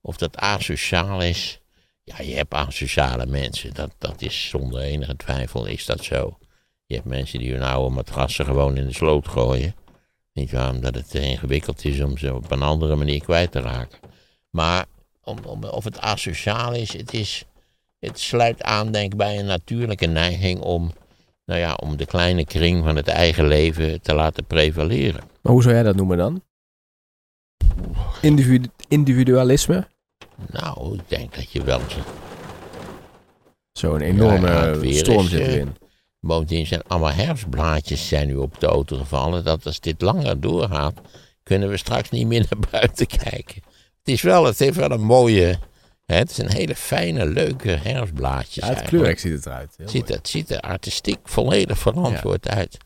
Of 0.00 0.16
dat 0.16 0.36
asociaal 0.36 1.22
is. 1.22 1.60
Ja, 2.02 2.20
je 2.22 2.34
hebt 2.34 2.54
asociale 2.54 3.26
mensen. 3.26 3.74
Dat, 3.74 3.90
dat 3.98 4.22
is 4.22 4.48
zonder 4.48 4.80
enige 4.80 5.16
twijfel 5.16 5.66
is 5.66 5.86
dat 5.86 6.04
zo. 6.04 6.38
Je 6.86 6.94
hebt 6.94 7.06
mensen 7.06 7.38
die 7.38 7.52
hun 7.52 7.62
oude 7.62 7.94
matrassen 7.94 8.44
gewoon 8.44 8.76
in 8.76 8.86
de 8.86 8.94
sloot 8.94 9.28
gooien. 9.28 9.74
Niet 10.32 10.52
waar, 10.52 10.70
omdat 10.70 10.94
het 10.94 11.10
te 11.10 11.20
ingewikkeld 11.20 11.84
is 11.84 12.00
om 12.00 12.18
ze 12.18 12.34
op 12.34 12.50
een 12.50 12.62
andere 12.62 12.96
manier 12.96 13.20
kwijt 13.22 13.52
te 13.52 13.60
raken. 13.60 13.98
Maar 14.50 14.86
om, 15.22 15.38
om, 15.44 15.64
of 15.64 15.84
het 15.84 16.00
asociaal 16.00 16.72
is, 16.72 16.92
het 16.92 17.14
is, 17.14 17.44
het 17.98 18.18
sluit 18.18 18.62
aan 18.62 18.92
denk 18.92 19.12
ik 19.12 19.18
bij 19.18 19.38
een 19.38 19.46
natuurlijke 19.46 20.06
neiging 20.06 20.60
om, 20.60 20.92
nou 21.46 21.60
ja, 21.60 21.74
om 21.74 21.96
de 21.96 22.06
kleine 22.06 22.44
kring 22.44 22.84
van 22.84 22.96
het 22.96 23.08
eigen 23.08 23.46
leven 23.46 24.00
te 24.00 24.14
laten 24.14 24.44
prevaleren. 24.44 25.20
Maar 25.42 25.52
hoe 25.52 25.62
zou 25.62 25.74
jij 25.74 25.82
dat 25.82 25.96
noemen 25.96 26.16
dan? 26.16 26.42
Individu- 28.22 28.70
individualisme? 28.88 29.88
Nou, 30.50 30.94
ik 30.94 31.08
denk 31.08 31.34
dat 31.34 31.50
je 31.50 31.62
wel 31.64 31.80
Zo'n 33.72 34.00
enorme 34.00 34.48
Ja, 34.82 34.94
storm 34.94 35.26
zit 35.26 35.40
eh, 35.40 35.52
erin. 35.52 35.76
Bovendien 36.20 36.66
zijn 36.66 36.82
allemaal 36.86 37.12
herfstblaadjes 37.12 38.08
zijn 38.08 38.26
nu 38.26 38.36
op 38.36 38.60
de 38.60 38.66
auto 38.66 38.96
gevallen. 38.96 39.44
Dat 39.44 39.66
als 39.66 39.80
dit 39.80 40.00
langer 40.00 40.40
doorgaat, 40.40 40.94
kunnen 41.42 41.68
we 41.68 41.76
straks 41.76 42.10
niet 42.10 42.26
meer 42.26 42.46
naar 42.50 42.68
buiten 42.70 43.06
kijken. 43.22 43.62
Het 43.98 44.14
is 44.14 44.22
wel, 44.22 44.44
het 44.44 44.58
heeft 44.58 44.76
wel 44.76 44.90
een 44.90 45.04
mooie, 45.04 45.58
het 46.06 46.30
is 46.30 46.38
een 46.38 46.50
hele 46.52 46.74
fijne, 46.76 47.26
leuke 47.26 47.70
herfstblaadjes. 47.82 48.64
Ja, 48.66 48.74
het 48.74 48.82
kleurrijk 48.82 49.18
ziet 49.18 49.32
het 49.32 49.46
eruit. 49.46 49.74
Heel 49.76 49.88
ziet, 49.88 50.08
er- 50.08 50.16
het 50.16 50.28
ziet 50.28 50.50
er 50.50 50.60
artistiek 50.60 51.18
volledig 51.24 51.78
verantwoord 51.78 52.48
uit. 52.48 52.76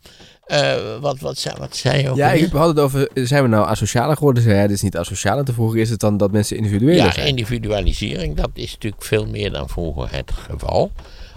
Eh, 0.47 0.99
wat, 1.01 1.19
wat, 1.19 1.39
zei, 1.39 1.57
wat 1.59 1.77
zei 1.77 2.03
je 2.03 2.11
ook 2.11 2.17
Ja, 2.17 2.33
ik 2.33 2.53
had 2.53 2.69
het 2.69 2.79
over, 2.79 3.09
zijn 3.15 3.43
we 3.43 3.49
nou 3.49 3.67
asocialer 3.67 4.17
geworden? 4.17 4.43
Zei 4.43 4.55
hij, 4.55 4.67
dit 4.67 4.77
is 4.77 4.83
niet 4.83 4.97
asociaal. 4.97 5.39
En 5.39 5.45
te 5.45 5.53
vroeger 5.53 5.81
is 5.81 5.91
het 5.91 6.01
dan 6.01 6.17
dat 6.17 6.33
mensen 6.33 6.57
individueler 6.57 7.05
Ja, 7.05 7.13
zijn. 7.13 7.27
individualisering, 7.27 8.37
dat 8.37 8.51
is 8.55 8.73
natuurlijk 8.73 9.03
veel 9.05 9.27
meer 9.27 9.51
dan 9.53 9.69
vroeger 9.69 10.13
het 10.13 10.31
geval. 10.33 10.91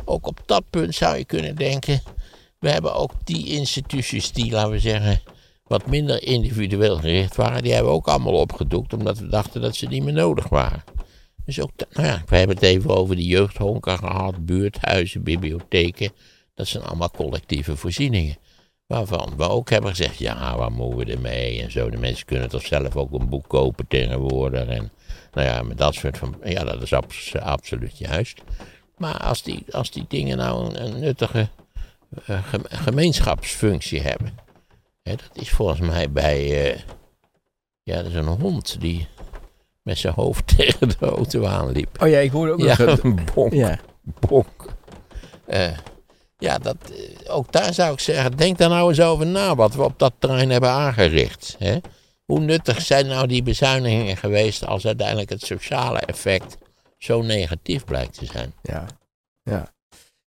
Ook 0.05 0.27
op 0.27 0.39
dat 0.45 0.63
punt 0.69 0.95
zou 0.95 1.17
je 1.17 1.25
kunnen 1.25 1.55
denken, 1.55 2.01
we 2.59 2.69
hebben 2.69 2.93
ook 2.95 3.11
die 3.23 3.47
instituties 3.49 4.31
die, 4.31 4.51
laten 4.51 4.71
we 4.71 4.79
zeggen, 4.79 5.21
wat 5.63 5.87
minder 5.87 6.23
individueel 6.23 6.97
gericht 6.97 7.35
waren, 7.35 7.63
die 7.63 7.71
hebben 7.73 7.91
we 7.91 7.97
ook 7.97 8.07
allemaal 8.07 8.33
opgedoekt, 8.33 8.93
omdat 8.93 9.17
we 9.19 9.27
dachten 9.27 9.61
dat 9.61 9.75
ze 9.75 9.85
niet 9.85 10.03
meer 10.03 10.13
nodig 10.13 10.49
waren. 10.49 10.83
Dus 11.45 11.61
ook, 11.61 11.71
nou 11.91 12.07
ja, 12.07 12.23
we 12.25 12.37
hebben 12.37 12.55
het 12.55 12.65
even 12.65 12.89
over 12.89 13.15
de 13.15 13.25
jeugdhonken 13.25 13.97
gehad, 13.97 14.45
buurthuizen, 14.45 15.23
bibliotheken. 15.23 16.11
Dat 16.53 16.67
zijn 16.67 16.83
allemaal 16.83 17.11
collectieve 17.11 17.77
voorzieningen. 17.77 18.37
Waarvan 18.87 19.33
we 19.37 19.49
ook 19.49 19.69
hebben 19.69 19.89
gezegd, 19.89 20.17
ja, 20.17 20.57
waar 20.57 20.71
moeten 20.71 21.05
we 21.05 21.13
ermee 21.13 21.61
en 21.61 21.71
zo. 21.71 21.89
De 21.89 21.97
mensen 21.97 22.25
kunnen 22.25 22.49
toch 22.49 22.65
zelf 22.65 22.95
ook 22.95 23.11
een 23.11 23.29
boek 23.29 23.47
kopen 23.47 23.87
tegenwoordig. 23.87 24.67
En 24.67 24.91
nou 25.33 25.47
ja, 25.47 25.61
met 25.61 25.77
dat 25.77 25.93
soort 25.93 26.17
van, 26.17 26.35
ja, 26.43 26.63
dat 26.63 26.81
is 26.81 26.93
abs- 26.93 27.35
absoluut 27.35 27.97
juist. 27.97 28.41
Maar 28.97 29.17
als 29.17 29.43
die, 29.43 29.63
als 29.71 29.91
die 29.91 30.05
dingen 30.07 30.37
nou 30.37 30.75
een, 30.75 30.99
nuttige 30.99 31.49
eh, 32.25 32.43
gem- 32.43 32.65
gemeenschapsfunctie 32.67 34.01
hebben. 34.01 34.37
Hè, 35.03 35.15
dat 35.15 35.29
is 35.33 35.49
volgens 35.49 35.79
mij 35.79 36.11
bij, 36.11 36.71
eh, 36.73 36.79
ja, 37.83 37.95
dat 37.95 38.05
is 38.05 38.13
een 38.13 38.25
hond 38.25 38.79
die 38.79 39.07
met 39.83 39.97
zijn 39.97 40.13
hoofd 40.13 40.47
tegen 40.57 40.89
de 40.89 40.95
auto 41.05 41.45
aanliep. 41.45 42.01
Oh 42.01 42.07
ja, 42.09 42.17
ik 42.19 42.31
hoorde 42.31 42.51
ook 42.51 42.59
Ja, 42.59 42.75
nog... 42.83 43.03
een 43.03 43.19
bonk 43.33 43.53
Ja. 43.53 43.79
bonk. 44.19 44.47
Eh, 45.45 45.77
ja, 46.37 46.57
dat, 46.57 46.75
eh, 46.91 47.35
ook 47.35 47.51
daar 47.51 47.73
zou 47.73 47.93
ik 47.93 47.99
zeggen, 47.99 48.37
denk 48.37 48.57
daar 48.57 48.69
nou 48.69 48.89
eens 48.89 49.01
over 49.01 49.25
na 49.27 49.55
wat 49.55 49.73
we 49.75 49.83
op 49.83 49.99
dat 49.99 50.13
terrein 50.19 50.49
hebben 50.49 50.69
aangericht. 50.69 51.55
Hè? 51.59 51.77
Hoe 52.25 52.39
nuttig 52.39 52.81
zijn 52.81 53.07
nou 53.07 53.27
die 53.27 53.43
bezuinigingen 53.43 54.17
geweest 54.17 54.65
als 54.65 54.85
uiteindelijk 54.85 55.29
het 55.29 55.41
sociale 55.41 55.99
effect 55.99 56.57
zo 56.97 57.21
negatief 57.21 57.83
blijkt 57.83 58.17
te 58.17 58.25
zijn? 58.25 58.53
Ja. 58.61 58.85
ja. 59.43 59.71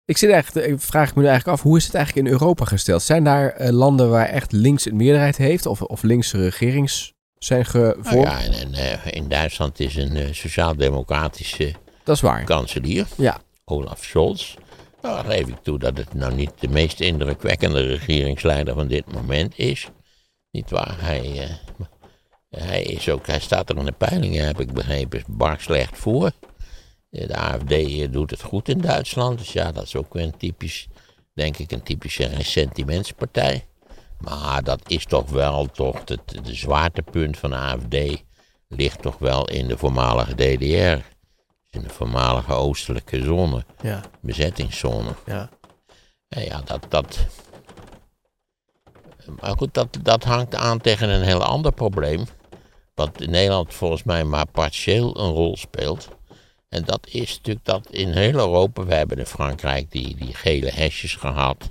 Ik, 0.05 0.17
zit 0.17 0.29
echt, 0.29 0.55
ik 0.55 0.79
vraag 0.81 1.09
ik 1.09 1.15
me 1.15 1.21
nu 1.21 1.27
eigenlijk 1.27 1.57
af, 1.57 1.63
hoe 1.63 1.77
is 1.77 1.85
het 1.85 1.95
eigenlijk 1.95 2.27
in 2.27 2.33
Europa 2.33 2.65
gesteld? 2.65 3.01
Zijn 3.01 3.23
daar 3.23 3.49
eh, 3.49 3.69
landen 3.69 4.09
waar 4.09 4.25
echt 4.27 4.51
links 4.51 4.85
een 4.85 4.95
meerderheid 4.95 5.37
heeft? 5.37 5.65
Of, 5.65 5.81
of 5.81 6.03
linkse 6.03 6.37
regerings 6.37 7.12
zijn 7.43 7.65
Nou 7.65 7.95
gevormd? 7.95 8.27
ja, 8.27 8.41
en, 8.43 8.53
en, 8.53 8.73
eh, 8.73 9.11
in 9.11 9.27
Duitsland 9.27 9.79
is 9.79 9.95
een 9.95 10.15
eh, 10.15 10.33
sociaal-democratische 10.33 11.73
Dat 12.03 12.15
is 12.15 12.21
waar. 12.21 12.43
kanselier, 12.43 13.07
Ja. 13.17 13.41
Olaf 13.65 14.03
Scholz. 14.03 14.55
Nou, 15.01 15.15
dan 15.23 15.31
geef 15.31 15.47
ik 15.47 15.57
toe 15.63 15.79
dat 15.79 15.97
het 15.97 16.13
nou 16.13 16.33
niet 16.33 16.51
de 16.59 16.67
meest 16.67 16.99
indrukwekkende 16.99 17.81
regeringsleider 17.81 18.73
van 18.73 18.87
dit 18.87 19.11
moment 19.13 19.57
is. 19.57 19.87
Niet 20.51 20.69
waar, 20.69 20.95
hij, 20.99 21.39
eh, 21.39 21.85
hij, 22.49 22.83
is 22.83 23.09
ook, 23.09 23.27
hij 23.27 23.39
staat 23.39 23.69
er 23.69 23.77
in 23.77 23.85
de 23.85 23.91
peilingen, 23.91 24.45
heb 24.45 24.59
ik 24.59 24.73
begrepen, 24.73 25.23
bar 25.27 25.57
slecht 25.59 25.97
voor. 25.97 26.31
De 27.09 27.35
AFD 27.35 28.11
doet 28.13 28.29
het 28.29 28.41
goed 28.41 28.69
in 28.69 28.81
Duitsland, 28.81 29.37
dus 29.37 29.53
ja, 29.53 29.71
dat 29.71 29.83
is 29.83 29.95
ook 29.95 30.13
weer 30.13 30.23
een 30.23 30.37
typisch, 30.37 30.87
denk 31.33 31.57
ik, 31.57 31.71
een 31.71 31.83
typische 31.83 32.25
ressentimentspartij. 32.25 33.65
Maar 34.23 34.63
dat 34.63 34.81
is 34.87 35.05
toch 35.05 35.29
wel 35.29 35.65
toch, 35.65 35.99
het 36.05 36.21
de 36.45 36.53
zwaartepunt 36.55 37.37
van 37.37 37.49
de 37.49 37.55
AFD 37.55 38.23
ligt 38.67 39.01
toch 39.01 39.17
wel 39.17 39.49
in 39.49 39.67
de 39.67 39.77
voormalige 39.77 40.33
DDR. 40.35 41.05
In 41.69 41.81
de 41.81 41.89
voormalige 41.89 42.53
oostelijke 42.53 43.23
zone, 43.23 43.63
Ja, 43.81 44.01
bezettingszone. 44.21 45.09
ja. 45.25 45.49
Ja, 46.27 46.39
ja 46.41 46.61
dat, 46.61 46.85
dat. 46.89 47.19
Maar 49.39 49.57
goed, 49.57 49.73
dat, 49.73 49.97
dat 50.01 50.23
hangt 50.23 50.55
aan 50.55 50.79
tegen 50.79 51.09
een 51.09 51.21
heel 51.23 51.43
ander 51.43 51.71
probleem. 51.71 52.25
Wat 52.95 53.21
in 53.21 53.29
Nederland 53.29 53.73
volgens 53.73 54.03
mij 54.03 54.23
maar 54.23 54.45
partieel 54.47 55.17
een 55.19 55.31
rol 55.31 55.57
speelt. 55.57 56.07
En 56.69 56.83
dat 56.83 57.07
is 57.07 57.35
natuurlijk 57.37 57.65
dat 57.65 57.87
in 57.89 58.11
heel 58.11 58.33
Europa, 58.33 58.83
we 58.85 58.93
hebben 58.93 59.17
in 59.17 59.25
Frankrijk 59.25 59.91
die, 59.91 60.15
die 60.15 60.33
gele 60.33 60.69
hesjes 60.71 61.15
gehad. 61.15 61.67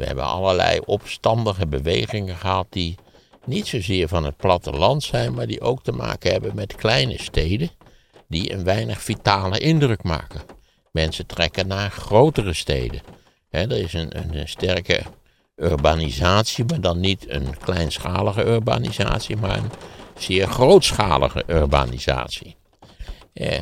We 0.00 0.06
hebben 0.06 0.24
allerlei 0.24 0.80
opstandige 0.84 1.66
bewegingen 1.66 2.36
gehad 2.36 2.66
die 2.70 2.96
niet 3.44 3.66
zozeer 3.66 4.08
van 4.08 4.24
het 4.24 4.36
platteland 4.36 5.02
zijn, 5.02 5.34
maar 5.34 5.46
die 5.46 5.60
ook 5.60 5.82
te 5.82 5.92
maken 5.92 6.32
hebben 6.32 6.54
met 6.54 6.74
kleine 6.74 7.18
steden 7.18 7.70
die 8.28 8.52
een 8.52 8.64
weinig 8.64 9.02
vitale 9.02 9.58
indruk 9.58 10.02
maken. 10.02 10.40
Mensen 10.92 11.26
trekken 11.26 11.66
naar 11.66 11.90
grotere 11.90 12.52
steden. 12.52 13.00
Hè, 13.50 13.60
er 13.60 13.78
is 13.78 13.92
een, 13.92 14.18
een, 14.18 14.36
een 14.36 14.48
sterke 14.48 15.02
urbanisatie, 15.56 16.64
maar 16.64 16.80
dan 16.80 17.00
niet 17.00 17.30
een 17.30 17.58
kleinschalige 17.58 18.44
urbanisatie, 18.44 19.36
maar 19.36 19.58
een 19.58 19.70
zeer 20.18 20.46
grootschalige 20.46 21.44
urbanisatie. 21.46 22.56
Eh, 23.32 23.58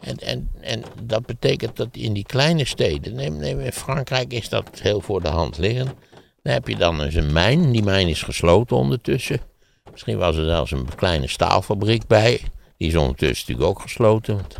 en, 0.00 0.16
en, 0.16 0.50
en 0.60 0.82
dat 1.02 1.26
betekent 1.26 1.76
dat 1.76 1.88
in 1.92 2.12
die 2.12 2.24
kleine 2.24 2.64
steden, 2.64 3.14
neem, 3.14 3.36
neem 3.36 3.60
in 3.60 3.72
Frankrijk 3.72 4.32
is 4.32 4.48
dat 4.48 4.80
heel 4.80 5.00
voor 5.00 5.22
de 5.22 5.28
hand 5.28 5.58
liggen. 5.58 5.92
Dan 6.42 6.52
heb 6.52 6.68
je 6.68 6.76
dan 6.76 7.02
eens 7.02 7.14
een 7.14 7.32
mijn, 7.32 7.72
die 7.72 7.82
mijn 7.82 8.08
is 8.08 8.22
gesloten 8.22 8.76
ondertussen. 8.76 9.40
Misschien 9.90 10.18
was 10.18 10.36
er 10.36 10.44
zelfs 10.44 10.70
een 10.70 10.94
kleine 10.94 11.28
staalfabriek 11.28 12.06
bij. 12.06 12.40
Die 12.76 12.88
is 12.88 12.96
ondertussen 12.96 13.46
natuurlijk 13.48 13.68
ook 13.76 13.82
gesloten. 13.82 14.34
Want 14.34 14.56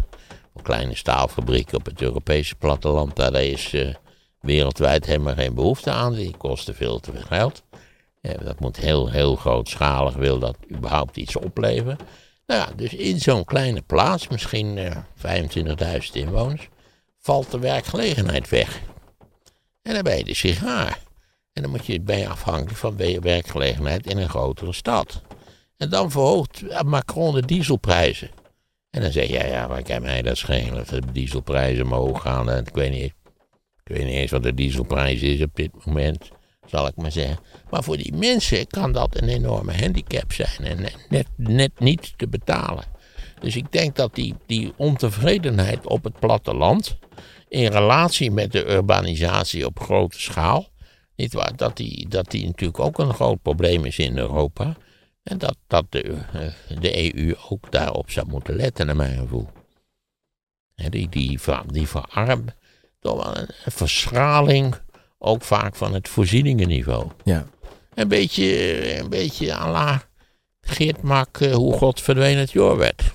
een 0.54 0.62
kleine 0.62 0.94
staalfabriek 0.94 1.72
op 1.72 1.84
het 1.84 2.02
Europese 2.02 2.54
platteland, 2.54 3.16
daar 3.16 3.42
is 3.42 3.72
eh, 3.72 3.94
wereldwijd 4.40 5.06
helemaal 5.06 5.34
geen 5.34 5.54
behoefte 5.54 5.90
aan. 5.90 6.14
Die 6.14 6.36
kosten 6.36 6.74
veel 6.74 7.00
te 7.00 7.12
veel 7.12 7.22
geld. 7.22 7.62
Eh, 8.20 8.34
dat 8.44 8.60
moet 8.60 8.76
heel, 8.76 9.10
heel 9.10 9.36
grootschalig, 9.36 10.14
wil 10.14 10.38
dat 10.38 10.56
überhaupt 10.70 11.16
iets 11.16 11.36
opleveren. 11.36 11.98
Nou 12.50 12.62
ja, 12.62 12.72
dus 12.76 12.94
in 12.94 13.20
zo'n 13.20 13.44
kleine 13.44 13.82
plaats, 13.82 14.28
misschien 14.28 14.78
eh, 14.78 14.96
25.000 16.04 16.12
inwoners, 16.12 16.68
valt 17.18 17.50
de 17.50 17.58
werkgelegenheid 17.58 18.48
weg. 18.48 18.80
En 19.82 19.94
dan 19.94 20.02
ben 20.02 20.16
je 20.16 20.24
de 20.24 20.34
sigaar. 20.34 20.98
En 21.52 21.62
dan 21.62 21.70
moet 21.70 21.86
je, 21.86 22.00
ben 22.00 22.18
je 22.18 22.28
afhankelijk 22.28 22.76
van 22.76 22.96
werkgelegenheid 23.20 24.06
in 24.06 24.18
een 24.18 24.28
grotere 24.28 24.72
stad. 24.72 25.22
En 25.76 25.90
dan 25.90 26.10
verhoogt 26.10 26.82
Macron 26.84 27.34
de 27.34 27.46
dieselprijzen. 27.46 28.30
En 28.90 29.02
dan 29.02 29.12
zeg 29.12 29.26
je, 29.26 29.46
ja, 29.46 29.68
waar 29.68 29.82
kan 29.82 30.02
mij 30.02 30.22
dat 30.22 30.36
schelen? 30.36 30.74
Dat 30.74 30.88
de 30.88 31.12
dieselprijzen 31.12 31.84
omhoog 31.84 32.22
gaan. 32.22 32.50
En 32.50 32.66
ik, 32.66 32.74
weet 32.74 32.90
niet, 32.90 33.12
ik 33.84 33.96
weet 33.96 34.04
niet 34.04 34.14
eens 34.14 34.30
wat 34.30 34.42
de 34.42 34.54
dieselprijs 34.54 35.22
is 35.22 35.42
op 35.42 35.56
dit 35.56 35.84
moment, 35.84 36.30
zal 36.70 36.86
ik 36.86 36.96
maar 36.96 37.12
zeggen. 37.12 37.38
Maar 37.70 37.82
voor 37.84 37.96
die 37.96 38.12
mensen 38.14 38.66
kan 38.66 38.92
dat 38.92 39.20
een 39.20 39.28
enorme 39.28 39.72
handicap 39.76 40.32
zijn 40.32 40.64
en 40.64 40.86
net, 41.08 41.26
net 41.36 41.80
niet 41.80 42.12
te 42.16 42.28
betalen. 42.28 42.84
Dus 43.40 43.56
ik 43.56 43.72
denk 43.72 43.96
dat 43.96 44.14
die, 44.14 44.34
die 44.46 44.72
ontevredenheid 44.76 45.86
op 45.86 46.04
het 46.04 46.18
platteland, 46.18 46.98
in 47.48 47.66
relatie 47.66 48.30
met 48.30 48.52
de 48.52 48.66
urbanisatie 48.70 49.66
op 49.66 49.80
grote 49.80 50.20
schaal, 50.20 50.68
niet 51.16 51.32
waar, 51.32 51.56
dat, 51.56 51.76
die, 51.76 52.08
dat 52.08 52.30
die 52.30 52.46
natuurlijk 52.46 52.80
ook 52.80 52.98
een 52.98 53.14
groot 53.14 53.42
probleem 53.42 53.84
is 53.84 53.98
in 53.98 54.18
Europa. 54.18 54.76
En 55.22 55.38
dat, 55.38 55.56
dat 55.66 55.84
de, 55.88 56.02
eh, 56.02 56.80
de 56.80 57.14
EU 57.14 57.34
ook 57.48 57.70
daarop 57.72 58.10
zou 58.10 58.26
moeten 58.26 58.56
letten, 58.56 58.86
naar 58.86 58.96
mijn 58.96 59.18
gevoel. 59.18 59.48
Die, 60.74 61.08
die, 61.08 61.38
die 61.66 61.88
verarmt 61.88 62.54
toch 63.00 63.24
wel 63.24 63.36
een 63.36 63.48
verschraling, 63.72 64.74
ook 65.22 65.42
vaak 65.42 65.76
van 65.76 65.94
het 65.94 66.08
voorzieningenniveau. 66.08 67.06
Ja. 67.24 67.46
Een 67.94 68.08
beetje, 68.08 68.98
een 69.00 69.08
beetje 69.08 69.54
à 69.54 69.70
la 69.70 70.02
Geert 70.60 71.02
Mak, 71.02 71.40
eh, 71.40 71.54
hoe 71.54 71.72
God 71.72 72.00
verdween 72.00 72.38
het 72.38 72.52
werd. 72.52 73.12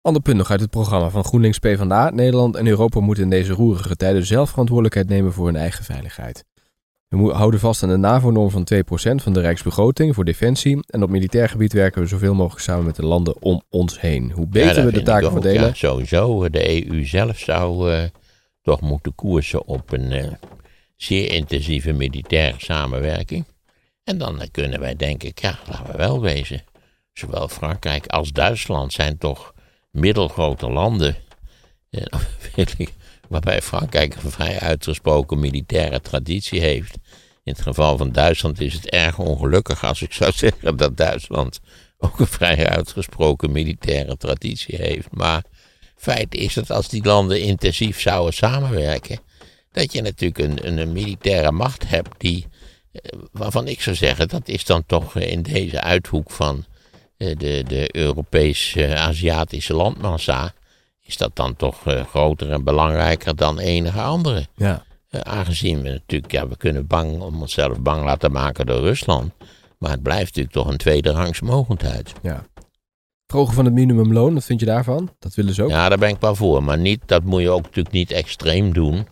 Ander 0.00 0.22
punt 0.22 0.36
nog 0.36 0.50
uit 0.50 0.60
het 0.60 0.70
programma 0.70 1.10
van 1.10 1.24
GroenLinks 1.24 1.58
PvdA. 1.58 2.10
Nederland 2.10 2.56
en 2.56 2.66
Europa 2.66 3.00
moeten 3.00 3.24
in 3.24 3.30
deze 3.30 3.52
roerige 3.52 3.96
tijden 3.96 4.26
zelf 4.26 4.50
verantwoordelijkheid 4.50 5.08
nemen 5.08 5.32
voor 5.32 5.46
hun 5.46 5.56
eigen 5.56 5.84
veiligheid. 5.84 6.44
We 7.08 7.32
houden 7.32 7.60
vast 7.60 7.82
aan 7.82 7.88
de 7.88 7.96
NAVO-norm 7.96 8.50
van 8.50 8.64
2% 8.64 9.22
van 9.22 9.32
de 9.32 9.40
rijksbegroting 9.40 10.14
voor 10.14 10.24
defensie. 10.24 10.78
En 10.86 11.02
op 11.02 11.10
militair 11.10 11.48
gebied 11.48 11.72
werken 11.72 12.02
we 12.02 12.08
zoveel 12.08 12.34
mogelijk 12.34 12.62
samen 12.62 12.84
met 12.84 12.96
de 12.96 13.04
landen 13.04 13.42
om 13.42 13.62
ons 13.70 14.00
heen. 14.00 14.30
Hoe 14.30 14.46
beter 14.46 14.84
we 14.84 14.92
de 14.92 15.02
taken 15.02 15.32
verdelen. 15.32 15.66
Ja, 15.66 15.74
sowieso. 15.74 16.48
De 16.48 16.90
EU 16.90 17.04
zelf 17.04 17.38
zou 17.38 17.90
uh, 17.90 18.02
toch 18.62 18.80
moeten 18.80 19.14
koersen 19.14 19.66
op 19.66 19.92
een 19.92 20.12
uh, 20.12 20.32
zeer 20.96 21.30
intensieve 21.30 21.92
militaire 21.92 22.58
samenwerking. 22.58 23.44
En 24.04 24.18
dan 24.18 24.48
kunnen 24.50 24.80
wij 24.80 24.96
denk 24.96 25.22
ik, 25.22 25.40
ja, 25.40 25.58
laten 25.68 25.92
we 25.92 25.96
wel 25.96 26.20
wezen. 26.20 26.64
Zowel 27.12 27.48
Frankrijk 27.48 28.06
als 28.06 28.32
Duitsland 28.32 28.92
zijn 28.92 29.18
toch 29.18 29.54
middelgrote 29.90 30.70
landen. 30.70 31.16
Uh, 31.90 32.02
waarbij 33.28 33.62
Frankrijk 33.62 34.14
een 34.14 34.30
vrij 34.30 34.60
uitgesproken 34.60 35.40
militaire 35.40 36.00
traditie 36.00 36.60
heeft. 36.60 36.98
In 37.44 37.52
het 37.52 37.62
geval 37.62 37.96
van 37.96 38.12
Duitsland 38.12 38.60
is 38.60 38.74
het 38.74 38.90
erg 38.90 39.18
ongelukkig 39.18 39.84
als 39.84 40.02
ik 40.02 40.12
zou 40.12 40.32
zeggen 40.44 40.76
dat 40.76 40.96
Duitsland 40.96 41.60
ook 41.98 42.20
een 42.20 42.26
vrij 42.26 42.68
uitgesproken 42.68 43.52
militaire 43.52 44.16
traditie 44.16 44.76
heeft. 44.76 45.10
Maar 45.10 45.42
feit 46.02 46.34
is 46.34 46.54
dat 46.54 46.70
als 46.70 46.88
die 46.88 47.04
landen 47.04 47.40
intensief 47.40 48.00
zouden 48.00 48.34
samenwerken, 48.34 49.18
dat 49.72 49.92
je 49.92 50.02
natuurlijk 50.02 50.38
een, 50.38 50.78
een, 50.78 50.92
militaire 50.92 51.52
macht 51.52 51.88
hebt 51.88 52.10
die, 52.18 52.46
eh, 52.92 53.18
waarvan 53.32 53.68
ik 53.68 53.80
zou 53.80 53.96
zeggen, 53.96 54.28
dat 54.28 54.48
is 54.48 54.64
dan 54.64 54.86
toch 54.86 55.16
in 55.16 55.42
deze 55.42 55.80
uithoek 55.80 56.30
van 56.30 56.64
eh, 57.16 57.36
de, 57.38 57.64
de 57.66 57.96
Europees-Aziatische 57.96 59.74
landmassa, 59.74 60.52
is 61.04 61.16
dat 61.16 61.36
dan 61.36 61.56
toch 61.56 61.82
groter 62.08 62.50
en 62.50 62.64
belangrijker 62.64 63.36
dan 63.36 63.58
enige 63.58 64.00
andere. 64.00 64.46
Ja. 64.56 64.84
Aangezien 65.10 65.82
we 65.82 65.88
natuurlijk, 65.88 66.32
ja, 66.32 66.48
we 66.48 66.56
kunnen 66.56 66.86
bang 66.86 67.20
om 67.20 67.40
onszelf 67.40 67.80
bang 67.80 68.04
laten 68.04 68.32
maken 68.32 68.66
door 68.66 68.80
Rusland. 68.80 69.32
Maar 69.78 69.90
het 69.90 70.02
blijft 70.02 70.24
natuurlijk 70.24 70.54
toch 70.54 70.68
een 70.68 70.76
tweede 70.76 71.10
rangs 71.10 71.40
mogendheid. 71.40 72.12
Ja. 72.22 72.46
Verhogen 73.32 73.54
van 73.56 73.64
het 73.64 73.74
minimumloon, 73.74 74.34
wat 74.34 74.44
vind 74.44 74.60
je 74.60 74.66
daarvan? 74.66 75.10
Dat 75.18 75.34
willen 75.34 75.54
ze 75.54 75.62
ook? 75.62 75.70
Ja, 75.70 75.88
daar 75.88 75.98
ben 75.98 76.08
ik 76.08 76.20
wel 76.20 76.34
voor. 76.34 76.62
Maar 76.62 76.78
niet, 76.78 77.00
dat 77.06 77.22
moet 77.22 77.40
je 77.40 77.50
ook 77.50 77.62
natuurlijk 77.62 77.94
niet 77.94 78.10
extreem 78.10 78.72
doen. 78.72 79.06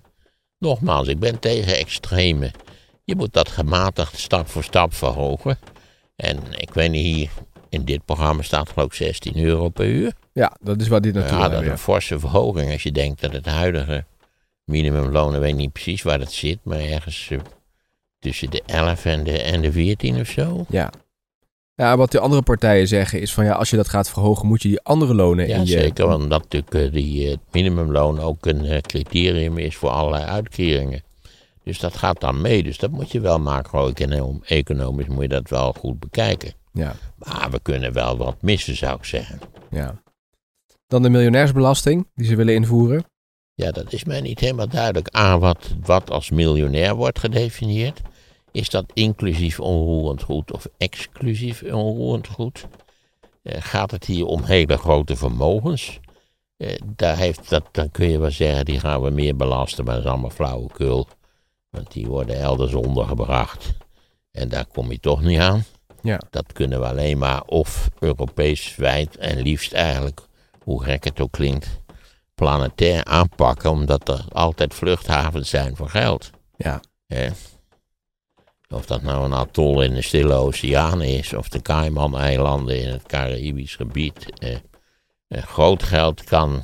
Nogmaals, 0.58 1.08
ik 1.08 1.18
ben 1.18 1.38
tegen 1.38 1.78
extreme. 1.78 2.50
Je 3.04 3.16
moet 3.16 3.32
dat 3.32 3.48
gematigd 3.48 4.18
stap 4.18 4.48
voor 4.48 4.62
stap 4.62 4.94
verhogen. 4.94 5.58
En 6.16 6.38
ik 6.50 6.74
weet 6.74 6.90
niet, 6.90 7.04
hier 7.04 7.30
in 7.68 7.84
dit 7.84 8.04
programma 8.04 8.42
staat 8.42 8.68
geloof 8.68 8.86
ik 8.86 8.92
16 8.92 9.44
euro 9.44 9.68
per 9.68 9.86
uur. 9.86 10.12
Ja, 10.32 10.56
dat 10.60 10.80
is 10.80 10.88
wat 10.88 11.02
dit 11.02 11.14
natuurlijk 11.14 11.42
Ja, 11.42 11.48
dat 11.48 11.62
is 11.62 11.68
een 11.68 11.78
forse 11.78 12.18
verhoging 12.18 12.72
als 12.72 12.82
je 12.82 12.92
denkt 12.92 13.20
dat 13.20 13.32
het 13.32 13.46
huidige 13.46 14.04
minimumloon, 14.64 15.34
ik 15.34 15.40
weet 15.40 15.56
niet 15.56 15.72
precies 15.72 16.02
waar 16.02 16.18
dat 16.18 16.32
zit, 16.32 16.58
maar 16.62 16.80
ergens 16.80 17.30
uh, 17.30 17.40
tussen 18.18 18.50
de 18.50 18.62
11 18.66 19.04
en 19.04 19.24
de, 19.24 19.42
en 19.42 19.60
de 19.60 19.72
14 19.72 20.20
of 20.20 20.28
zo. 20.28 20.64
Ja. 20.68 20.92
Ja, 21.80 21.96
wat 21.96 22.10
de 22.10 22.20
andere 22.20 22.42
partijen 22.42 22.88
zeggen 22.88 23.20
is 23.20 23.32
van 23.32 23.44
ja, 23.44 23.52
als 23.52 23.70
je 23.70 23.76
dat 23.76 23.88
gaat 23.88 24.10
verhogen, 24.10 24.46
moet 24.46 24.62
je 24.62 24.68
die 24.68 24.80
andere 24.82 25.14
lonen 25.14 25.48
ja, 25.48 25.56
in 25.56 25.60
je... 25.60 25.66
zeker, 25.66 26.06
want 26.06 26.30
dat 26.30 26.42
natuurlijk 26.42 26.74
uh, 26.74 26.92
die, 26.92 27.24
uh, 27.24 27.30
het 27.30 27.40
minimumloon 27.50 28.20
ook 28.20 28.46
een 28.46 28.64
uh, 28.64 28.78
criterium 28.78 29.58
is 29.58 29.76
voor 29.76 29.88
allerlei 29.88 30.24
uitkeringen. 30.24 31.02
Dus 31.64 31.78
dat 31.78 31.96
gaat 31.96 32.20
dan 32.20 32.40
mee, 32.40 32.62
dus 32.62 32.78
dat 32.78 32.90
moet 32.90 33.10
je 33.10 33.20
wel 33.20 33.38
macro-economisch 33.38 35.06
moet 35.06 35.22
je 35.22 35.28
dat 35.28 35.48
wel 35.48 35.72
goed 35.72 36.00
bekijken. 36.00 36.52
Ja. 36.72 36.94
Maar 37.16 37.48
we 37.50 37.60
kunnen 37.62 37.92
wel 37.92 38.16
wat 38.16 38.42
missen, 38.42 38.76
zou 38.76 38.96
ik 38.96 39.04
zeggen. 39.04 39.40
Ja. 39.70 40.02
Dan 40.86 41.02
de 41.02 41.10
miljonairsbelasting 41.10 42.06
die 42.14 42.26
ze 42.26 42.36
willen 42.36 42.54
invoeren. 42.54 43.04
Ja, 43.54 43.70
dat 43.70 43.92
is 43.92 44.04
mij 44.04 44.20
niet 44.20 44.40
helemaal 44.40 44.68
duidelijk. 44.68 45.16
A, 45.16 45.38
wat, 45.38 45.74
wat 45.84 46.10
als 46.10 46.30
miljonair 46.30 46.94
wordt 46.94 47.18
gedefinieerd. 47.18 48.00
Is 48.52 48.70
dat 48.70 48.84
inclusief 48.94 49.60
onroerend 49.60 50.22
goed 50.22 50.52
of 50.52 50.66
exclusief 50.78 51.62
onroerend 51.62 52.26
goed? 52.28 52.66
Eh, 53.42 53.56
gaat 53.60 53.90
het 53.90 54.04
hier 54.04 54.26
om 54.26 54.42
hele 54.42 54.76
grote 54.76 55.16
vermogens? 55.16 56.00
Eh, 56.56 56.78
daar 56.96 57.16
heeft, 57.16 57.48
dat, 57.48 57.64
dan 57.70 57.90
kun 57.90 58.08
je 58.08 58.18
wel 58.18 58.30
zeggen, 58.30 58.64
die 58.64 58.80
gaan 58.80 59.02
we 59.02 59.10
meer 59.10 59.36
belasten, 59.36 59.84
maar 59.84 59.94
dat 59.94 60.04
is 60.04 60.10
allemaal 60.10 60.30
flauwekul. 60.30 61.08
Want 61.70 61.92
die 61.92 62.06
worden 62.06 62.40
elders 62.40 62.74
ondergebracht. 62.74 63.72
En 64.30 64.48
daar 64.48 64.66
kom 64.66 64.90
je 64.90 65.00
toch 65.00 65.22
niet 65.22 65.40
aan. 65.40 65.64
Ja. 66.02 66.20
Dat 66.30 66.52
kunnen 66.52 66.80
we 66.80 66.86
alleen 66.86 67.18
maar 67.18 67.42
of 67.42 67.88
Europees 67.98 68.76
wijd 68.76 69.16
en 69.16 69.42
liefst 69.42 69.72
eigenlijk, 69.72 70.20
hoe 70.62 70.84
gek 70.84 71.04
het 71.04 71.20
ook 71.20 71.32
klinkt, 71.32 71.80
planetair 72.34 73.04
aanpakken, 73.04 73.70
omdat 73.70 74.08
er 74.08 74.24
altijd 74.32 74.74
vluchthavens 74.74 75.50
zijn 75.50 75.76
voor 75.76 75.88
geld. 75.88 76.30
Ja. 76.56 76.80
Of 78.74 78.86
dat 78.86 79.02
nou 79.02 79.24
een 79.24 79.32
atol 79.32 79.82
in 79.82 79.94
de 79.94 80.02
Stille 80.02 80.34
Oceaan 80.34 81.02
is, 81.02 81.32
of 81.32 81.48
de 81.48 81.62
Cayman-eilanden 81.62 82.82
in 82.82 82.88
het 82.88 83.06
Caribisch 83.06 83.76
gebied. 83.76 84.26
Eh, 84.38 84.56
eh, 85.28 85.42
groot 85.42 85.82
geld 85.82 86.24
kan, 86.24 86.62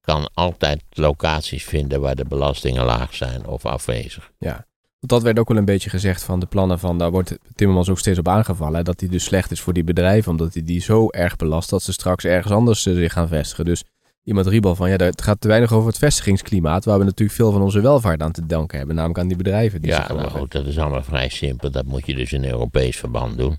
kan 0.00 0.30
altijd 0.34 0.82
locaties 0.90 1.64
vinden 1.64 2.00
waar 2.00 2.14
de 2.14 2.24
belastingen 2.24 2.84
laag 2.84 3.14
zijn 3.14 3.46
of 3.46 3.66
afwezig. 3.66 4.30
Ja. 4.38 4.66
Dat 5.00 5.22
werd 5.22 5.38
ook 5.38 5.48
wel 5.48 5.56
een 5.56 5.64
beetje 5.64 5.90
gezegd 5.90 6.22
van 6.22 6.40
de 6.40 6.46
plannen 6.46 6.78
van, 6.78 6.98
daar 6.98 7.10
wordt 7.10 7.38
Timmermans 7.54 7.88
ook 7.90 7.98
steeds 7.98 8.18
op 8.18 8.28
aangevallen, 8.28 8.84
dat 8.84 8.98
die 8.98 9.08
dus 9.08 9.24
slecht 9.24 9.50
is 9.50 9.60
voor 9.60 9.72
die 9.72 9.84
bedrijven, 9.84 10.30
omdat 10.30 10.54
hij 10.54 10.62
die 10.62 10.80
zo 10.80 11.08
erg 11.08 11.36
belast 11.36 11.70
dat 11.70 11.82
ze 11.82 11.92
straks 11.92 12.24
ergens 12.24 12.52
anders 12.52 12.82
zich 12.82 13.12
gaan 13.12 13.28
vestigen. 13.28 13.64
Dus 13.64 13.84
iemand 14.28 14.46
riep 14.46 14.66
al 14.66 14.74
van, 14.74 14.90
ja, 14.90 14.96
het 14.96 15.22
gaat 15.22 15.40
te 15.40 15.48
weinig 15.48 15.72
over 15.72 15.88
het 15.88 15.98
vestigingsklimaat, 15.98 16.84
waar 16.84 16.98
we 16.98 17.04
natuurlijk 17.04 17.38
veel 17.38 17.52
van 17.52 17.62
onze 17.62 17.80
welvaart 17.80 18.22
aan 18.22 18.32
te 18.32 18.46
danken 18.46 18.78
hebben, 18.78 18.96
namelijk 18.96 19.20
aan 19.20 19.28
die 19.28 19.36
bedrijven. 19.36 19.82
Die 19.82 19.90
ja, 19.90 20.12
nou 20.12 20.30
goed, 20.30 20.52
dat 20.52 20.66
is 20.66 20.78
allemaal 20.78 21.02
vrij 21.02 21.28
simpel. 21.28 21.70
Dat 21.70 21.84
moet 21.84 22.06
je 22.06 22.14
dus 22.14 22.32
in 22.32 22.44
Europees 22.44 22.96
verband 22.96 23.38
doen. 23.38 23.58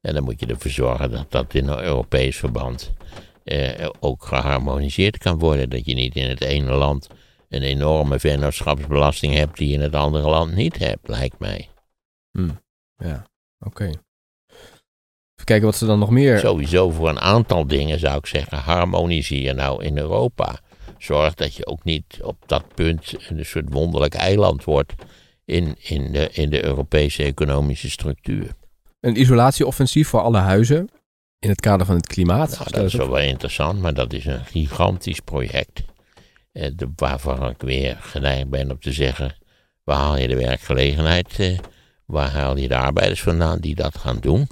En 0.00 0.14
dan 0.14 0.24
moet 0.24 0.40
je 0.40 0.46
ervoor 0.46 0.70
zorgen 0.70 1.10
dat 1.10 1.30
dat 1.30 1.54
in 1.54 1.68
een 1.68 1.82
Europees 1.82 2.36
verband 2.36 2.92
eh, 3.44 3.88
ook 4.00 4.24
geharmoniseerd 4.24 5.18
kan 5.18 5.38
worden. 5.38 5.70
Dat 5.70 5.86
je 5.86 5.94
niet 5.94 6.16
in 6.16 6.28
het 6.28 6.40
ene 6.40 6.72
land 6.72 7.08
een 7.48 7.62
enorme 7.62 8.18
vennootschapsbelasting 8.18 9.34
hebt 9.34 9.56
die 9.56 9.68
je 9.68 9.74
in 9.74 9.80
het 9.80 9.94
andere 9.94 10.28
land 10.28 10.54
niet 10.54 10.78
hebt, 10.78 11.08
lijkt 11.08 11.38
mij. 11.38 11.68
Hmm. 12.30 12.60
Ja, 12.96 13.26
oké. 13.60 13.82
Okay. 13.82 13.94
Even 15.36 15.48
kijken 15.48 15.66
wat 15.66 15.76
ze 15.76 15.86
dan 15.86 15.98
nog 15.98 16.10
meer. 16.10 16.38
Sowieso 16.38 16.90
voor 16.90 17.08
een 17.08 17.20
aantal 17.20 17.66
dingen 17.66 17.98
zou 17.98 18.16
ik 18.16 18.26
zeggen: 18.26 18.58
harmoniseer 18.58 19.54
nou 19.54 19.84
in 19.84 19.98
Europa. 19.98 20.60
Zorg 20.98 21.34
dat 21.34 21.54
je 21.54 21.66
ook 21.66 21.84
niet 21.84 22.18
op 22.22 22.36
dat 22.46 22.74
punt 22.74 23.14
een 23.28 23.44
soort 23.44 23.72
wonderlijk 23.72 24.14
eiland 24.14 24.64
wordt 24.64 24.94
in, 25.44 25.76
in, 25.78 26.12
de, 26.12 26.28
in 26.32 26.50
de 26.50 26.64
Europese 26.64 27.22
economische 27.22 27.90
structuur. 27.90 28.54
Een 29.00 29.20
isolatieoffensief 29.20 30.08
voor 30.08 30.20
alle 30.20 30.38
huizen 30.38 30.88
in 31.38 31.48
het 31.48 31.60
kader 31.60 31.86
van 31.86 31.96
het 31.96 32.06
klimaat. 32.06 32.50
Nou, 32.58 32.70
dat 32.70 32.84
is 32.84 32.94
wel, 32.94 33.10
wel 33.10 33.20
interessant, 33.20 33.80
maar 33.80 33.94
dat 33.94 34.12
is 34.12 34.24
een 34.24 34.44
gigantisch 34.44 35.20
project. 35.20 35.82
Eh, 36.52 36.70
de, 36.74 36.88
waarvan 36.96 37.48
ik 37.48 37.60
weer 37.60 37.96
geneigd 38.00 38.48
ben 38.48 38.70
om 38.70 38.80
te 38.80 38.92
zeggen: 38.92 39.36
waar 39.84 39.98
haal 39.98 40.16
je 40.16 40.28
de 40.28 40.36
werkgelegenheid 40.36 41.38
eh, 41.38 41.58
waar 42.06 42.30
haal 42.30 42.56
je 42.56 42.68
de 42.68 42.76
arbeiders 42.76 43.22
vandaan 43.22 43.58
die 43.58 43.74
dat 43.74 43.98
gaan 43.98 44.18
doen? 44.20 44.48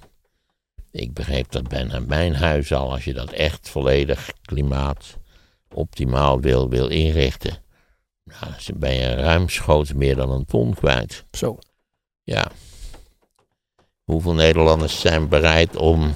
Ik 0.94 1.12
begreep 1.14 1.50
dat 1.52 1.68
bijna 1.68 2.00
mijn 2.00 2.34
huis 2.34 2.72
al, 2.72 2.92
als 2.92 3.04
je 3.04 3.12
dat 3.14 3.30
echt 3.30 3.68
volledig 3.68 4.30
klimaat 4.42 5.18
optimaal 5.72 6.40
wil, 6.40 6.68
wil 6.68 6.88
inrichten, 6.88 7.56
nou, 8.24 8.52
dan 8.66 8.78
ben 8.78 8.94
je 8.94 9.14
ruimschoots 9.14 9.92
meer 9.92 10.16
dan 10.16 10.30
een 10.30 10.44
ton 10.44 10.74
kwijt. 10.74 11.24
Zo. 11.30 11.58
Ja. 12.22 12.50
Hoeveel 14.04 14.34
Nederlanders 14.34 15.00
zijn 15.00 15.28
bereid 15.28 15.76
om 15.76 16.14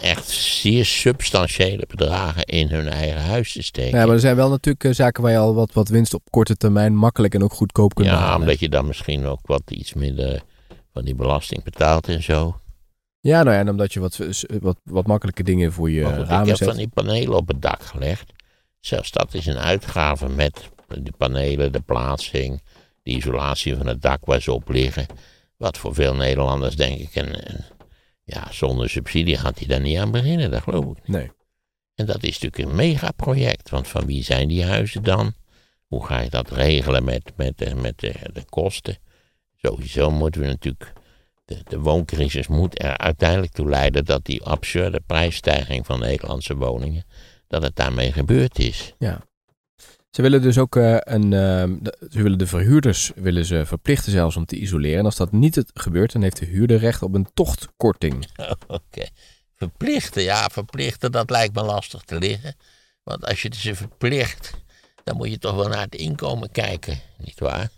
echt 0.00 0.28
zeer 0.28 0.84
substantiële 0.84 1.84
bedragen 1.88 2.44
in 2.44 2.68
hun 2.68 2.88
eigen 2.88 3.22
huis 3.22 3.52
te 3.52 3.62
steken? 3.62 3.98
Ja, 3.98 4.04
maar 4.04 4.14
er 4.14 4.20
zijn 4.20 4.36
wel 4.36 4.48
natuurlijk 4.50 4.84
eh, 4.84 4.92
zaken 4.92 5.22
waar 5.22 5.32
je 5.32 5.38
al 5.38 5.54
wat, 5.54 5.72
wat 5.72 5.88
winst 5.88 6.14
op 6.14 6.22
korte 6.30 6.56
termijn 6.56 6.94
makkelijk 6.96 7.34
en 7.34 7.42
ook 7.42 7.52
goedkoop 7.52 7.94
kunt 7.94 8.08
Ja, 8.08 8.16
halen. 8.16 8.40
omdat 8.40 8.60
je 8.60 8.68
dan 8.68 8.86
misschien 8.86 9.26
ook 9.26 9.40
wat 9.46 9.62
iets 9.70 9.94
minder 9.94 10.42
van 10.92 11.04
die 11.04 11.14
belasting 11.14 11.62
betaalt 11.62 12.08
en 12.08 12.22
zo. 12.22 12.56
Ja, 13.22 13.42
nou 13.42 13.54
ja, 13.54 13.60
en 13.60 13.68
omdat 13.68 13.92
je 13.92 14.00
wat, 14.00 14.18
wat, 14.60 14.76
wat 14.84 15.06
makkelijke 15.06 15.42
dingen 15.42 15.72
voor 15.72 15.90
je 15.90 16.04
goed, 16.04 16.18
ik 16.22 16.26
ramen 16.28 16.48
heb 16.48 16.56
zet. 16.56 16.68
van 16.68 16.76
die 16.76 16.88
panelen 16.88 17.36
op 17.36 17.48
het 17.48 17.62
dak 17.62 17.82
gelegd. 17.82 18.32
Zelfs 18.80 19.10
dat 19.10 19.34
is 19.34 19.46
een 19.46 19.58
uitgave 19.58 20.28
met 20.28 20.70
de 20.86 21.12
panelen, 21.16 21.72
de 21.72 21.80
plaatsing, 21.80 22.62
de 23.02 23.10
isolatie 23.10 23.76
van 23.76 23.86
het 23.86 24.02
dak 24.02 24.24
waar 24.24 24.40
ze 24.42 24.52
op 24.52 24.68
liggen. 24.68 25.06
Wat 25.56 25.78
voor 25.78 25.94
veel 25.94 26.14
Nederlanders 26.14 26.76
denk 26.76 26.98
ik, 27.00 27.14
een, 27.14 27.50
een- 27.52 27.64
ja, 28.24 28.46
zonder 28.50 28.90
subsidie 28.90 29.36
gaat 29.36 29.58
hij 29.58 29.66
daar 29.68 29.80
niet 29.80 29.98
aan 29.98 30.10
beginnen, 30.10 30.50
dat 30.50 30.62
geloof 30.62 30.84
ik 30.84 30.96
niet. 30.96 31.08
Nee. 31.08 31.30
En 31.94 32.06
dat 32.06 32.22
is 32.22 32.38
natuurlijk 32.38 32.70
een 32.70 32.76
megaproject, 32.76 33.70
want 33.70 33.88
van 33.88 34.06
wie 34.06 34.22
zijn 34.24 34.48
die 34.48 34.64
huizen 34.64 35.02
dan? 35.02 35.32
Hoe 35.86 36.06
ga 36.06 36.20
je 36.20 36.30
dat 36.30 36.50
regelen 36.50 37.04
met, 37.04 37.32
met, 37.36 37.58
de- 37.58 37.74
met 37.74 37.98
de, 38.00 38.12
de 38.32 38.44
kosten? 38.48 38.96
Sowieso 39.56 40.10
moeten 40.10 40.40
we 40.40 40.46
natuurlijk, 40.46 40.92
de, 41.44 41.58
de 41.68 41.78
wooncrisis 41.78 42.46
moet 42.46 42.82
er 42.82 42.96
uiteindelijk 42.96 43.52
toe 43.52 43.68
leiden 43.68 44.04
dat 44.04 44.24
die 44.24 44.42
absurde 44.42 45.00
prijsstijging 45.06 45.86
van 45.86 46.00
Nederlandse 46.00 46.56
woningen, 46.56 47.04
dat 47.46 47.62
het 47.62 47.76
daarmee 47.76 48.12
gebeurd 48.12 48.58
is. 48.58 48.94
Ze 50.10 50.22
willen 50.22 50.42
dus 50.42 50.58
ook 50.58 50.76
eh, 50.76 50.96
een. 51.00 51.32
ehm, 51.32 51.76
de- 51.80 52.08
ze 52.10 52.22
willen 52.22 52.38
de 52.38 52.46
verhuurders 52.46 53.10
willen 53.14 53.44
ze 53.44 53.66
verplichten 53.66 54.12
zelfs 54.12 54.36
om 54.36 54.44
te 54.44 54.56
isoleren. 54.56 54.98
En 54.98 55.04
als 55.04 55.16
dat 55.16 55.32
niet 55.32 55.54
het 55.54 55.70
gebeurt, 55.74 56.12
dan 56.12 56.22
heeft 56.22 56.36
de 56.38 56.46
huurder 56.46 56.78
recht 56.78 57.02
op 57.02 57.14
een 57.14 57.28
tochtkorting. 57.34 58.26
Oké. 58.66 59.06
Verplichten, 59.54 60.22
ja, 60.22 60.48
verplichten, 60.52 61.12
dat 61.12 61.30
lijkt 61.30 61.54
me 61.54 61.62
lastig 61.62 62.02
te 62.02 62.18
liggen. 62.18 62.54
Want 63.02 63.24
als 63.24 63.42
je 63.42 63.50
ze 63.54 63.74
verplicht, 63.74 64.52
dan 65.04 65.16
moet 65.16 65.30
je 65.30 65.38
toch 65.38 65.54
wel 65.54 65.68
naar 65.68 65.80
het 65.80 65.94
inkomen 65.94 66.50
kijken, 66.50 66.98
nietwaar? 67.18 67.70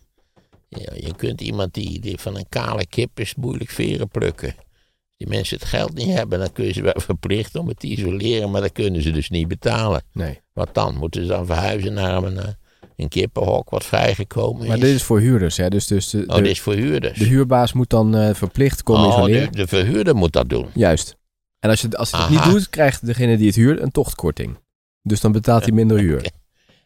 Ja, 0.75 0.93
je 0.95 1.15
kunt 1.17 1.41
iemand 1.41 1.75
die, 1.75 2.01
die 2.01 2.19
van 2.19 2.37
een 2.37 2.49
kale 2.49 2.87
kip 2.87 3.21
is 3.21 3.35
moeilijk 3.35 3.71
veren 3.71 4.09
plukken. 4.09 4.49
Als 4.49 5.17
die 5.17 5.29
mensen 5.29 5.59
het 5.59 5.69
geld 5.69 5.95
niet 5.95 6.15
hebben, 6.15 6.39
dan 6.39 6.53
kun 6.53 6.65
je 6.65 6.73
ze 6.73 6.83
wel 6.83 7.01
verplichten 7.11 7.61
om 7.61 7.69
het 7.69 7.81
te 7.81 7.87
isoleren, 7.87 8.51
maar 8.51 8.61
dat 8.61 8.73
kunnen 8.73 9.03
ze 9.03 9.11
dus 9.11 9.31
niet 9.31 9.49
betalen. 9.49 10.03
Nee. 10.13 10.41
Wat 10.53 10.75
dan? 10.75 10.97
Moeten 10.97 11.23
ze 11.23 11.29
dan 11.29 11.47
verhuizen 11.47 11.93
naar 11.93 12.23
een, 12.23 12.39
eh, 12.39 12.49
een 12.97 13.09
kippenhok 13.09 13.71
wat 13.71 13.85
vrijgekomen 13.85 14.67
Maar 14.67 14.77
is? 14.77 14.83
dit 14.83 14.95
is 14.95 15.03
voor 15.03 15.21
huurders, 15.21 15.57
hè? 15.57 15.69
Dus, 15.69 15.87
dus 15.87 16.11
de, 16.11 16.25
oh, 16.27 16.35
de, 16.35 16.43
dit 16.43 16.51
is 16.51 16.61
voor 16.61 16.75
huurders. 16.75 17.19
de 17.19 17.25
huurbaas 17.25 17.73
moet 17.73 17.91
dan 17.91 18.17
eh, 18.17 18.35
verplicht 18.35 18.83
komen 18.83 19.07
oh, 19.07 19.13
isoleren. 19.13 19.53
de, 19.53 19.59
de 19.59 19.67
verhuurder 19.67 20.17
moet 20.17 20.33
dat 20.33 20.49
doen. 20.49 20.67
Juist. 20.75 21.17
En 21.59 21.71
als, 21.71 21.81
je, 21.81 21.97
als 21.97 22.11
hij 22.11 22.21
het 22.21 22.31
niet 22.31 22.45
doet, 22.45 22.71
krijgt 22.71 23.07
degene 23.07 23.37
die 23.37 23.47
het 23.47 23.57
huurt 23.57 23.81
een 23.81 23.91
tochtkorting. 23.91 24.59
Dus 25.03 25.21
dan 25.21 25.33
betaalt 25.33 25.63
hij 25.63 25.73
minder 25.73 25.99
huur. 26.07 26.31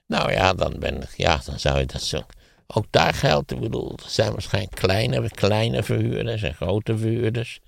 Nou 0.07 0.33
ja, 0.33 0.55
dan, 0.55 0.77
ben, 0.79 1.09
ja, 1.17 1.41
dan 1.45 1.59
zou 1.59 1.79
je 1.79 1.87
dat 1.87 2.03
zo. 2.03 2.21
Ook 2.75 2.87
daar 2.91 3.15
geldt, 3.15 3.53
ik 3.53 3.61
bedoel, 3.61 3.93
er 3.93 4.11
zijn 4.11 4.33
waarschijnlijk 4.33 4.75
kleine, 4.75 5.31
kleine 5.31 5.83
verhuurders 5.83 6.43
en 6.43 6.55
grote 6.55 6.99
verhuurders. 6.99 7.61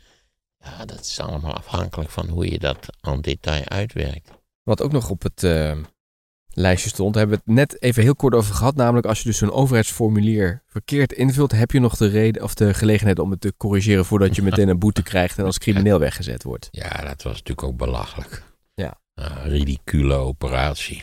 Ja, 0.59 0.85
dat 0.85 1.01
is 1.01 1.21
allemaal 1.21 1.55
afhankelijk 1.55 2.11
van 2.11 2.29
hoe 2.29 2.51
je 2.51 2.59
dat 2.59 2.87
aan 3.01 3.21
detail 3.21 3.69
uitwerkt. 3.69 4.31
Wat 4.63 4.83
ook 4.83 4.93
nog 4.93 5.11
op 5.11 5.23
het 5.23 5.43
eh, 5.43 5.77
lijstje 6.51 6.89
stond, 6.89 7.15
hebben 7.15 7.37
we 7.37 7.43
het 7.45 7.55
net 7.55 7.83
even 7.83 8.03
heel 8.03 8.15
kort 8.15 8.35
over 8.35 8.55
gehad. 8.55 8.75
Namelijk 8.75 9.07
als 9.07 9.19
je 9.19 9.25
dus 9.25 9.39
zo'n 9.39 9.53
overheidsformulier 9.53 10.63
verkeerd 10.67 11.13
invult, 11.13 11.53
heb 11.53 11.71
je 11.71 11.81
nog 11.81 11.97
de 11.97 12.09
reden 12.09 12.43
of 12.43 12.55
de 12.55 12.75
gelegenheid 12.75 13.19
om 13.19 13.31
het 13.31 13.41
te 13.41 13.55
corrigeren 13.57 14.05
voordat 14.05 14.37
je 14.37 14.43
meteen 14.43 14.69
een 14.69 14.79
boete 14.79 15.03
krijgt 15.03 15.39
en 15.39 15.45
als 15.45 15.59
crimineel 15.59 15.99
weggezet 15.99 16.43
wordt. 16.43 16.69
Ja, 16.71 17.03
dat 17.03 17.23
was 17.23 17.33
natuurlijk 17.33 17.63
ook 17.63 17.77
belachelijk. 17.77 18.43
Ja. 18.75 19.01
Een 19.15 19.43
ridicule 19.43 20.15
operatie. 20.15 21.03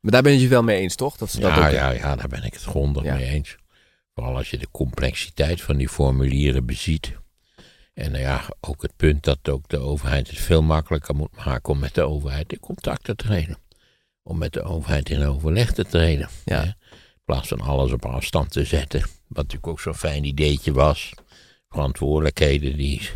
Maar 0.00 0.12
daar 0.12 0.22
ben 0.22 0.32
je 0.32 0.40
het 0.40 0.48
wel 0.48 0.62
mee 0.62 0.80
eens, 0.80 0.94
toch? 0.94 1.16
Dat 1.16 1.30
ze 1.30 1.40
dat 1.40 1.50
Ja, 1.54 1.66
ook, 1.66 1.72
ja, 1.72 1.90
ja, 1.90 2.16
daar 2.16 2.28
ben 2.28 2.42
ik 2.44 2.52
het 2.52 2.62
grondig 2.62 3.02
Ja. 3.02 3.14
mee 3.14 3.24
eens. 3.26 3.56
Vooral 4.14 4.36
als 4.36 4.50
je 4.50 4.58
de 4.58 4.68
complexiteit 4.70 5.62
van 5.62 5.76
die 5.76 5.88
formulieren 5.88 6.66
beziet. 6.66 7.12
En 7.94 8.10
nou 8.10 8.22
ja, 8.22 8.44
ook 8.60 8.82
het 8.82 8.96
punt 8.96 9.24
dat 9.24 9.48
ook 9.48 9.68
de 9.68 9.78
overheid 9.78 10.28
het 10.28 10.38
veel 10.38 10.62
makkelijker 10.62 11.14
moet 11.14 11.36
maken 11.44 11.72
om 11.72 11.78
met 11.78 11.94
de 11.94 12.02
overheid 12.02 12.52
in 12.52 12.60
contact 12.60 13.04
te 13.04 13.14
treden. 13.14 13.58
Om 14.22 14.38
met 14.38 14.52
de 14.52 14.62
overheid 14.62 15.10
in 15.10 15.24
overleg 15.24 15.72
te 15.72 15.84
treden. 15.84 16.28
Ja. 16.44 16.62
In 16.64 16.74
plaats 17.24 17.48
van 17.48 17.60
alles 17.60 17.92
op 17.92 18.04
afstand 18.04 18.50
te 18.52 18.64
zetten. 18.64 19.00
Wat 19.00 19.36
natuurlijk 19.36 19.66
ook 19.66 19.80
zo'n 19.80 19.94
fijn 19.94 20.24
ideetje 20.24 20.72
was. 20.72 21.12
Verantwoordelijkheden, 21.68 22.76
die, 22.76 23.10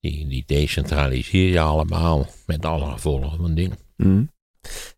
die, 0.00 0.26
die 0.28 0.42
decentraliseer 0.46 1.48
je 1.52 1.60
allemaal. 1.60 2.26
Met 2.46 2.64
alle 2.64 2.90
gevolgen 2.92 3.36
van 3.38 3.54
ding. 3.54 3.74
Mhm. 3.96 4.24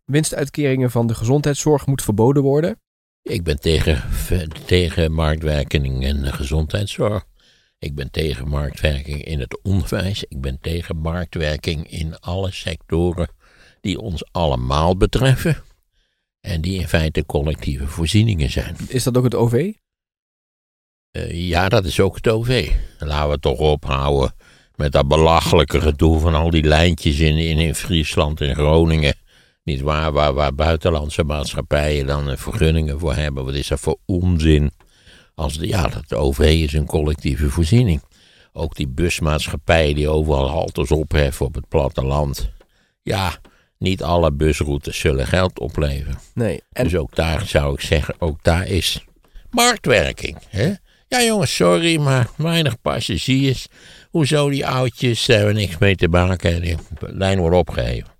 Winstuitkeringen 0.04 0.90
van 0.90 1.06
de 1.06 1.14
gezondheidszorg 1.14 1.86
moet 1.86 2.02
verboden 2.02 2.42
worden. 2.42 2.80
Ik 3.22 3.42
ben 3.42 3.60
tegen, 3.60 4.02
tegen 4.66 5.12
marktwerking 5.12 6.04
in 6.04 6.22
de 6.22 6.32
gezondheidszorg. 6.32 7.24
Ik 7.78 7.94
ben 7.94 8.10
tegen 8.10 8.48
marktwerking 8.48 9.24
in 9.24 9.40
het 9.40 9.62
onderwijs. 9.62 10.24
Ik 10.24 10.40
ben 10.40 10.58
tegen 10.60 10.96
marktwerking 10.96 11.90
in 11.90 12.18
alle 12.18 12.52
sectoren 12.52 13.28
die 13.80 14.00
ons 14.00 14.32
allemaal 14.32 14.96
betreffen. 14.96 15.62
En 16.40 16.60
die 16.60 16.80
in 16.80 16.88
feite 16.88 17.26
collectieve 17.26 17.86
voorzieningen 17.86 18.50
zijn. 18.50 18.76
Is 18.88 19.02
dat 19.02 19.16
ook 19.16 19.24
het 19.24 19.34
OV? 19.34 19.72
Eh, 21.10 21.48
ja, 21.48 21.68
dat 21.68 21.84
is 21.84 22.00
ook 22.00 22.14
het 22.14 22.28
OV. 22.28 22.72
Laten 22.98 23.30
we 23.30 23.38
toch 23.38 23.58
ophouden 23.58 24.34
met 24.74 24.92
dat 24.92 25.08
belachelijke 25.08 25.80
gedoe 25.80 26.20
van 26.20 26.34
al 26.34 26.50
die 26.50 26.64
lijntjes 26.64 27.18
in, 27.18 27.36
in, 27.36 27.58
in 27.58 27.74
Friesland 27.74 28.40
en 28.40 28.54
Groningen. 28.54 29.14
Niet 29.64 29.80
waar, 29.80 30.12
waar, 30.12 30.34
waar 30.34 30.54
buitenlandse 30.54 31.24
maatschappijen 31.24 32.06
dan 32.06 32.30
eh, 32.30 32.36
vergunningen 32.36 32.98
voor 32.98 33.14
hebben. 33.14 33.44
Wat 33.44 33.54
is 33.54 33.68
dat 33.68 33.80
voor 33.80 33.98
onzin? 34.06 34.70
Als 35.34 35.58
de, 35.58 35.66
ja, 35.66 35.88
dat 35.88 36.14
OV 36.18 36.38
is 36.38 36.72
een 36.72 36.86
collectieve 36.86 37.50
voorziening. 37.50 38.02
Ook 38.52 38.74
die 38.74 38.88
busmaatschappijen 38.88 39.94
die 39.94 40.08
overal 40.08 40.48
haltes 40.48 40.90
opheffen 40.90 41.46
op 41.46 41.54
het 41.54 41.68
platteland. 41.68 42.50
Ja, 43.02 43.38
niet 43.78 44.02
alle 44.02 44.32
busroutes 44.32 44.98
zullen 44.98 45.26
geld 45.26 45.58
opleveren. 45.58 46.18
Nee. 46.34 46.62
En 46.72 46.84
Dus 46.84 46.96
ook 46.96 47.14
daar 47.14 47.46
zou 47.46 47.74
ik 47.74 47.80
zeggen, 47.80 48.14
ook 48.18 48.42
daar 48.42 48.66
is 48.66 49.04
marktwerking. 49.50 50.38
Hè? 50.48 50.72
Ja 51.08 51.22
jongens, 51.22 51.54
sorry, 51.54 52.00
maar 52.00 52.28
weinig 52.36 52.80
passagiers. 52.80 53.66
Hoezo 54.10 54.48
die 54.50 54.66
oudjes, 54.66 55.26
daar 55.26 55.36
hebben 55.36 55.54
we 55.54 55.60
niks 55.60 55.78
mee 55.78 55.96
te 55.96 56.08
maken. 56.08 56.60
Die 56.60 56.76
lijn 56.98 57.38
wordt 57.38 57.56
opgeheven. 57.56 58.13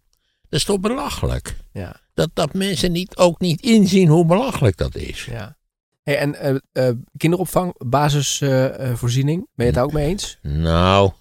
Dat 0.55 0.63
is 0.63 0.69
toch 0.69 0.81
belachelijk? 0.81 1.57
ja. 1.73 2.01
Dat, 2.13 2.31
dat 2.35 2.53
mensen 2.53 2.93
niet, 2.93 3.17
ook 3.17 3.41
niet 3.41 3.61
inzien 3.61 4.09
hoe 4.09 4.27
belachelijk 4.27 4.77
dat 4.77 4.95
is. 4.95 5.25
ja. 5.25 5.57
Hey, 6.03 6.19
en 6.19 6.35
eh, 6.35 6.57
eh, 6.73 6.95
kinderopvang, 7.17 7.75
basisvoorziening, 7.87 9.39
ben 9.39 9.51
je 9.55 9.65
het 9.65 9.75
daar 9.75 9.85
ook 9.85 9.93
mee 9.93 10.09
eens? 10.09 10.39
Nou, 10.43 11.13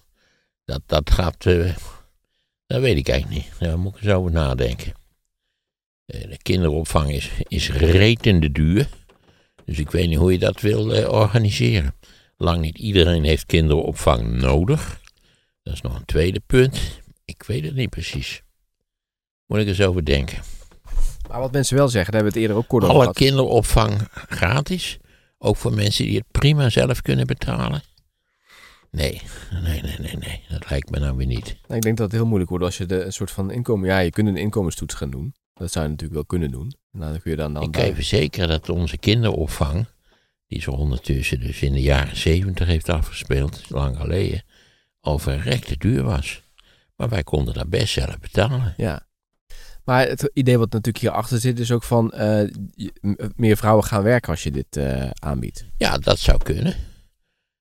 dat, 0.64 0.80
dat 0.86 1.10
gaat, 1.10 1.46
eh, 1.46 1.76
dat 2.66 2.80
weet 2.80 2.96
ik 2.96 3.08
eigenlijk 3.08 3.44
niet. 3.44 3.58
Daar 3.58 3.78
moet 3.78 3.96
ik 3.96 4.02
eens 4.02 4.12
over 4.12 4.30
nadenken. 4.30 4.92
Eh, 6.06 6.20
de 6.30 6.38
kinderopvang 6.42 7.12
is, 7.12 7.30
is 7.48 7.70
retende 7.70 8.52
duur. 8.52 8.88
Dus 9.64 9.78
ik 9.78 9.90
weet 9.90 10.08
niet 10.08 10.18
hoe 10.18 10.32
je 10.32 10.38
dat 10.38 10.60
wil 10.60 10.94
eh, 10.94 11.08
organiseren. 11.08 11.94
Lang 12.36 12.60
niet 12.60 12.78
iedereen 12.78 13.24
heeft 13.24 13.46
kinderopvang 13.46 14.40
nodig. 14.40 15.00
Dat 15.62 15.74
is 15.74 15.80
nog 15.80 15.96
een 15.96 16.04
tweede 16.04 16.40
punt. 16.46 16.80
Ik 17.24 17.42
weet 17.42 17.64
het 17.64 17.74
niet 17.74 17.90
precies. 17.90 18.43
Moet 19.46 19.58
ik 19.58 19.66
eens 19.66 19.80
over 19.80 20.04
denken. 20.04 20.42
Maar 21.28 21.40
wat 21.40 21.52
mensen 21.52 21.76
wel 21.76 21.88
zeggen, 21.88 22.12
daar 22.12 22.22
hebben 22.22 22.32
we 22.32 22.38
het 22.40 22.48
eerder 22.48 22.64
ook 22.64 22.68
kort 22.68 22.82
over 22.82 22.94
Alle 22.94 23.04
gehad. 23.04 23.18
kinderopvang 23.18 24.08
gratis. 24.28 24.98
Ook 25.38 25.56
voor 25.56 25.72
mensen 25.72 26.04
die 26.04 26.16
het 26.16 26.30
prima 26.30 26.68
zelf 26.68 27.02
kunnen 27.02 27.26
betalen. 27.26 27.82
Nee, 28.90 29.22
nee, 29.62 29.82
nee, 29.82 29.96
nee, 29.98 30.16
nee. 30.16 30.44
Dat 30.48 30.70
lijkt 30.70 30.90
me 30.90 30.98
nou 30.98 31.16
weer 31.16 31.26
niet. 31.26 31.44
Nou, 31.44 31.74
ik 31.74 31.82
denk 31.82 31.96
dat 31.96 32.06
het 32.06 32.12
heel 32.12 32.26
moeilijk 32.26 32.50
wordt 32.50 32.64
als 32.64 32.78
je 32.78 32.86
de, 32.86 33.04
een 33.04 33.12
soort 33.12 33.30
van 33.30 33.50
inkomen... 33.50 33.88
Ja, 33.88 33.98
je 33.98 34.10
kunt 34.10 34.28
een 34.28 34.36
inkomenstoets 34.36 34.94
gaan 34.94 35.10
doen. 35.10 35.34
Dat 35.54 35.72
zou 35.72 35.84
je 35.84 35.90
natuurlijk 35.90 36.18
wel 36.18 36.26
kunnen 36.38 36.50
doen. 36.50 36.74
En 36.92 37.00
dan 37.00 37.20
kun 37.20 37.30
je 37.30 37.36
dan... 37.36 37.54
dan 37.54 37.62
Ik 37.62 37.72
kan 37.72 37.86
je 37.86 37.94
verzekeren 37.94 38.48
dat 38.48 38.68
onze 38.68 38.98
kinderopvang, 38.98 39.86
die 40.46 40.62
zich 40.62 40.72
ondertussen 40.72 41.40
dus 41.40 41.62
in 41.62 41.72
de 41.72 41.82
jaren 41.82 42.16
zeventig 42.16 42.66
heeft 42.66 42.88
afgespeeld, 42.88 43.70
lang 43.70 43.96
geleden, 43.96 44.42
al 45.00 45.18
verrekte 45.18 45.76
duur 45.76 46.02
was. 46.02 46.42
Maar 46.96 47.08
wij 47.08 47.22
konden 47.22 47.54
dat 47.54 47.68
best 47.68 47.92
zelf 47.92 48.18
betalen. 48.18 48.74
Ja. 48.76 49.06
Maar 49.84 50.08
het 50.08 50.30
idee 50.32 50.58
wat 50.58 50.72
natuurlijk 50.72 51.04
hierachter 51.04 51.38
zit 51.40 51.58
is 51.58 51.72
ook 51.72 51.82
van... 51.82 52.12
eh, 52.12 52.50
meer 53.36 53.56
vrouwen 53.56 53.84
gaan 53.84 54.02
werken 54.02 54.30
als 54.30 54.42
je 54.42 54.50
dit 54.50 54.76
eh, 54.76 55.10
aanbiedt. 55.14 55.64
Ja, 55.76 55.98
dat 55.98 56.18
zou 56.18 56.38
kunnen. 56.38 56.76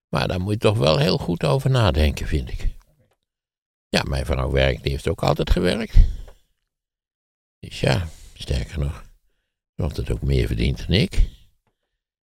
Maar 0.09 0.28
daar 0.28 0.41
moet 0.41 0.53
je 0.53 0.59
toch 0.59 0.78
wel 0.78 0.97
heel 0.97 1.17
goed 1.17 1.43
over 1.43 1.69
nadenken, 1.69 2.28
vind 2.28 2.49
ik. 2.49 2.67
Ja, 3.89 4.03
mijn 4.03 4.26
vrouw 4.26 4.51
werkt, 4.51 4.84
die 4.84 4.91
heeft 4.91 5.07
ook 5.07 5.24
altijd 5.24 5.49
gewerkt. 5.49 5.95
Dus 7.59 7.80
ja, 7.80 8.07
sterker 8.34 8.80
nog, 8.80 9.03
had 9.76 9.97
het 9.97 10.11
ook 10.11 10.21
meer 10.21 10.47
verdiend 10.47 10.78
dan 10.88 10.97
ik. 10.97 11.30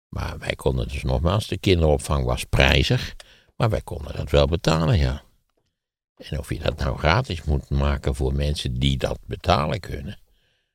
Maar 0.09 0.39
wij 0.39 0.55
konden 0.55 0.87
dus 0.87 1.03
nogmaals, 1.03 1.47
de 1.47 1.57
kinderopvang 1.57 2.25
was 2.25 2.43
prijzig, 2.43 3.15
maar 3.55 3.69
wij 3.69 3.81
konden 3.81 4.15
dat 4.15 4.29
wel 4.29 4.47
betalen, 4.47 4.97
ja. 4.97 5.23
En 6.19 6.39
of 6.39 6.49
je 6.49 6.59
dat 6.59 6.77
nou 6.77 6.97
gratis 6.97 7.43
moet 7.43 7.69
maken 7.69 8.15
voor 8.15 8.33
mensen 8.33 8.73
die 8.73 8.97
dat 8.97 9.19
betalen 9.25 9.79
kunnen, 9.79 10.19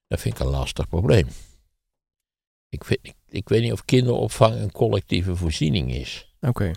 dat 0.09 0.21
vind 0.21 0.35
ik 0.35 0.41
een 0.41 0.51
lastig 0.51 0.89
probleem. 0.89 1.27
Ik, 2.69 2.85
vind, 2.85 2.99
ik, 3.03 3.15
ik 3.29 3.49
weet 3.49 3.63
niet 3.63 3.73
of 3.73 3.85
kinderopvang 3.85 4.61
een 4.61 4.73
collectieve 4.73 5.37
voorziening 5.37 5.95
is. 5.95 6.35
Oké. 6.41 6.71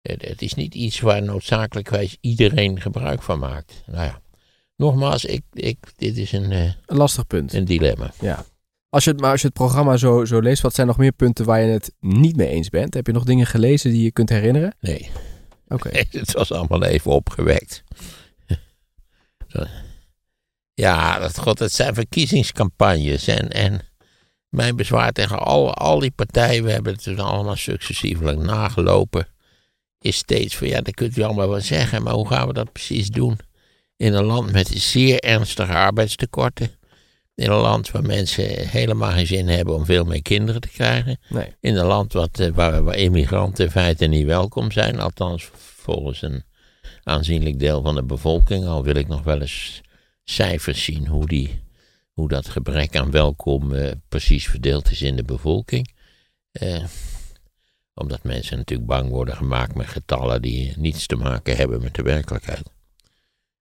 Het, 0.00 0.22
het 0.22 0.42
is 0.42 0.54
niet 0.54 0.74
iets 0.74 1.00
waar 1.00 1.22
noodzakelijkwijs 1.22 2.16
iedereen 2.20 2.80
gebruik 2.80 3.22
van 3.22 3.38
maakt. 3.38 3.82
Nou 3.86 4.04
ja, 4.04 4.20
nogmaals, 4.76 5.24
ik, 5.24 5.42
ik, 5.52 5.78
dit 5.96 6.16
is 6.16 6.32
een, 6.32 6.52
eh, 6.52 6.72
Een 6.86 6.96
lastig 6.96 7.26
punt. 7.26 7.52
een 7.52 7.64
dilemma. 7.64 8.12
Ja. 8.20 8.44
Als 8.88 9.04
je 9.04 9.10
het, 9.10 9.20
maar 9.20 9.30
als 9.30 9.40
je 9.40 9.46
het 9.46 9.56
programma 9.56 9.96
zo, 9.96 10.24
zo 10.24 10.40
leest, 10.40 10.62
wat 10.62 10.74
zijn 10.74 10.86
nog 10.86 10.96
meer 10.96 11.12
punten 11.12 11.44
waar 11.44 11.60
je 11.60 11.72
het 11.72 11.94
niet 12.00 12.36
mee 12.36 12.48
eens 12.48 12.68
bent? 12.68 12.94
Heb 12.94 13.06
je 13.06 13.12
nog 13.12 13.24
dingen 13.24 13.46
gelezen 13.46 13.90
die 13.90 14.02
je 14.02 14.10
kunt 14.12 14.28
herinneren? 14.28 14.74
Nee, 14.80 15.10
Oké. 15.70 15.90
het 16.18 16.32
was 16.32 16.52
allemaal 16.52 16.84
even 16.84 17.10
opgewekt. 17.10 17.82
Ja, 20.74 21.18
dat, 21.18 21.38
god, 21.38 21.58
het 21.58 21.72
zijn 21.72 21.94
verkiezingscampagnes. 21.94 23.26
En, 23.26 23.50
en 23.50 23.80
mijn 24.48 24.76
bezwaar 24.76 25.12
tegen 25.12 25.38
al, 25.38 25.74
al 25.74 25.98
die 25.98 26.10
partijen, 26.10 26.64
we 26.64 26.70
hebben 26.70 26.92
het 26.92 27.04
dus 27.04 27.18
allemaal 27.18 27.56
successievelijk 27.56 28.38
nagelopen, 28.38 29.26
is 29.98 30.16
steeds 30.16 30.56
van 30.56 30.68
ja, 30.68 30.80
dat 30.80 30.94
kunt 30.94 31.16
u 31.16 31.22
allemaal 31.22 31.48
wel 31.48 31.60
zeggen, 31.60 32.02
maar 32.02 32.12
hoe 32.12 32.28
gaan 32.28 32.46
we 32.46 32.52
dat 32.52 32.72
precies 32.72 33.08
doen? 33.08 33.38
In 33.96 34.14
een 34.14 34.24
land 34.24 34.52
met 34.52 34.68
zeer 34.68 35.18
ernstige 35.20 35.74
arbeidstekorten. 35.74 36.70
In 37.40 37.50
een 37.50 37.60
land 37.60 37.90
waar 37.90 38.02
mensen 38.02 38.68
helemaal 38.68 39.10
geen 39.10 39.26
zin 39.26 39.48
hebben 39.48 39.74
om 39.74 39.84
veel 39.84 40.04
meer 40.04 40.22
kinderen 40.22 40.60
te 40.60 40.68
krijgen. 40.68 41.18
Nee. 41.28 41.54
In 41.60 41.76
een 41.76 41.86
land 41.86 42.12
wat, 42.12 42.38
eh, 42.38 42.50
waar, 42.50 42.84
waar 42.84 42.96
immigranten 42.96 43.64
in 43.64 43.70
feite 43.70 44.06
niet 44.06 44.26
welkom 44.26 44.70
zijn, 44.70 45.00
althans 45.00 45.50
volgens 45.54 46.22
een 46.22 46.44
aanzienlijk 47.02 47.58
deel 47.58 47.82
van 47.82 47.94
de 47.94 48.02
bevolking. 48.02 48.66
Al 48.66 48.84
wil 48.84 48.94
ik 48.94 49.08
nog 49.08 49.22
wel 49.22 49.40
eens 49.40 49.80
cijfers 50.24 50.84
zien 50.84 51.06
hoe, 51.06 51.26
die, 51.26 51.62
hoe 52.12 52.28
dat 52.28 52.48
gebrek 52.48 52.96
aan 52.96 53.10
welkom 53.10 53.74
eh, 53.74 53.90
precies 54.08 54.48
verdeeld 54.48 54.90
is 54.90 55.02
in 55.02 55.16
de 55.16 55.24
bevolking. 55.24 55.94
Eh, 56.52 56.84
omdat 57.94 58.22
mensen 58.22 58.56
natuurlijk 58.56 58.88
bang 58.88 59.08
worden 59.08 59.36
gemaakt 59.36 59.74
met 59.74 59.86
getallen 59.86 60.42
die 60.42 60.72
niets 60.76 61.06
te 61.06 61.16
maken 61.16 61.56
hebben 61.56 61.82
met 61.82 61.94
de 61.94 62.02
werkelijkheid. 62.02 62.70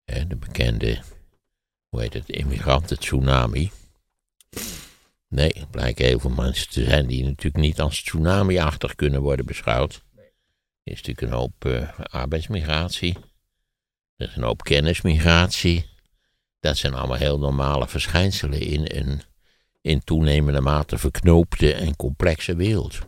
De 0.06 0.36
bekende, 0.36 1.00
hoe 1.90 2.02
heet 2.02 2.14
het, 2.14 2.30
immigranten-tsunami. 2.30 3.72
Nee, 5.28 5.54
er 5.54 5.68
blijken 5.68 6.06
heel 6.06 6.20
veel 6.20 6.30
mensen 6.30 6.70
te 6.70 6.84
zijn 6.84 7.08
die 7.08 7.24
natuurlijk 7.24 7.64
niet 7.64 7.80
als 7.80 8.04
tsunami-achtig 8.04 8.96
kunnen 8.96 9.22
worden 9.22 9.46
beschouwd. 9.46 10.04
Er 10.84 10.96
is 10.96 11.02
natuurlijk 11.02 11.22
een 11.22 11.38
hoop 11.38 11.66
eh, 11.66 12.00
arbeidsmigratie. 12.00 13.18
Er 14.16 14.28
is 14.28 14.36
een 14.36 14.44
hoop 14.44 14.64
kennismigratie. 14.64 15.90
Dat 16.60 16.78
zijn 16.78 16.94
allemaal 16.94 17.18
heel 17.18 17.40
normale 17.40 17.88
verschijnselen 17.88 18.62
in 18.62 18.98
een 18.98 19.22
in 19.82 20.04
toenemende 20.04 20.62
mate 20.62 20.98
verknoopte 20.98 21.74
en 21.74 21.96
complexe 21.96 22.56
wereld. 22.56 23.00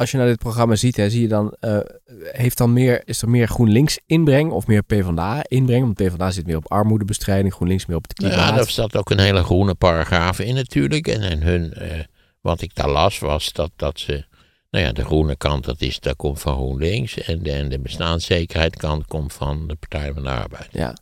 Als 0.00 0.10
je 0.10 0.16
naar 0.16 0.26
dit 0.26 0.38
programma 0.38 0.74
ziet, 0.74 0.96
hè, 0.96 1.10
zie 1.10 1.20
je 1.20 1.28
dan, 1.28 1.56
eh, 1.60 1.78
heeft 2.22 2.58
dan 2.58 2.72
meer, 2.72 3.02
is 3.04 3.22
er 3.22 3.28
meer 3.28 3.48
GroenLinks 3.48 3.98
inbreng 4.06 4.50
of 4.50 4.66
meer 4.66 4.82
PvdA 4.82 5.44
inbreng? 5.48 5.82
Want 5.82 5.94
PvdA 5.94 6.30
zit 6.30 6.46
meer 6.46 6.56
op 6.56 6.70
armoedebestrijding, 6.70 7.54
GroenLinks 7.54 7.86
meer 7.86 7.96
op 7.96 8.02
het 8.02 8.12
klimaat. 8.12 8.36
Ja, 8.36 8.52
daar 8.52 8.70
zat 8.70 8.96
ook 8.96 9.10
een 9.10 9.18
hele 9.18 9.44
groene 9.44 9.74
paragraaf 9.74 10.38
in 10.38 10.54
natuurlijk. 10.54 11.08
En, 11.08 11.22
en 11.22 11.42
hun, 11.42 11.72
eh, 11.72 11.98
wat 12.40 12.60
ik 12.60 12.74
daar 12.74 12.88
las 12.88 13.18
was 13.18 13.52
dat, 13.52 13.70
dat 13.76 14.00
ze, 14.00 14.24
nou 14.70 14.84
ja, 14.84 14.92
de 14.92 15.04
groene 15.04 15.36
kant 15.36 15.64
dat, 15.64 15.80
is, 15.80 16.00
dat 16.00 16.16
komt 16.16 16.40
van 16.40 16.54
GroenLinks. 16.54 17.18
En 17.18 17.42
de, 17.42 17.52
en 17.52 17.68
de 17.68 17.78
bestaanszekerheid 17.78 18.76
kant 18.76 19.06
komt 19.06 19.32
van 19.32 19.68
de 19.68 19.74
Partij 19.74 20.12
van 20.12 20.22
de 20.22 20.30
Arbeid. 20.30 20.68
Ja. 20.70 20.96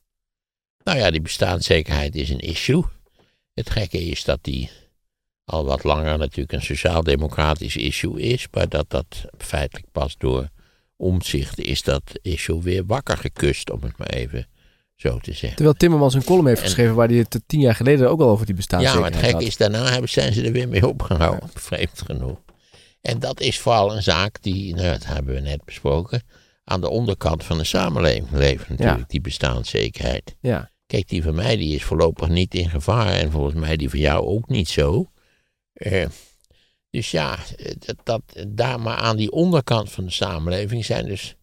Nou 0.84 0.98
ja, 0.98 1.10
die 1.10 1.22
bestaanszekerheid 1.22 2.14
is 2.14 2.30
een 2.30 2.40
issue. 2.40 2.84
Het 3.54 3.70
gekke 3.70 4.04
is 4.04 4.24
dat 4.24 4.38
die 4.42 4.70
al 5.48 5.64
wat 5.64 5.84
langer 5.84 6.18
natuurlijk 6.18 6.52
een 6.52 6.62
sociaal-democratisch 6.62 7.76
issue 7.76 8.20
is. 8.20 8.46
Maar 8.50 8.68
dat 8.68 8.84
dat 8.90 9.06
feitelijk 9.38 9.86
pas 9.92 10.14
door 10.18 10.48
omzicht 10.96 11.58
is 11.58 11.82
dat 11.82 12.02
issue 12.22 12.62
weer 12.62 12.86
wakker 12.86 13.16
gekust, 13.16 13.70
om 13.70 13.82
het 13.82 13.98
maar 13.98 14.08
even 14.08 14.46
zo 14.96 15.18
te 15.18 15.32
zeggen. 15.32 15.54
Terwijl 15.54 15.76
Timmermans 15.76 16.14
een 16.14 16.24
column 16.24 16.46
heeft 16.46 16.60
En- 16.60 16.66
geschreven 16.66 16.94
waar 16.94 17.08
hij 17.08 17.16
het 17.16 17.40
tien 17.46 17.60
jaar 17.60 17.74
geleden 17.74 18.10
ook 18.10 18.20
al 18.20 18.28
over 18.28 18.46
die 18.46 18.54
Ja, 18.54 18.60
bestaanszekerheid 18.60 19.12
maar 19.14 19.20
het 19.22 19.30
gekke 19.30 19.44
had. 19.44 19.52
is, 19.52 19.56
daarna 19.56 19.90
hebben, 19.90 20.08
zijn 20.10 20.32
ze 20.32 20.42
er 20.44 20.52
weer 20.52 20.68
mee 20.68 20.88
opgehouden, 20.88 21.48
vreemd 21.54 22.02
genoeg. 22.06 22.38
En 23.00 23.18
dat 23.18 23.40
is 23.40 23.58
vooral 23.58 23.96
een 23.96 24.02
zaak 24.02 24.42
die, 24.42 24.74
nou, 24.74 24.88
dat 24.88 25.04
hebben 25.06 25.34
we 25.34 25.40
net 25.40 25.64
besproken, 25.64 26.22
aan 26.64 26.80
de 26.80 26.88
onderkant 26.88 27.44
van 27.44 27.58
de 27.58 27.64
samenleving 27.64 28.30
leeft 28.32 28.68
natuurlijk, 28.68 28.98
Ja. 28.98 29.04
die 29.08 29.20
bestaanszekerheid. 29.20 30.36
Ja. 30.40 30.70
Kijk, 30.86 31.08
die 31.08 31.22
van 31.22 31.34
mij 31.34 31.56
die 31.56 31.74
is 31.74 31.84
voorlopig 31.84 32.28
niet 32.28 32.54
in 32.54 32.70
gevaar 32.70 33.12
en 33.12 33.30
volgens 33.30 33.54
mij 33.54 33.76
die 33.76 33.90
van 33.90 33.98
jou 33.98 34.26
ook 34.26 34.48
niet 34.48 34.68
zo. 34.68 35.10
Eh, 35.78 36.06
dus 36.90 37.10
ja, 37.10 37.38
eh, 37.56 37.72
dat, 37.78 37.96
dat, 38.02 38.22
daar 38.48 38.80
maar 38.80 38.96
aan 38.96 39.16
die 39.16 39.32
onderkant 39.32 39.90
van 39.90 40.04
de 40.04 40.10
samenleving 40.10 40.84
zijn 40.84 41.06
dus 41.06 41.36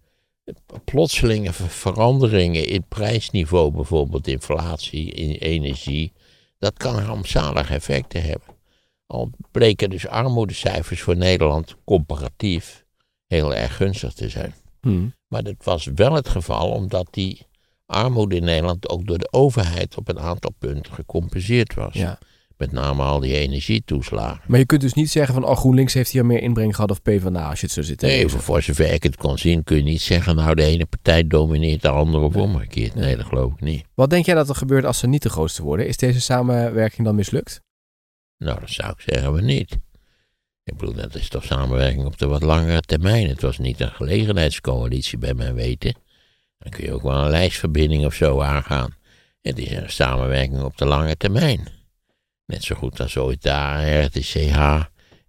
plotselinge 0.84 1.54
ver- 1.54 1.70
veranderingen 1.70 2.68
in 2.68 2.86
prijsniveau, 2.88 3.72
bijvoorbeeld 3.72 4.28
inflatie, 4.28 5.12
in 5.12 5.32
energie. 5.32 6.14
Dat 6.60 6.78
kan 6.78 7.00
rampzalige 7.00 7.74
effecten 7.74 8.22
hebben. 8.22 8.56
Al 9.06 9.30
bleken 9.52 9.90
dus 9.90 10.08
armoedecijfers 10.08 11.02
voor 11.02 11.16
Nederland 11.18 11.76
comparatief 11.84 12.86
heel 13.28 13.56
erg 13.56 13.76
gunstig 13.76 14.14
te 14.14 14.30
zijn. 14.30 14.54
Hm. 14.82 15.08
Maar 15.28 15.44
dat 15.44 15.64
was 15.64 15.86
wel 15.96 16.14
het 16.14 16.30
geval 16.30 16.72
omdat 16.72 17.08
die 17.12 17.48
armoede 17.86 18.36
in 18.36 18.44
Nederland 18.44 18.90
ook 18.90 19.08
door 19.08 19.18
de 19.18 19.32
overheid 19.32 19.98
op 19.98 20.08
een 20.08 20.20
aantal 20.20 20.52
punten 20.60 20.94
gecompenseerd 20.94 21.74
was. 21.74 21.94
ja. 21.94 22.20
Met 22.58 22.72
name 22.72 23.04
al 23.04 23.20
die 23.20 23.34
energietoeslagen. 23.34 24.42
Maar 24.48 24.60
je 24.60 24.66
kunt 24.66 24.82
dus 24.82 24.94
niet 24.94 25.10
zeggen 25.10 25.34
van, 25.34 25.46
oh, 25.46 25.58
GroenLinks 25.58 25.94
heeft 25.94 26.12
hier 26.12 26.26
meer 26.26 26.42
inbreng 26.42 26.76
gehad 26.76 26.92
of 26.92 27.02
PvdA, 27.02 27.50
als 27.50 27.60
je 27.60 27.66
het 27.66 27.76
zo 27.76 27.82
zit 27.82 28.02
Nee, 28.02 28.28
voor, 28.28 28.42
voor 28.42 28.62
zover 28.62 28.94
ik 28.94 29.04
het 29.04 29.16
kon 29.16 29.38
zien, 29.38 29.64
kun 29.64 29.78
je 29.78 29.84
niet 29.84 30.02
zeggen, 30.02 30.36
nou 30.36 30.56
de 30.56 30.64
ene 30.64 30.86
partij 30.86 31.28
domineert 31.28 31.82
de 31.82 31.90
andere 31.90 32.24
of 32.24 32.36
omgekeerd. 32.36 32.96
Nee, 32.96 33.16
dat 33.16 33.26
geloof 33.26 33.54
ik 33.54 33.62
niet. 33.62 33.86
Wat 33.94 34.10
denk 34.10 34.26
jij 34.26 34.36
dat 34.36 34.50
er 34.50 34.56
gebeurt 34.56 34.86
als 34.86 35.00
ze 35.00 35.08
niet 35.08 35.24
de 35.24 35.30
grootste 35.30 35.64
worden? 35.64 35.88
Is 35.88 35.98
deze 35.98 36.22
samenwerking 36.22 37.08
dan 37.08 37.16
mislukt? 37.16 37.62
Nou, 38.38 38.60
dat 38.60 38.70
zou 38.70 38.92
ik 38.92 39.14
zeggen 39.14 39.34
we 39.34 39.42
niet. 39.42 39.78
Ik 40.64 40.78
bedoel, 40.78 40.96
dat 40.96 41.16
is 41.16 41.30
toch 41.30 41.44
samenwerking 41.44 42.06
op 42.06 42.18
de 42.18 42.28
wat 42.28 42.42
langere 42.42 42.82
termijn. 42.82 43.28
Het 43.28 43.42
was 43.42 43.58
niet 43.58 43.80
een 43.80 43.92
gelegenheidscoalitie 43.92 45.18
bij 45.18 45.34
mijn 45.34 45.54
weten. 45.54 45.96
Dan 46.58 46.72
kun 46.72 46.84
je 46.84 46.94
ook 46.94 47.02
wel 47.02 47.24
een 47.24 47.30
lijstverbinding 47.30 48.06
of 48.06 48.14
zo 48.14 48.42
aangaan. 48.42 48.96
Het 49.42 49.58
is 49.58 49.72
een 49.72 49.90
samenwerking 49.90 50.62
op 50.62 50.78
de 50.78 50.86
lange 50.86 51.18
termijn. 51.18 51.68
Net 52.46 52.64
zo 52.64 52.76
goed 52.76 53.00
als 53.00 53.18
ooit 53.18 53.44
de 53.44 53.52
AR, 53.52 54.10
de 54.12 54.22
CH 54.22 54.58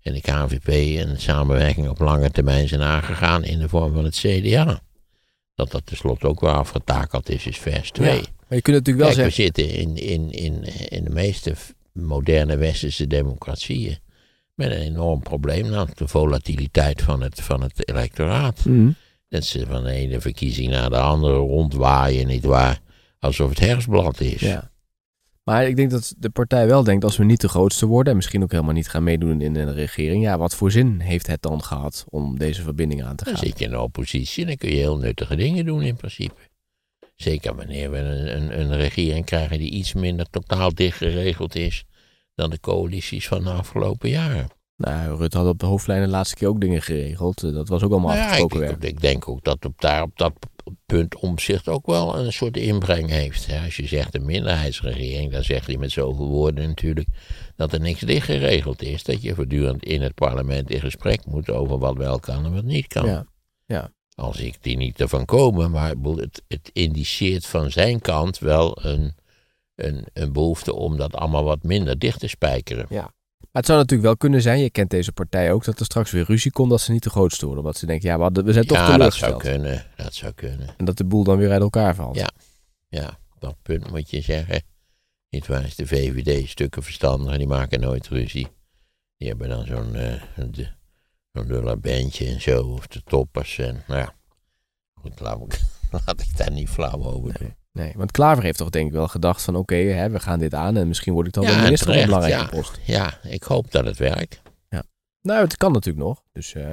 en 0.03 0.13
de 0.13 0.21
KVP 0.21 0.69
een 1.09 1.21
samenwerking 1.21 1.89
op 1.89 1.99
lange 1.99 2.31
termijn 2.31 2.69
zijn 2.69 2.83
aangegaan 2.83 3.45
in 3.45 3.59
de 3.59 3.69
vorm 3.69 3.93
van 3.93 4.05
het 4.05 4.17
CDA. 4.17 4.81
Dat 5.55 5.71
dat 5.71 5.87
tenslotte 5.87 6.27
ook 6.27 6.41
wel 6.41 6.53
afgetakeld 6.53 7.29
is, 7.29 7.47
is 7.47 7.59
vers 7.59 7.91
2. 7.91 8.09
Ja. 8.09 8.15
Maar 8.15 8.59
je 8.59 8.63
kunt 8.63 8.77
natuurlijk 8.77 9.07
wel 9.07 9.15
Kijk, 9.15 9.29
we 9.29 9.35
zeggen... 9.35 9.45
zitten 9.45 9.79
in, 9.81 9.97
in, 9.97 10.31
in, 10.31 10.89
in 10.89 11.05
de 11.05 11.11
meeste 11.11 11.55
moderne 11.93 12.57
westerse 12.57 13.07
democratieën 13.07 13.99
met 14.55 14.71
een 14.71 14.81
enorm 14.81 15.23
probleem, 15.23 15.63
namelijk 15.71 15.97
de 15.97 16.09
volatiliteit 16.09 17.03
van 17.03 17.23
het, 17.23 17.41
van 17.41 17.63
het 17.63 17.89
electoraat. 17.89 18.61
Hm. 18.63 18.91
Dat 19.29 19.45
ze 19.45 19.67
van 19.67 19.85
de 19.85 19.91
ene 19.91 20.21
verkiezing 20.21 20.71
naar 20.71 20.91
de 20.91 20.99
andere 20.99 21.37
rondwaaien, 21.37 22.27
nietwaar, 22.27 22.81
alsof 23.19 23.49
het 23.49 23.59
herfstblad 23.59 24.21
is. 24.21 24.41
Ja. 24.41 24.71
Maar 25.51 25.67
ik 25.69 25.77
denk 25.77 25.91
dat 25.91 26.15
de 26.19 26.31
partij 26.31 26.67
wel 26.67 26.83
denkt, 26.85 27.05
als 27.05 27.17
we 27.17 27.25
niet 27.25 27.41
de 27.41 27.49
grootste 27.49 27.87
worden... 27.87 28.11
en 28.11 28.17
misschien 28.17 28.43
ook 28.43 28.51
helemaal 28.51 28.73
niet 28.75 28.89
gaan 28.89 29.03
meedoen 29.03 29.41
in 29.41 29.55
een 29.57 29.75
regering... 29.75 30.23
ja, 30.23 30.39
wat 30.39 30.55
voor 30.55 30.71
zin 30.71 31.01
heeft 31.01 31.27
het 31.27 31.43
dan 31.43 31.63
gehad 31.63 32.05
om 32.09 32.39
deze 32.39 32.63
verbinding 32.63 33.03
aan 33.05 33.17
te 33.17 33.25
Dan 33.25 33.35
gaan? 33.37 33.45
zit 33.45 33.59
je 33.59 33.65
in 33.65 33.71
de 33.71 33.81
oppositie 33.81 34.47
dan 34.47 34.57
kun 34.57 34.69
je 34.71 34.77
heel 34.77 34.97
nuttige 34.99 35.37
dingen 35.37 35.65
doen 35.65 35.83
in 35.83 35.97
principe. 35.97 36.41
Zeker 37.17 37.55
wanneer 37.55 37.91
we 37.91 37.97
een, 37.99 38.37
een, 38.37 38.61
een 38.61 38.77
regering 38.77 39.25
krijgen 39.25 39.59
die 39.59 39.71
iets 39.71 39.93
minder 39.95 40.27
totaal 40.31 40.75
dicht 40.75 40.97
geregeld 40.97 41.55
is 41.55 41.85
dan 42.35 42.51
de 42.51 42.61
coalities 42.61 43.29
van 43.29 43.43
de 43.45 43.51
afgelopen 43.51 44.09
jaren. 44.09 44.49
Nou, 44.77 45.17
Rutte 45.19 45.39
had 45.39 45.47
op 45.47 45.59
de 45.59 45.67
hoofdlijnen 45.67 46.07
de 46.07 46.13
laatste 46.15 46.37
keer 46.37 46.49
ook 46.49 46.61
dingen 46.61 46.83
geregeld. 46.83 47.43
Eh, 47.43 47.53
Dat 47.53 47.69
was 47.69 47.83
ook 47.83 47.91
allemaal 47.91 48.09
Nou 48.15 48.21
ja, 48.21 48.27
ik, 48.27 48.31
afgesproken 48.33 48.69
werk. 48.69 48.83
ik, 48.83 48.91
ik 48.91 49.01
denk 49.01 49.29
ook 49.29 49.45
dat 49.45 49.65
op, 49.65 49.81
daar, 49.81 50.03
op 50.03 50.17
dat 50.19 50.33
punt 50.87 51.17
omzicht 51.17 51.69
ook 51.69 51.87
wel 51.87 52.19
een 52.19 52.33
soort 52.33 52.57
inbreng 52.57 53.11
heeft. 53.11 53.49
Als 53.65 53.77
je 53.77 53.87
zegt 53.87 54.15
een 54.15 54.25
minderheidsregering, 54.25 55.33
dan 55.33 55.45
zeg 55.45 55.67
je 55.67 55.79
met 55.79 55.91
zoveel 55.91 56.29
woorden 56.29 56.69
natuurlijk 56.69 57.09
dat 57.57 57.73
er 57.73 57.81
niks 57.81 58.01
dicht 58.01 58.25
geregeld 58.25 58.83
is. 58.83 59.03
Dat 59.03 59.23
je 59.23 59.35
voortdurend 59.35 59.85
in 59.85 60.03
het 60.03 60.15
parlement 60.15 60.71
in 60.71 60.81
gesprek 60.81 61.27
moet 61.27 61.51
over 61.51 61.79
wat 61.79 61.97
wel 61.97 62.21
kan 62.21 62.45
en 62.45 62.55
wat 62.55 62.65
niet 62.65 62.87
kan. 62.87 63.07
Ja. 63.07 63.27
Ja. 63.67 63.91
als 64.15 64.41
ik 64.41 64.63
die 64.63 64.77
niet 64.77 65.01
ervan 65.01 65.25
komen, 65.25 65.71
maar 65.71 65.95
het, 66.03 66.43
het 66.49 66.71
indiceert 66.73 67.47
van 67.47 67.71
zijn 67.71 68.01
kant 68.01 68.39
wel 68.39 68.85
een, 68.85 69.15
een, 69.75 70.07
een 70.13 70.33
behoefte 70.33 70.75
om 70.75 70.97
dat 70.97 71.15
allemaal 71.15 71.45
wat 71.45 71.63
minder 71.63 71.99
dicht 71.99 72.21
te 72.21 72.29
spijkeren. 72.29 72.87
Ja. 72.89 73.15
Maar 73.57 73.65
het 73.65 73.75
zou 73.75 73.85
natuurlijk 73.85 74.09
wel 74.09 74.17
kunnen 74.17 74.43
zijn, 74.43 74.59
je 74.59 74.71
kent 74.71 74.91
deze 74.91 75.13
partij 75.13 75.53
ook, 75.53 75.65
dat 75.65 75.79
er 75.79 75.85
straks 75.85 76.11
weer 76.11 76.25
ruzie 76.25 76.51
komt 76.51 76.71
dat 76.71 76.81
ze 76.81 76.93
niet 76.93 77.03
de 77.03 77.11
grootste 77.11 77.45
worden. 77.47 77.65
Omdat 77.65 77.79
ze 77.79 77.87
denken, 77.87 78.09
ja, 78.09 78.17
we, 78.17 78.23
hadden- 78.23 78.45
we 78.45 78.53
zijn 78.53 78.67
toch 78.67 78.77
ja, 78.77 78.97
dat 78.97 79.15
zou 79.15 79.33
teleurgesteld. 79.33 79.43
kunnen, 79.43 79.87
dat 79.97 80.15
zou 80.15 80.33
kunnen. 80.33 80.75
En 80.77 80.85
dat 80.85 80.97
de 80.97 81.05
boel 81.05 81.25
dan 81.25 81.37
weer 81.37 81.51
uit 81.51 81.61
elkaar 81.61 81.95
valt. 81.95 82.17
Ja. 82.17 82.31
Ja, 82.89 83.19
op 83.35 83.41
dat 83.41 83.57
punt 83.63 83.91
moet 83.91 84.11
je 84.11 84.21
zeggen. 84.21 84.63
Niet 85.31 85.47
waar 85.47 85.65
is 85.65 85.75
de 85.75 85.87
VVD 85.87 86.49
stukken 86.49 86.83
verstandiger, 86.83 87.39
die 87.39 87.47
maken 87.47 87.81
nooit 87.81 88.09
ruzie. 88.09 88.49
Die 89.17 89.29
hebben 89.29 89.49
dan 89.49 89.67
zo'n 89.67 91.47
dulle 91.47 91.77
bandje 91.77 92.27
en 92.27 92.41
zo, 92.41 92.63
of 92.63 92.87
de 92.87 93.03
toppers. 93.05 93.59
En, 93.59 93.83
nou 93.87 94.01
ja, 94.01 94.15
goed, 94.95 95.21
laat 95.21 95.41
ik, 95.41 95.61
laat 96.07 96.21
ik 96.21 96.37
daar 96.37 96.53
niet 96.53 96.69
flauw 96.69 97.05
over 97.05 97.39
doen. 97.39 97.55
Nee, 97.77 97.93
want 97.97 98.11
Klaver 98.11 98.45
heeft 98.45 98.59
toch 98.59 98.71
denk 98.71 98.87
ik 98.87 98.93
wel 98.93 99.09
gedacht 99.09 99.43
van 99.43 99.57
oké, 99.57 100.09
we 100.11 100.21
gaan 100.21 100.39
dit 100.39 100.55
aan 100.55 100.77
en 100.77 100.89
misschien 100.89 101.13
word 101.13 101.27
ik 101.27 101.33
dan 101.33 101.43
Ja, 101.45 101.51
wel 101.55 101.63
minister 101.63 101.87
van 101.93 101.97
een 101.97 102.05
belangrijke 102.05 102.43
ja. 102.43 102.47
post. 102.47 102.81
Ja, 102.85 103.19
ik 103.23 103.43
hoop 103.43 103.71
dat 103.71 103.85
het 103.85 103.99
werkt. 103.99 104.41
Nou, 105.27 105.41
het 105.41 105.57
kan 105.57 105.73
natuurlijk 105.73 106.07
nog. 106.07 106.23
Dus 106.33 106.55
eh, 106.55 106.67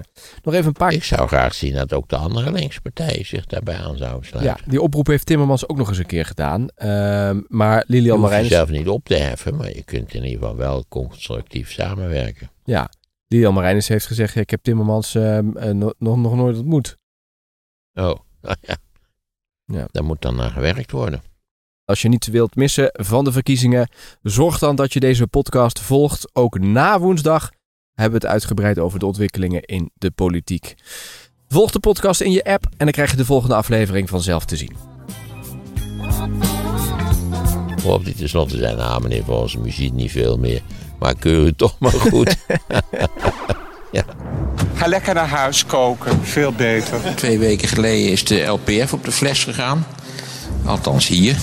nog 0.44 0.54
even 0.54 0.68
een 0.68 0.74
paar... 0.74 0.94
Ik 0.94 1.04
zou 1.04 1.28
graag 1.28 1.54
zien 1.54 1.74
dat 1.74 1.94
ook 1.94 2.10
de 2.10 2.16
andere 2.16 2.52
linkspartijen 2.52 3.26
zich 3.26 3.46
daarbij 3.46 3.76
aan 3.76 3.98
zouden 3.98 4.30
Ja, 4.32 4.40
sluiten. 4.40 4.70
die 4.70 4.82
oproep 4.82 5.08
heeft 5.08 5.26
Timmermans 5.26 5.68
ook 5.68 5.78
nog 5.78 5.90
eens 5.90 5.98
een 5.98 6.06
keer 6.06 6.26
gedaan. 6.26 6.68
Ehm, 6.76 7.42
maar 7.48 7.78
je 7.78 7.84
Lilian 7.88 8.10
hoeft 8.18 8.22
Marijnis... 8.22 8.50
jezelf 8.50 8.70
niet 8.70 8.88
op 8.88 9.06
te 9.06 9.16
heffen, 9.16 9.56
maar 9.56 9.76
je 9.76 9.84
kunt 9.84 10.14
in 10.14 10.24
ieder 10.24 10.40
geval 10.40 10.56
wel 10.56 10.86
constructief 10.90 11.72
samenwerken. 11.72 12.50
Ja, 12.64 12.90
Lilian 13.28 13.54
Marijnis 13.54 13.88
heeft 13.88 14.06
gezegd, 14.06 14.34
ja, 14.34 14.42
ik 14.42 14.50
heb 14.50 14.64
Timmermans 14.64 15.16
ehm, 15.16 15.58
eh, 15.58 15.72
no- 15.72 15.94
nog, 15.98 16.18
nog 16.18 16.36
nooit 16.36 16.58
ontmoet. 16.58 16.98
Oh, 17.94 18.20
nou 18.42 18.56
ja. 18.68 18.76
Ja. 19.66 19.88
Daar 19.92 20.04
moet 20.04 20.22
dan 20.22 20.36
naar 20.36 20.50
gewerkt 20.50 20.92
worden. 20.92 21.22
Als 21.86 22.02
je 22.02 22.10
niets 22.10 22.28
wilt 22.28 22.56
missen 22.56 22.90
van 22.92 23.24
de 23.24 23.32
verkiezingen, 23.32 23.90
zorg 24.22 24.60
dan 24.60 24.76
dat 24.76 24.94
je 24.94 25.00
deze 25.00 25.28
podcast 25.28 25.80
volgt. 25.80 26.36
Ook 26.36 26.60
na 26.60 27.00
woensdag 27.00 27.52
hebben 27.94 28.20
we 28.20 28.26
het 28.26 28.36
uitgebreid 28.36 28.80
over 28.80 29.00
de 29.00 29.06
ontwikkelingen 29.06 29.62
in 29.62 29.92
de 29.94 30.12
politiek. 30.12 30.76
Volg 31.48 31.72
de 31.72 31.80
podcast 31.80 32.22
in 32.22 32.32
je 32.32 32.44
app 32.44 32.66
en 32.66 32.72
dan 32.78 32.92
krijg 32.92 33.12
je 33.12 33.18
de 33.18 33.26
volgende 33.26 33.56
aflevering 33.56 34.10
vanzelf 34.10 34.46
te 34.46 34.56
zien. 34.56 34.76
Op 37.86 38.06
die 38.06 38.16
tenslotte 38.16 38.58
zijn, 38.58 38.80
ah 38.80 39.02
meneer 39.02 39.24
Van 39.24 39.36
onze 39.36 39.60
muziek 39.60 39.94
niet 39.94 40.12
veel 40.12 40.38
meer. 40.38 40.62
Maar 41.00 41.16
keur 41.16 41.46
u 41.46 41.54
toch 41.54 41.80
maar 41.80 41.92
goed. 41.92 42.36
Ga 44.84 44.90
lekker 44.90 45.14
naar 45.14 45.28
huis 45.28 45.66
koken, 45.66 46.26
veel 46.26 46.52
beter. 46.52 47.00
Twee 47.16 47.40
weken 47.40 47.68
geleden 47.68 48.12
is 48.12 48.26
de 48.26 48.42
LPF 48.42 48.94
op 48.94 49.06
de 49.06 49.12
fles 49.12 49.44
gegaan. 49.44 49.86
Althans 50.66 51.08
hier. 51.08 51.36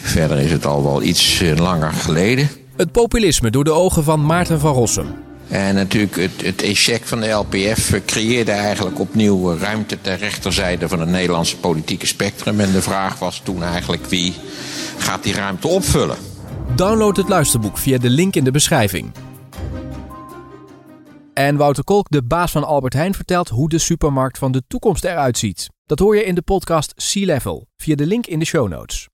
Verder 0.00 0.38
is 0.38 0.52
het 0.52 0.66
al 0.66 0.82
wel 0.82 1.02
iets 1.02 1.40
eh, 1.40 1.56
langer 1.56 1.92
geleden. 1.92 2.48
Het 2.76 2.92
populisme 2.92 3.50
door 3.50 3.64
de 3.64 3.70
ogen 3.72 4.04
van 4.04 4.26
Maarten 4.26 4.60
van 4.60 4.72
Rossum. 4.72 5.14
En 5.48 5.74
natuurlijk 5.74 6.16
het, 6.16 6.42
het 6.42 6.62
echec 6.62 7.02
van 7.04 7.20
de 7.20 7.28
LPF 7.28 7.92
eh, 7.92 8.00
creëerde 8.06 8.52
eigenlijk 8.52 9.00
opnieuw 9.00 9.52
eh, 9.52 9.60
ruimte 9.60 9.98
ter 10.00 10.18
rechterzijde 10.18 10.88
van 10.88 11.00
het 11.00 11.08
Nederlandse 11.08 11.56
politieke 11.56 12.06
spectrum. 12.06 12.60
En 12.60 12.72
de 12.72 12.82
vraag 12.82 13.18
was 13.18 13.40
toen 13.44 13.62
eigenlijk 13.62 14.06
wie 14.06 14.34
gaat 14.98 15.22
die 15.22 15.34
ruimte 15.34 15.68
opvullen. 15.68 16.16
Download 16.74 17.16
het 17.16 17.28
luisterboek 17.28 17.78
via 17.78 17.98
de 17.98 18.10
link 18.10 18.36
in 18.36 18.44
de 18.44 18.50
beschrijving. 18.50 19.12
En 21.38 21.56
Wouter 21.56 21.84
Kolk, 21.84 22.10
de 22.10 22.22
baas 22.22 22.52
van 22.52 22.64
Albert 22.64 22.92
Heijn, 22.92 23.14
vertelt 23.14 23.48
hoe 23.48 23.68
de 23.68 23.78
supermarkt 23.78 24.38
van 24.38 24.52
de 24.52 24.62
toekomst 24.68 25.04
eruit 25.04 25.38
ziet. 25.38 25.68
Dat 25.84 25.98
hoor 25.98 26.16
je 26.16 26.24
in 26.24 26.34
de 26.34 26.42
podcast 26.42 26.92
Sea 26.96 27.26
Level 27.26 27.66
via 27.76 27.94
de 27.94 28.06
link 28.06 28.26
in 28.26 28.38
de 28.38 28.44
show 28.44 28.68
notes. 28.68 29.08